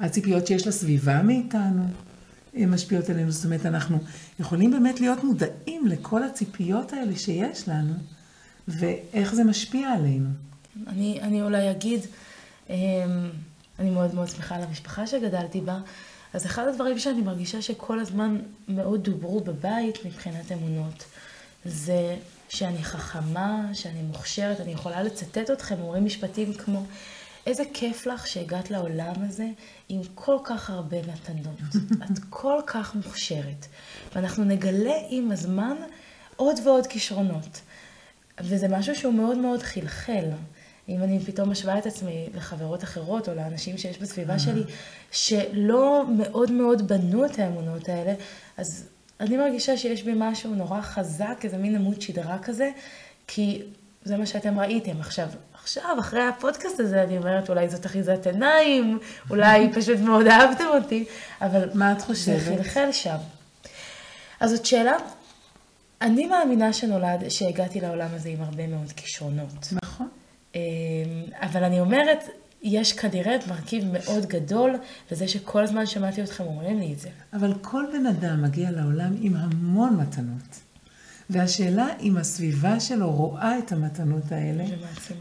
הציפיות 0.00 0.46
שיש 0.46 0.66
לסביבה 0.66 1.22
מאיתנו 1.22 1.84
משפיעות 2.54 3.10
עלינו. 3.10 3.30
זאת 3.30 3.44
אומרת, 3.44 3.66
אנחנו 3.66 3.98
יכולים 4.40 4.70
באמת 4.70 5.00
להיות 5.00 5.24
מודעים 5.24 5.86
לכל 5.86 6.22
הציפיות 6.22 6.92
האלה 6.92 7.16
שיש 7.16 7.68
לנו, 7.68 7.94
ואיך 8.68 9.34
זה 9.34 9.44
משפיע 9.44 9.88
עלינו. 9.88 10.28
אני, 10.86 11.18
אני 11.22 11.42
אולי 11.42 11.70
אגיד, 11.70 12.00
אמ, 12.70 12.74
אני 13.78 13.90
מאוד 13.90 14.14
מאוד 14.14 14.28
שמחה 14.28 14.54
על 14.54 14.62
המשפחה 14.62 15.06
שגדלתי 15.06 15.60
בה, 15.60 15.78
אז 16.34 16.46
אחד 16.46 16.68
הדברים 16.68 16.98
שאני 16.98 17.20
מרגישה 17.20 17.62
שכל 17.62 18.00
הזמן 18.00 18.38
מאוד 18.68 19.04
דוברו 19.04 19.40
בבית 19.40 20.04
מבחינת 20.04 20.52
אמונות, 20.52 21.04
זה 21.64 22.16
שאני 22.48 22.84
חכמה, 22.84 23.68
שאני 23.72 24.02
מוכשרת, 24.02 24.60
אני 24.60 24.72
יכולה 24.72 25.02
לצטט 25.02 25.50
אתכם, 25.50 25.74
אומרים 25.80 26.04
משפטים 26.04 26.52
כמו, 26.54 26.86
איזה 27.46 27.62
כיף 27.74 28.06
לך 28.06 28.26
שהגעת 28.26 28.70
לעולם 28.70 29.14
הזה 29.16 29.46
עם 29.88 30.00
כל 30.14 30.36
כך 30.44 30.70
הרבה 30.70 30.96
מתנות. 31.02 31.58
את 32.04 32.18
כל 32.30 32.60
כך 32.66 32.94
מוכשרת. 32.94 33.66
ואנחנו 34.14 34.44
נגלה 34.44 34.94
עם 35.08 35.32
הזמן 35.32 35.76
עוד 36.36 36.56
ועוד 36.64 36.86
כישרונות. 36.86 37.60
וזה 38.40 38.68
משהו 38.68 38.94
שהוא 38.94 39.14
מאוד 39.14 39.38
מאוד 39.38 39.62
חלחל. 39.62 40.24
אם 40.88 41.02
אני 41.02 41.20
פתאום 41.20 41.50
משווה 41.50 41.78
את 41.78 41.86
עצמי 41.86 42.28
לחברות 42.34 42.84
אחרות 42.84 43.28
או 43.28 43.34
לאנשים 43.34 43.78
שיש 43.78 43.98
בסביבה 43.98 44.38
שלי, 44.38 44.62
שלא 45.10 46.04
מאוד 46.18 46.52
מאוד 46.52 46.88
בנו 46.88 47.24
את 47.26 47.38
האמונות 47.38 47.88
האלה, 47.88 48.14
אז 48.56 48.88
אני 49.20 49.36
מרגישה 49.36 49.76
שיש 49.76 50.02
בי 50.02 50.12
משהו 50.16 50.54
נורא 50.54 50.80
חזק, 50.80 51.40
איזה 51.44 51.56
מין 51.56 51.76
עמוד 51.76 52.00
שדרה 52.00 52.38
כזה, 52.38 52.70
כי 53.26 53.62
זה 54.04 54.16
מה 54.16 54.26
שאתם 54.26 54.60
ראיתם. 54.60 55.00
עכשיו, 55.00 55.28
עכשיו, 55.70 55.96
אחרי 55.98 56.22
הפודקאסט 56.22 56.80
הזה, 56.80 57.02
אני 57.02 57.18
אומרת, 57.18 57.50
אולי 57.50 57.68
זאת 57.68 57.86
אחיזת 57.86 58.26
עיניים, 58.26 58.98
אולי 59.30 59.72
פשוט 59.72 59.98
מאוד 59.98 60.26
אהבתם 60.26 60.64
אותי, 60.74 61.04
אבל... 61.40 61.70
מה 61.74 61.92
את 61.92 62.02
חושבת? 62.02 62.40
זה 62.40 62.56
חלחל 62.56 62.92
שם. 62.92 63.16
אז 64.40 64.50
זאת 64.50 64.66
שאלה, 64.66 64.96
אני 66.02 66.26
מאמינה 66.26 66.72
שנולד, 66.72 67.28
שהגעתי 67.28 67.80
לעולם 67.80 68.08
הזה 68.12 68.28
עם 68.28 68.42
הרבה 68.42 68.66
מאוד 68.66 68.92
כישרונות. 68.96 69.72
נכון. 69.72 70.08
אמ, 70.54 70.60
אבל 71.32 71.64
אני 71.64 71.80
אומרת, 71.80 72.24
יש 72.62 72.92
כנראה 72.92 73.36
מרכיב 73.48 73.84
מאוד 73.92 74.26
גדול 74.26 74.76
לזה 75.10 75.28
שכל 75.28 75.62
הזמן 75.62 75.86
שמעתי 75.86 76.22
אתכם 76.22 76.44
אומרים 76.44 76.78
לי 76.78 76.92
את 76.92 76.98
זה. 76.98 77.08
אבל 77.32 77.54
כל 77.62 77.84
בן 77.92 78.06
אדם 78.06 78.42
מגיע 78.42 78.70
לעולם 78.70 79.12
עם 79.20 79.36
המון 79.36 79.96
מתנות. 79.96 80.69
והשאלה 81.30 81.88
אם 82.00 82.16
הסביבה 82.16 82.80
שלו 82.80 83.12
רואה 83.12 83.58
את 83.58 83.72
המתנות 83.72 84.32
האלה, 84.32 84.64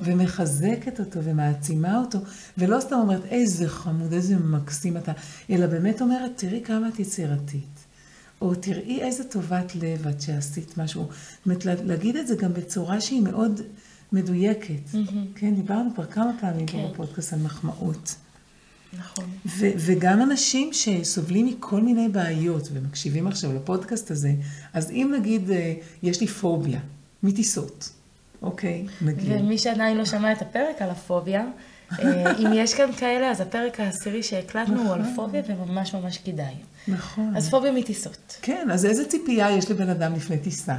ומחזקת 0.02 1.00
אותו 1.00 1.24
ומעצימה 1.24 1.98
אותו, 1.98 2.20
ולא 2.58 2.80
סתם 2.80 2.96
אומרת, 2.96 3.26
איזה 3.26 3.70
חמוד, 3.70 4.14
איזה 4.14 4.38
מקסים 4.38 4.98
אתה, 4.98 5.12
אלא 5.50 5.68
באמת 5.68 6.02
אומרת, 6.02 6.32
תראי 6.36 6.62
כמה 6.64 6.88
את 6.88 7.00
יצירתית. 7.00 7.80
או 8.42 8.56
תראי 8.56 9.02
איזה 9.02 9.24
טובת 9.24 9.76
לב 9.76 10.08
את 10.08 10.22
שעשית 10.22 10.78
משהו. 10.78 11.04
זאת 11.04 11.46
אומרת, 11.46 11.66
להגיד 11.86 12.16
את 12.16 12.28
זה 12.28 12.36
גם 12.36 12.54
בצורה 12.54 13.02
שהיא 13.02 13.22
מאוד 13.22 13.62
מדויקת. 14.12 14.74
Mm-hmm. 14.94 15.16
כן, 15.36 15.56
דיברנו 15.56 15.90
כבר 15.96 16.06
כמה 16.06 16.32
פעמים 16.42 16.68
כן. 16.68 16.88
בפודקאסט 16.94 17.34
על 17.34 17.40
מחמאות. 17.40 18.16
נכון. 18.98 19.26
ו- 19.46 19.72
וגם 19.78 20.22
אנשים 20.22 20.74
שסובלים 20.74 21.46
מכל 21.46 21.82
מיני 21.82 22.10
בעיות 22.10 22.70
ומקשיבים 22.74 23.28
עכשיו 23.28 23.54
לפודקאסט 23.54 24.12
הזה, 24.12 24.32
אז 24.74 24.92
אם 24.92 25.14
נגיד 25.20 25.52
אה, 25.52 25.74
יש 26.04 26.22
לי 26.22 26.28
פוביה 26.28 26.80
מטיסות, 27.24 27.90
אוקיי, 28.42 28.86
נגיד. 29.02 29.26
ומי 29.32 29.58
שעדיין 29.58 29.98
לא 29.98 30.06
שמע 30.06 30.32
את 30.32 30.42
הפרק 30.42 30.82
על 30.82 30.90
הפוביה, 30.90 31.46
אה, 32.00 32.32
אם 32.42 32.54
יש 32.54 32.74
כאן 32.74 32.90
כאלה, 32.98 33.32
אז 33.32 33.42
הפרק 33.42 33.80
העשירי 33.80 34.24
שהקלטנו 34.24 34.74
נכון. 34.74 34.86
הוא 34.86 34.94
על 34.94 35.02
נכון. 35.02 35.16
פוביה 35.16 35.42
וממש 35.48 35.96
ממש 35.96 36.18
כדאי. 36.18 36.54
נכון. 36.88 37.34
אז 37.38 37.50
פוביה 37.50 37.72
מטיסות. 37.72 38.38
כן, 38.42 38.68
אז 38.72 38.86
איזה 38.86 39.06
ציפייה 39.06 39.52
יש 39.52 39.72
לבן 39.72 39.90
אדם 39.90 40.14
לפני 40.16 40.38
טיסה? 40.38 40.76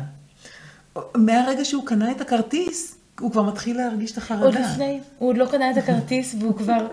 מהרגע 1.15 1.65
שהוא 1.65 1.87
קנה 1.87 2.11
את 2.11 2.21
הכרטיס, 2.21 2.97
הוא 3.21 3.33
כבר 3.33 3.43
מתחיל 3.43 3.77
להרגיש 3.77 4.13
את 4.13 4.19
החרדה. 4.19 4.45
עוד 4.45 4.55
לפני, 4.55 5.01
הוא 5.19 5.29
עוד 5.29 5.37
לא 5.37 5.47
קנה 5.51 5.71
את 5.71 5.77
הכרטיס 5.77 6.35
והוא 6.41 6.57
כבר... 6.57 6.87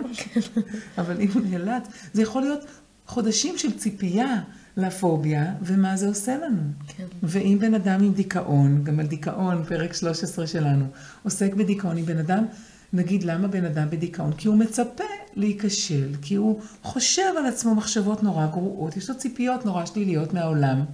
אבל 0.98 1.22
אם 1.22 1.28
הוא 1.34 1.42
נאלץ, 1.50 1.84
זה 2.14 2.22
יכול 2.22 2.42
להיות 2.42 2.66
חודשים 3.08 3.58
של 3.58 3.78
ציפייה 3.78 4.42
לפוביה, 4.78 5.54
ומה 5.62 5.98
זה 5.98 6.08
עושה 6.08 6.38
לנו. 6.38 6.62
כן. 6.88 7.04
ואם 7.24 7.58
בן 7.62 7.74
אדם 7.74 8.04
עם 8.04 8.14
דיכאון, 8.14 8.84
גם 8.84 9.00
על 9.00 9.08
דיכאון, 9.08 9.64
פרק 9.64 9.94
13 9.94 10.48
שלנו, 10.48 10.86
עוסק 11.24 11.54
בדיכאון, 11.54 11.98
אם 11.98 12.06
בן 12.06 12.18
אדם, 12.18 12.46
נגיד 12.94 13.24
למה 13.24 13.48
בן 13.48 13.66
אדם 13.66 13.90
בדיכאון? 13.90 14.34
כי 14.38 14.48
הוא 14.48 14.56
מצפה 14.56 15.04
להיכשל, 15.36 16.10
כי 16.22 16.36
הוא 16.36 16.62
חושב 16.84 17.34
על 17.38 17.46
עצמו 17.46 17.76
מחשבות 17.76 18.24
נורא 18.24 18.48
גרועות, 18.48 18.98
יש 18.98 19.10
לו 19.10 19.18
ציפיות 19.18 19.66
נורא 19.66 19.86
שליליות 19.86 20.34
מהעולם. 20.34 20.86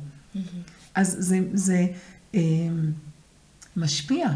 אז 0.95 1.15
זה, 1.19 1.39
זה 1.53 1.87
אה, 2.35 2.41
משפיע. 3.77 4.27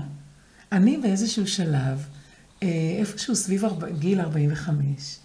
אני 0.71 0.97
באיזשהו 0.97 1.47
שלב, 1.47 2.05
אה, 2.63 2.95
איפשהו 2.99 3.35
סביב 3.35 3.63
גיל 3.99 4.21
45, 4.21 5.17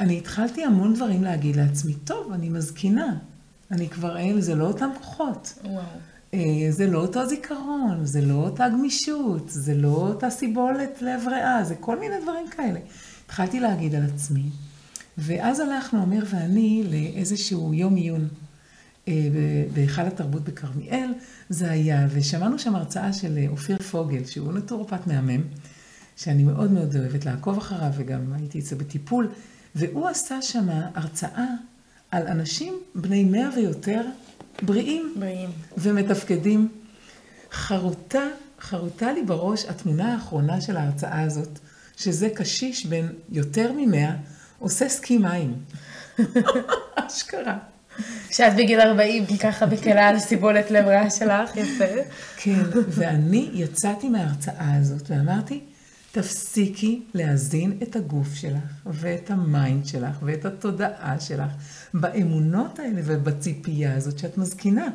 אני 0.00 0.18
התחלתי 0.18 0.64
המון 0.64 0.94
דברים 0.94 1.22
להגיד 1.22 1.56
לעצמי, 1.56 1.94
טוב, 1.94 2.32
אני 2.32 2.48
מזקינה, 2.48 3.16
אני 3.70 3.88
כבר 3.88 4.16
אין, 4.16 4.40
זה 4.40 4.54
לא 4.54 4.66
אותם 4.66 4.90
כוחות. 4.98 5.58
וואו. 5.64 5.82
אה, 6.34 6.40
זה 6.70 6.86
לא 6.86 6.98
אותו 6.98 7.26
זיכרון, 7.26 8.06
זה 8.06 8.20
לא 8.20 8.34
אותה 8.34 8.68
גמישות, 8.68 9.50
זה 9.50 9.74
לא 9.74 10.08
אותה 10.08 10.30
סיבולת 10.30 11.02
לב 11.02 11.28
ריאה, 11.28 11.64
זה 11.64 11.74
כל 11.74 11.98
מיני 11.98 12.14
דברים 12.22 12.48
כאלה. 12.50 12.80
התחלתי 13.24 13.60
להגיד 13.60 13.94
על 13.94 14.02
עצמי, 14.14 14.44
ואז 15.18 15.60
הלכנו, 15.60 16.02
אמיר 16.02 16.24
ואני, 16.30 16.84
לאיזשהו 16.90 17.74
יום 17.74 17.94
עיון 17.94 18.20
אה, 18.20 18.43
בהיכל 19.72 20.02
התרבות 20.02 20.44
בכרמיאל, 20.44 21.12
זה 21.48 21.70
היה, 21.70 22.06
ושמענו 22.10 22.58
שם 22.58 22.76
הרצאה 22.76 23.12
של 23.12 23.38
אה, 23.38 23.46
אופיר 23.48 23.78
פוגל, 23.78 24.24
שהוא 24.24 24.52
נטורופט 24.52 25.06
מהמם, 25.06 25.42
שאני 26.16 26.44
מאוד 26.44 26.72
מאוד 26.72 26.96
אוהבת 26.96 27.24
לעקוב 27.24 27.58
אחריו, 27.58 27.90
וגם 27.96 28.32
הייתי 28.32 28.58
אצלו 28.58 28.78
בטיפול, 28.78 29.28
והוא 29.74 30.08
עשה 30.08 30.42
שם 30.42 30.68
הרצאה 30.94 31.46
על 32.10 32.26
אנשים 32.26 32.74
בני 32.94 33.24
מאה 33.24 33.48
ויותר 33.56 34.02
בריאים. 34.62 35.14
בריאים. 35.16 35.50
ומתפקדים. 35.78 36.68
חרוטה, 37.52 38.22
חרוטה 38.60 39.12
לי 39.12 39.22
בראש 39.22 39.64
התמונה 39.64 40.14
האחרונה 40.14 40.60
של 40.60 40.76
ההרצאה 40.76 41.22
הזאת, 41.22 41.58
שזה 41.96 42.28
קשיש 42.34 42.86
בן 42.86 43.06
יותר 43.28 43.72
ממאה, 43.76 44.16
עושה 44.58 44.88
סקי 44.88 45.18
מים. 45.18 45.54
אשכרה. 46.94 47.73
כשאת 48.28 48.54
בגיל 48.56 48.80
40, 48.80 49.26
ככה 49.26 49.66
מקלה 49.66 50.08
על 50.08 50.18
סיבולת 50.18 50.70
לב 50.70 50.86
רע 50.86 51.10
שלך, 51.10 51.56
יפה. 51.56 51.84
כן, 52.36 52.62
ואני 52.88 53.50
יצאתי 53.52 54.08
מההרצאה 54.08 54.74
הזאת 54.74 55.10
ואמרתי, 55.10 55.60
תפסיקי 56.12 57.02
להזין 57.14 57.78
את 57.82 57.96
הגוף 57.96 58.34
שלך, 58.34 58.86
ואת 58.86 59.30
ה 59.30 59.41
mind 59.41 59.86
שלך, 59.86 60.16
ואת 60.22 60.44
התודעה 60.44 61.20
שלך, 61.20 61.50
באמונות 61.94 62.78
האלה 62.78 63.00
ובציפייה 63.04 63.96
הזאת 63.96 64.18
שאת 64.18 64.38
מזקינה. 64.38 64.88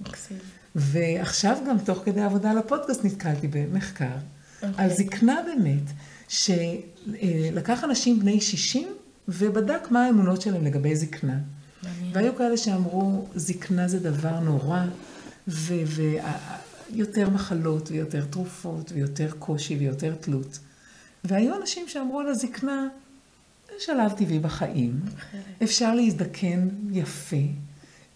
מקסים. 0.00 0.36
ועכשיו 0.74 1.56
גם 1.68 1.78
תוך 1.78 2.02
כדי 2.04 2.20
עבודה 2.20 2.50
על 2.50 2.58
הפודקאסט 2.58 3.04
נתקלתי 3.04 3.48
במחקר 3.48 4.04
okay. 4.04 4.64
על 4.64 4.70
אוקיי. 4.70 4.90
זקנה 4.90 5.36
באמת, 5.46 5.92
שלקח 6.28 7.84
אנשים 7.84 8.20
בני 8.20 8.40
60 8.40 8.88
ובדק 9.28 9.90
מה 9.90 10.04
האמונות 10.04 10.40
שלהם 10.40 10.64
לגבי 10.64 10.96
זקנה. 10.96 11.38
והיו 12.12 12.36
כאלה 12.36 12.56
שאמרו, 12.56 13.26
זקנה 13.34 13.88
זה 13.88 13.98
דבר 14.00 14.40
נורא, 14.40 14.84
ויותר 15.48 17.30
מחלות, 17.30 17.90
ויותר 17.90 18.24
תרופות, 18.30 18.92
ויותר 18.94 19.30
קושי, 19.38 19.76
ויותר 19.76 20.14
תלות. 20.20 20.58
והיו 21.24 21.56
אנשים 21.60 21.88
שאמרו 21.88 22.20
על 22.20 22.28
הזקנה, 22.28 22.88
זה 23.66 23.74
שלב 23.78 24.12
טבעי 24.12 24.38
בחיים, 24.38 25.00
אפשר 25.62 25.94
להזדקן 25.94 26.68
יפה, 26.90 27.36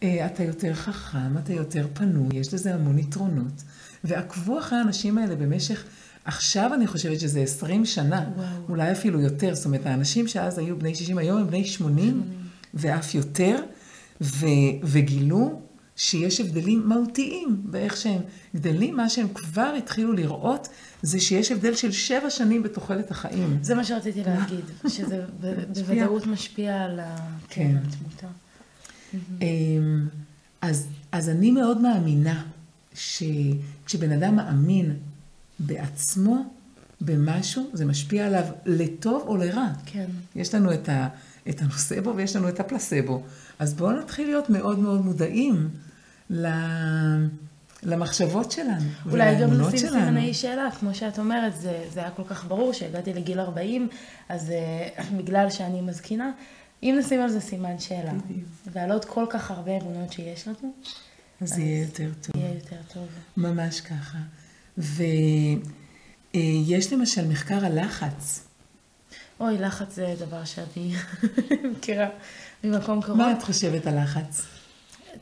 אה, 0.02 0.26
אתה 0.26 0.42
יותר 0.42 0.74
חכם, 0.74 1.38
אתה 1.38 1.52
יותר 1.52 1.86
פנוי, 1.94 2.28
יש 2.32 2.54
לזה 2.54 2.74
המון 2.74 2.98
יתרונות. 2.98 3.62
ועקבו 4.04 4.58
אחרי 4.58 4.78
האנשים 4.78 5.18
האלה 5.18 5.36
במשך, 5.36 5.84
עכשיו 6.24 6.74
אני 6.74 6.86
חושבת 6.86 7.20
שזה 7.20 7.40
20 7.40 7.84
שנה, 7.84 8.30
וואו. 8.36 8.46
אולי 8.68 8.92
אפילו 8.92 9.20
יותר. 9.20 9.54
זאת 9.54 9.64
אומרת, 9.64 9.86
האנשים 9.86 10.28
שאז 10.28 10.58
היו 10.58 10.78
בני 10.78 10.94
60, 10.94 11.18
היום 11.18 11.40
הם 11.40 11.46
בני 11.46 11.64
80, 11.64 12.22
ואף 12.74 13.14
יותר, 13.14 13.56
ו, 14.20 14.46
וגילו 14.82 15.60
שיש 15.96 16.40
הבדלים 16.40 16.88
מהותיים 16.88 17.62
באיך 17.64 17.96
שהם 17.96 18.20
גדלים. 18.56 18.96
מה 18.96 19.08
שהם 19.08 19.28
כבר 19.34 19.74
התחילו 19.78 20.12
לראות, 20.12 20.68
זה 21.02 21.20
שיש 21.20 21.52
הבדל 21.52 21.74
של 21.74 21.92
שבע 21.92 22.30
שנים 22.30 22.62
בתוחלת 22.62 23.10
החיים. 23.10 23.58
זה 23.62 23.74
מה 23.74 23.84
שרציתי 23.84 24.22
להגיד, 24.24 24.64
שזה 24.88 25.24
בוודאות 25.72 26.26
משפיע 26.26 26.84
על 26.84 27.00
כן. 27.48 27.76
התמותה. 27.76 28.26
אמ, 29.42 30.08
אז, 30.60 30.86
אז 31.12 31.28
אני 31.28 31.50
מאוד 31.50 31.80
מאמינה 31.80 32.42
שכשבן 32.94 34.12
אדם 34.12 34.36
מאמין 34.36 34.96
בעצמו, 35.58 36.44
במשהו, 37.00 37.70
זה 37.72 37.84
משפיע 37.84 38.26
עליו 38.26 38.44
לטוב 38.66 39.24
או 39.26 39.36
לרע. 39.36 39.68
כן. 39.86 40.06
יש 40.36 40.54
לנו 40.54 40.74
את, 40.74 40.88
ה, 40.88 41.08
את 41.48 41.62
הנוסבו 41.62 42.16
ויש 42.16 42.36
לנו 42.36 42.48
את 42.48 42.60
הפלסבו. 42.60 43.22
אז 43.58 43.74
בואו 43.74 43.92
נתחיל 43.92 44.26
להיות 44.26 44.50
מאוד 44.50 44.78
מאוד 44.78 45.04
מודעים 45.04 45.68
ל, 46.30 46.46
למחשבות 47.82 48.52
שלנו. 48.52 48.88
אולי 49.10 49.40
גם 49.40 49.50
שלנו. 49.76 49.76
סימני 49.76 50.34
שאלה, 50.34 50.68
כמו 50.80 50.94
שאת 50.94 51.18
אומרת, 51.18 51.56
זה, 51.56 51.84
זה 51.92 52.00
היה 52.00 52.10
כל 52.10 52.24
כך 52.24 52.44
ברור 52.44 52.72
שהגעתי 52.72 53.12
לגיל 53.12 53.40
40, 53.40 53.88
אז 54.28 54.50
uh, 54.50 54.52
בגלל 55.18 55.50
שאני 55.50 55.80
מזקינה, 55.80 56.30
אם 56.82 56.96
נשים 56.98 57.20
על 57.20 57.28
זה 57.28 57.40
סימן 57.40 57.78
שאלה. 57.78 58.12
ועל 58.72 58.92
עוד 58.92 59.04
כל 59.04 59.24
כך 59.30 59.50
הרבה 59.50 59.76
אמונות 59.76 60.12
שיש 60.12 60.48
לנו, 60.48 60.72
אז 61.40 61.58
יהיה 61.58 61.82
יותר 61.82 62.08
טוב. 62.22 62.36
יהיה 62.36 62.54
יותר 62.54 62.76
טוב. 62.92 63.06
ממש 63.36 63.80
ככה. 63.80 64.18
ויש 64.78 65.62
למשל 66.92 67.28
מחקר 67.28 67.66
על 67.66 67.84
לחץ. 67.84 68.44
אוי, 69.40 69.58
לחץ 69.58 69.94
זה 69.94 70.14
דבר 70.18 70.44
שאני 70.44 70.92
מכירה 71.72 72.08
ממקום 72.64 73.02
קרוב. 73.02 73.18
מה 73.18 73.32
את 73.32 73.42
חושבת 73.42 73.86
על 73.86 74.02
לחץ? 74.02 74.46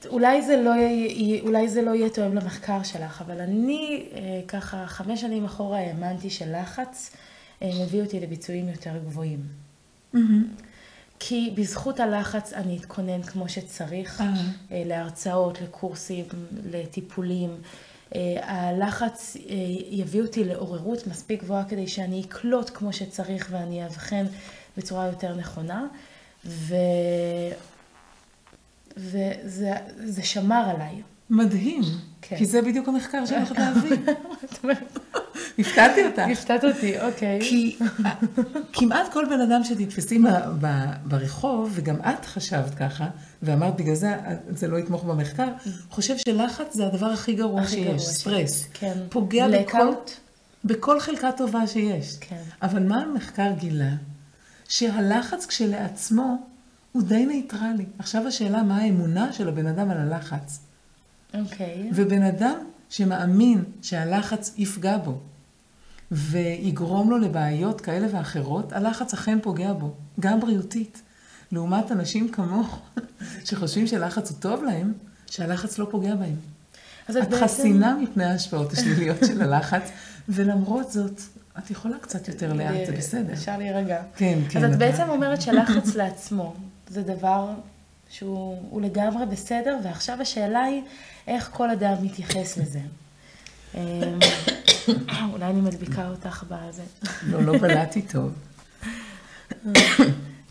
אולי 0.06 0.42
זה, 0.42 0.56
לא 0.56 0.70
יהיה, 0.70 1.42
אולי 1.42 1.68
זה 1.68 1.82
לא 1.82 1.90
יהיה 1.90 2.10
תואם 2.10 2.34
למחקר 2.34 2.82
שלך, 2.82 3.22
אבל 3.26 3.40
אני 3.40 4.08
אה, 4.12 4.20
ככה 4.48 4.86
חמש 4.86 5.20
שנים 5.20 5.44
אחורה 5.44 5.78
האמנתי 5.78 6.30
שלחץ 6.30 7.16
אה, 7.62 7.70
מביא 7.82 8.02
אותי 8.02 8.20
לביצועים 8.20 8.68
יותר 8.68 8.98
גבוהים. 9.06 9.40
כי 11.18 11.54
בזכות 11.56 12.00
הלחץ 12.00 12.52
אני 12.52 12.78
אתכונן 12.78 13.22
כמו 13.22 13.48
שצריך. 13.48 14.20
אה, 14.20 14.82
להרצאות, 14.86 15.60
לקורסים, 15.60 16.24
לטיפולים. 16.70 17.50
אה, 18.14 18.68
הלחץ 18.68 19.36
אה, 19.36 19.54
יביא 19.90 20.22
אותי 20.22 20.44
לעוררות 20.44 21.06
מספיק 21.06 21.42
גבוהה 21.42 21.64
כדי 21.64 21.86
שאני 21.86 22.22
אקלוט 22.28 22.70
כמו 22.74 22.92
שצריך 22.92 23.48
ואני 23.50 23.84
אאבחן 23.84 24.24
בצורה 24.76 25.06
יותר 25.06 25.36
נכונה. 25.36 25.86
ו... 26.44 26.74
וזה 28.96 29.72
זה 30.04 30.22
שמר 30.22 30.70
עליי. 30.74 31.02
מדהים. 31.30 31.82
כן. 32.22 32.36
כי 32.36 32.46
זה 32.46 32.62
בדיוק 32.62 32.88
המחקר 32.88 33.26
שאני 33.26 33.40
הולכת 33.40 33.58
להביא. 33.58 33.96
הפתעתי 35.60 36.06
אותך. 36.06 36.22
הפתעת 36.32 36.64
אותי, 36.64 37.00
אוקיי. 37.00 37.38
כי 37.42 37.78
כמעט 38.72 39.12
כל 39.12 39.24
בן 39.30 39.40
אדם 39.40 39.64
שתתפסי 39.64 40.18
ברחוב, 41.04 41.70
וגם 41.74 41.96
את 41.96 42.26
חשבת 42.26 42.74
ככה, 42.74 43.08
ואמרת 43.42 43.76
בגלל 43.76 43.94
זה 43.94 44.16
זה 44.48 44.68
לא 44.68 44.76
יתמוך 44.76 45.04
במחקר, 45.04 45.48
חושב 45.90 46.18
שלחץ 46.18 46.74
זה 46.74 46.86
הדבר 46.86 47.06
הכי 47.06 47.34
גרוע 47.34 47.60
הכי 47.60 47.74
שיש. 47.74 48.02
סטרס. 48.02 48.66
כן. 48.74 48.98
פוגע 49.08 49.46
בכל. 49.48 49.92
בכל 50.64 51.00
חלקה 51.00 51.32
טובה 51.32 51.66
שיש. 51.66 52.16
כן. 52.20 52.42
אבל 52.62 52.82
מה 52.82 53.02
המחקר 53.02 53.52
גילה? 53.58 53.90
שהלחץ 54.68 55.46
כשלעצמו 55.46 56.36
הוא 56.92 57.02
די 57.02 57.26
ניטרלי. 57.26 57.84
עכשיו 57.98 58.26
השאלה 58.26 58.62
מה 58.62 58.78
האמונה 58.78 59.32
של 59.32 59.48
הבן 59.48 59.66
אדם 59.66 59.90
על 59.90 59.98
הלחץ. 59.98 60.60
אוקיי. 61.34 61.90
ובן 61.94 62.22
אדם 62.22 62.56
שמאמין 62.90 63.64
שהלחץ 63.82 64.54
יפגע 64.58 64.96
בו 64.96 65.18
ויגרום 66.12 67.10
לו 67.10 67.18
לבעיות 67.18 67.80
כאלה 67.80 68.06
ואחרות, 68.12 68.72
הלחץ 68.72 69.14
אכן 69.14 69.38
פוגע 69.42 69.72
בו, 69.72 69.94
גם 70.20 70.40
בריאותית. 70.40 71.02
לעומת 71.52 71.92
אנשים 71.92 72.28
כמוך, 72.28 72.80
שחושבים 73.46 73.86
שלחץ 73.86 74.30
הוא 74.30 74.38
טוב 74.40 74.64
להם, 74.64 74.92
שהלחץ 75.26 75.78
לא 75.78 75.86
פוגע 75.90 76.14
בהם. 76.14 76.36
אז 77.08 77.16
את 77.16 77.34
חסינה 77.34 77.96
מפני 78.02 78.24
ההשפעות 78.24 78.72
השליליות 78.72 79.18
של 79.26 79.42
הלחץ, 79.42 79.90
ולמרות 80.28 80.92
זאת, 80.92 81.20
את 81.58 81.70
יכולה 81.70 81.98
קצת 81.98 82.28
יותר 82.28 82.52
לאט, 82.52 82.86
זה 82.86 82.92
בסדר. 82.92 83.32
אפשר 83.32 83.58
להירגע. 83.58 84.02
כן, 84.16 84.38
כן. 84.48 84.64
אז 84.64 84.72
את 84.72 84.78
בעצם 84.78 85.08
אומרת 85.08 85.42
שלחץ 85.42 85.94
לעצמו 86.00 86.54
זה 86.88 87.02
דבר 87.02 87.50
שהוא 88.10 88.62
הוא 88.70 88.80
לגמרי 88.80 89.26
בסדר, 89.26 89.78
ועכשיו 89.84 90.20
השאלה 90.20 90.62
היא 90.62 90.82
איך 91.26 91.50
כל 91.52 91.70
אדם 91.70 91.94
מתייחס 92.02 92.56
לזה. 92.56 92.80
אמ, 93.74 93.80
אולי 95.32 95.44
אני 95.44 95.60
מדביקה 95.60 96.08
אותך 96.08 96.44
בזה. 96.48 96.82
לא, 97.26 97.42
לא 97.42 97.58
בלעתי 97.58 98.02
טוב. 98.02 98.32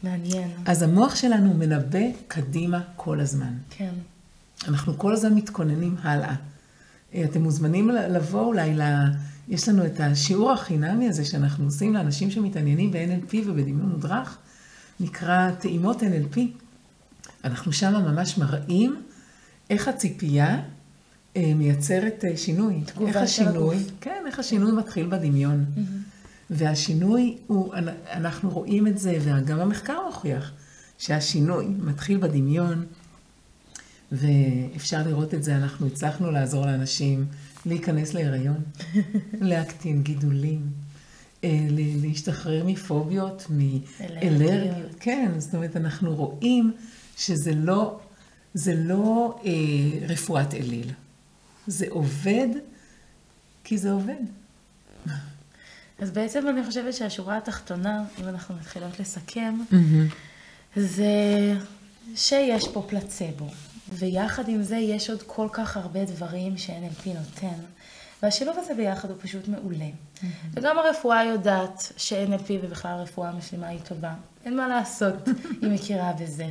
מעניין. 0.04 0.52
אז 0.66 0.82
המוח 0.82 1.16
שלנו 1.16 1.54
מנבא 1.54 2.06
קדימה 2.28 2.82
כל 2.96 3.20
הזמן. 3.20 3.54
כן. 3.70 3.94
אנחנו 4.68 4.98
כל 4.98 5.14
הזמן 5.14 5.34
מתכוננים 5.34 5.96
הלאה. 6.02 6.36
אה, 7.14 7.24
אתם 7.24 7.44
מוזמנים 7.44 7.90
לבוא 7.90 8.46
אולי 8.46 8.74
ל... 8.74 8.82
יש 9.48 9.70
לנו 9.70 9.86
את 9.86 10.00
השיעור 10.00 10.52
החינמי 10.52 11.10
הזה 11.10 11.26
שאנחנו 11.26 11.66
עושים 11.66 11.94
לאנשים 11.94 12.32
שמתעניינים 12.32 12.92
ב-NLP 12.92 13.36
ובדמיון 13.46 13.90
מודרך, 13.90 14.38
נקרא 15.00 15.52
טעימות 15.52 16.02
NLP. 16.02 16.40
אנחנו 17.44 17.74
שם 17.74 17.94
ממש 17.94 18.38
מראים 18.38 19.02
איך 19.70 19.88
הציפייה 19.88 20.48
אה, 20.56 20.62
מייצרת 21.56 22.26
אה, 22.26 22.38
שינוי. 22.38 22.82
תגובה 22.86 23.08
איך 23.08 23.16
של 23.18 23.24
השינוי, 23.48 23.76
הגוף. 23.78 23.92
כן, 24.02 24.24
איך 24.28 24.40
השינוי 24.40 24.72
מתחיל 24.72 25.08
בדמיון. 25.08 25.66
והשינוי 26.50 27.38
הוא, 27.48 27.74
אנ- 27.76 27.84
אנחנו 28.12 28.50
רואים 28.50 28.88
את 28.88 28.98
זה, 28.98 29.18
וגם 29.22 29.60
המחקר 29.60 29.98
מוכיח, 30.08 30.52
שהשינוי 30.98 31.66
מתחיל 31.68 32.18
בדמיון, 32.18 32.86
ואפשר 34.12 35.04
לראות 35.08 35.34
את 35.34 35.44
זה, 35.44 35.56
אנחנו 35.56 35.88
הצלחנו 35.88 36.32
לעזור 36.32 36.66
לאנשים 36.66 37.26
להיכנס 37.66 38.14
להיריון, 38.14 38.58
להקטין 39.42 40.04
גידולים, 40.04 40.62
אה, 41.44 41.68
להשתחרר 42.02 42.64
מפוביות, 42.66 43.46
מאלרגיות. 43.50 44.24
אלרגיות. 44.24 44.96
כן, 45.00 45.32
זאת 45.38 45.56
אומרת, 45.56 45.76
אנחנו 45.76 46.16
רואים 46.16 46.72
שזה 47.18 47.52
לא, 47.56 48.00
זה 48.54 48.76
לא 48.76 49.40
אה, 49.46 49.52
רפואת 50.08 50.54
אליל. 50.54 50.92
זה 51.70 51.86
עובד 51.90 52.48
כי 53.64 53.78
זה 53.78 53.92
עובד. 53.92 54.24
אז 56.00 56.12
בעצם 56.12 56.48
אני 56.48 56.64
חושבת 56.64 56.94
שהשורה 56.94 57.38
התחתונה, 57.38 58.04
אם 58.22 58.28
אנחנו 58.28 58.56
מתחילות 58.56 59.00
לסכם, 59.00 59.60
זה 60.76 61.14
שיש 62.16 62.68
פה 62.68 62.86
פלצבו, 62.90 63.48
ויחד 63.90 64.50
עם 64.50 64.64
זה 64.64 64.76
יש 64.76 65.10
עוד 65.10 65.24
כל 65.24 65.48
כך 65.52 65.78
הרבה 65.78 66.06
דברים 66.06 66.58
ש-NLP 66.58 67.08
נותן, 67.08 67.62
והשילוב 68.24 68.58
הזה 68.60 68.74
ביחד 68.74 69.10
הוא 69.10 69.18
פשוט 69.22 69.48
מעולה. 69.48 69.86
Mm-hmm. 69.86 70.26
וגם 70.54 70.78
הרפואה 70.80 71.24
יודעת 71.24 71.92
ש-NLP 71.98 72.52
ובכלל 72.62 72.92
הרפואה 72.92 73.30
המשלימה 73.30 73.68
היא 73.68 73.80
טובה. 73.80 74.14
אין 74.46 74.58
מה 74.58 74.68
לעשות, 74.68 75.28
היא 75.62 75.72
מכירה 75.72 76.14
בזה. 76.14 76.50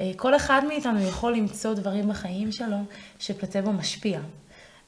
אה, 0.00 0.10
כל 0.16 0.36
אחד 0.36 0.62
מאיתנו 0.68 1.00
יכול 1.00 1.34
למצוא 1.34 1.74
דברים 1.74 2.08
בחיים 2.08 2.52
שלו 2.52 2.76
שפלצבו 3.18 3.72
משפיע. 3.72 4.20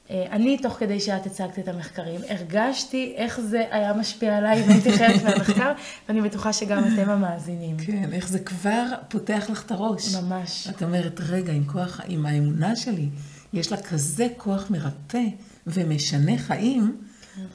אה, 0.09 0.25
אני, 0.31 0.57
תוך 0.57 0.73
כדי 0.73 0.99
שאת 0.99 1.25
הצגת 1.25 1.59
את 1.59 1.67
המחקרים, 1.67 2.21
הרגשתי 2.29 3.13
איך 3.15 3.39
זה 3.39 3.63
היה 3.71 3.93
משפיע 3.93 4.37
עליי, 4.37 4.61
והייתי 4.61 4.97
חלק 4.97 5.23
מהמחקר, 5.23 5.73
ואני 6.09 6.21
בטוחה 6.21 6.53
שגם 6.53 6.83
אתם 6.93 7.09
המאזינים. 7.09 7.77
כן, 7.77 8.09
איך 8.13 8.27
זה 8.27 8.39
כבר 8.39 8.85
פותח 9.09 9.45
לך 9.49 9.63
את 9.65 9.71
הראש. 9.71 10.15
ממש. 10.15 10.67
את 10.69 10.83
אומרת, 10.83 11.19
רגע, 11.29 11.53
עם 11.53 11.65
כוח, 11.65 12.01
עם 12.07 12.25
האמונה 12.25 12.75
שלי, 12.75 13.09
יש 13.53 13.71
לה 13.71 13.77
כזה 13.81 14.27
כוח 14.37 14.69
מרפא 14.69 15.23
ומשנה 15.67 16.37
חיים, 16.37 16.97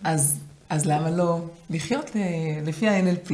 אז, 0.05 0.39
אז 0.69 0.87
למה 0.87 1.11
לא 1.11 1.41
לחיות 1.71 2.11
אה, 2.17 2.23
לפי 2.67 2.89
ה-NLP, 2.89 3.33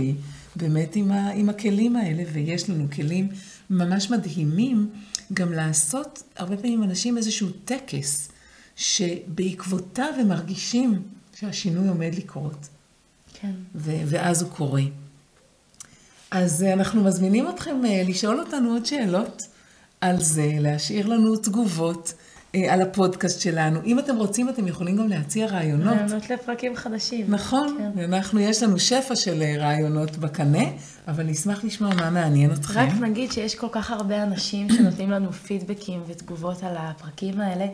באמת 0.57 0.97
עם, 0.97 1.13
ה, 1.13 1.31
עם 1.31 1.49
הכלים 1.49 1.97
האלה, 1.97 2.23
ויש 2.33 2.71
לנו 2.71 2.87
כלים 2.97 3.29
ממש 3.71 4.11
מדהימים, 4.11 4.91
גם 5.33 5.53
לעשות, 5.53 6.23
הרבה 6.37 6.57
פעמים 6.57 6.83
אנשים 6.83 7.17
איזשהו 7.17 7.49
טקס. 7.65 8.29
שבעקבותיו 8.77 10.15
הם 10.21 10.29
מרגישים 10.29 11.03
שהשינוי 11.35 11.89
עומד 11.89 12.15
לקרות. 12.15 12.69
כן. 13.41 13.53
ו- 13.75 14.03
ואז 14.07 14.43
הוא 14.43 14.51
קורה. 14.51 14.83
אז 16.31 16.63
אנחנו 16.63 17.05
מזמינים 17.05 17.49
אתכם 17.49 17.85
אה, 17.87 18.03
לשאול 18.09 18.41
אותנו 18.41 18.73
עוד 18.73 18.87
שאלות 18.87 19.43
על 20.01 20.23
זה, 20.23 20.49
להשאיר 20.61 21.07
לנו 21.07 21.37
תגובות 21.37 22.15
על 22.69 22.83
הפודקאסט 22.83 23.41
שלנו. 23.41 23.81
אם 23.85 23.99
אתם 23.99 24.17
רוצים, 24.17 24.49
אתם 24.49 24.69
יכולים 24.69 24.97
גם 24.97 25.09
להציע 25.09 25.47
רעיונות. 25.47 25.97
רעיונות 25.97 26.31
לפרקים 26.31 26.77
חדשים. 26.77 27.27
נכון, 27.29 27.91
כן. 27.95 28.15
אנחנו, 28.15 28.41
יש 28.41 28.63
לנו 28.63 28.79
שפע 28.79 29.17
של 29.17 29.43
רעיונות 29.59 30.17
בקנה, 30.17 30.65
אבל 31.09 31.25
נשמח 31.25 31.65
לשמוע 31.65 31.95
מה 31.95 32.11
מעניין 32.11 32.53
אתכם. 32.53 32.81
רק 32.81 32.93
נגיד 33.01 33.33
שיש 33.33 33.55
כל 33.55 33.69
כך 33.73 33.91
הרבה 33.91 34.23
אנשים 34.23 34.69
שנותנים 34.71 35.11
לנו 35.11 35.33
פידבקים 35.33 36.03
ותגובות 36.07 36.63
על 36.63 36.77
הפרקים 36.79 37.41
האלה. 37.41 37.67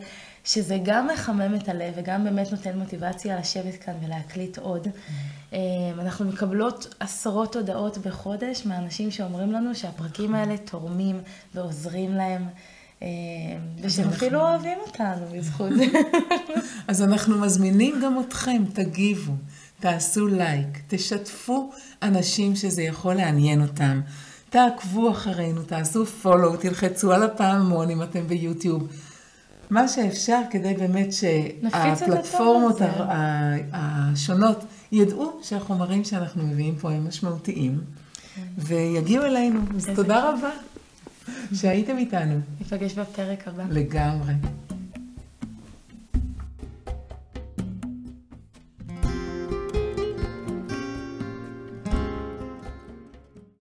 שזה 0.43 0.77
גם 0.83 1.07
מחמם 1.13 1.55
את 1.55 1.69
הלב 1.69 1.93
וגם 1.95 2.23
באמת 2.23 2.51
נותן 2.51 2.77
מוטיבציה 2.77 3.39
לשבת 3.39 3.75
כאן 3.75 3.93
ולהקליט 4.05 4.57
עוד. 4.57 4.87
Mm. 4.87 5.53
אנחנו 5.99 6.25
מקבלות 6.25 6.95
עשרות 6.99 7.55
הודעות 7.55 7.97
בחודש 7.97 8.65
מאנשים 8.65 9.11
שאומרים 9.11 9.51
לנו 9.51 9.75
שהפרקים 9.75 10.35
האלה 10.35 10.57
תורמים 10.57 11.21
ועוזרים 11.55 12.13
להם. 12.13 12.45
אה, 13.01 13.07
ושהם 13.81 14.07
אפילו 14.09 14.39
אוהבים 14.39 14.77
אותנו 14.87 15.25
בזכות 15.37 15.69
זה. 15.75 15.85
אז 16.87 17.01
אנחנו 17.01 17.39
מזמינים 17.39 17.95
גם 18.03 18.19
אתכם, 18.19 18.63
תגיבו, 18.73 19.33
תעשו 19.79 20.27
לייק, 20.27 20.81
תשתפו 20.87 21.71
אנשים 22.03 22.55
שזה 22.55 22.81
יכול 22.83 23.13
לעניין 23.13 23.61
אותם. 23.61 24.01
תעקבו 24.49 25.11
אחרינו, 25.11 25.63
תעשו 25.63 26.05
פולו, 26.05 26.57
תלחצו 26.57 27.13
על 27.13 27.23
הפעמון 27.23 27.89
אם 27.89 28.03
אתם 28.03 28.27
ביוטיוב. 28.27 28.87
מה 29.69 29.87
שאפשר 29.87 30.41
כדי 30.49 30.73
באמת 30.73 31.13
שהפלטפורמות 31.13 32.77
השונות 33.73 34.63
ידעו 34.91 35.39
שהחומרים 35.43 36.03
שאנחנו 36.03 36.47
מביאים 36.47 36.75
פה 36.75 36.91
הם 36.91 37.07
משמעותיים, 37.07 37.81
כן. 38.35 38.41
ויגיעו 38.57 39.25
אלינו. 39.25 39.59
אז 39.75 39.89
תודה 39.95 40.29
רבה 40.29 40.49
שהייתם 41.53 41.97
איתנו. 41.97 42.39
ניפגש 42.59 42.93
בפרק 42.93 43.47
הבא. 43.47 43.63
לגמרי. 43.69 44.33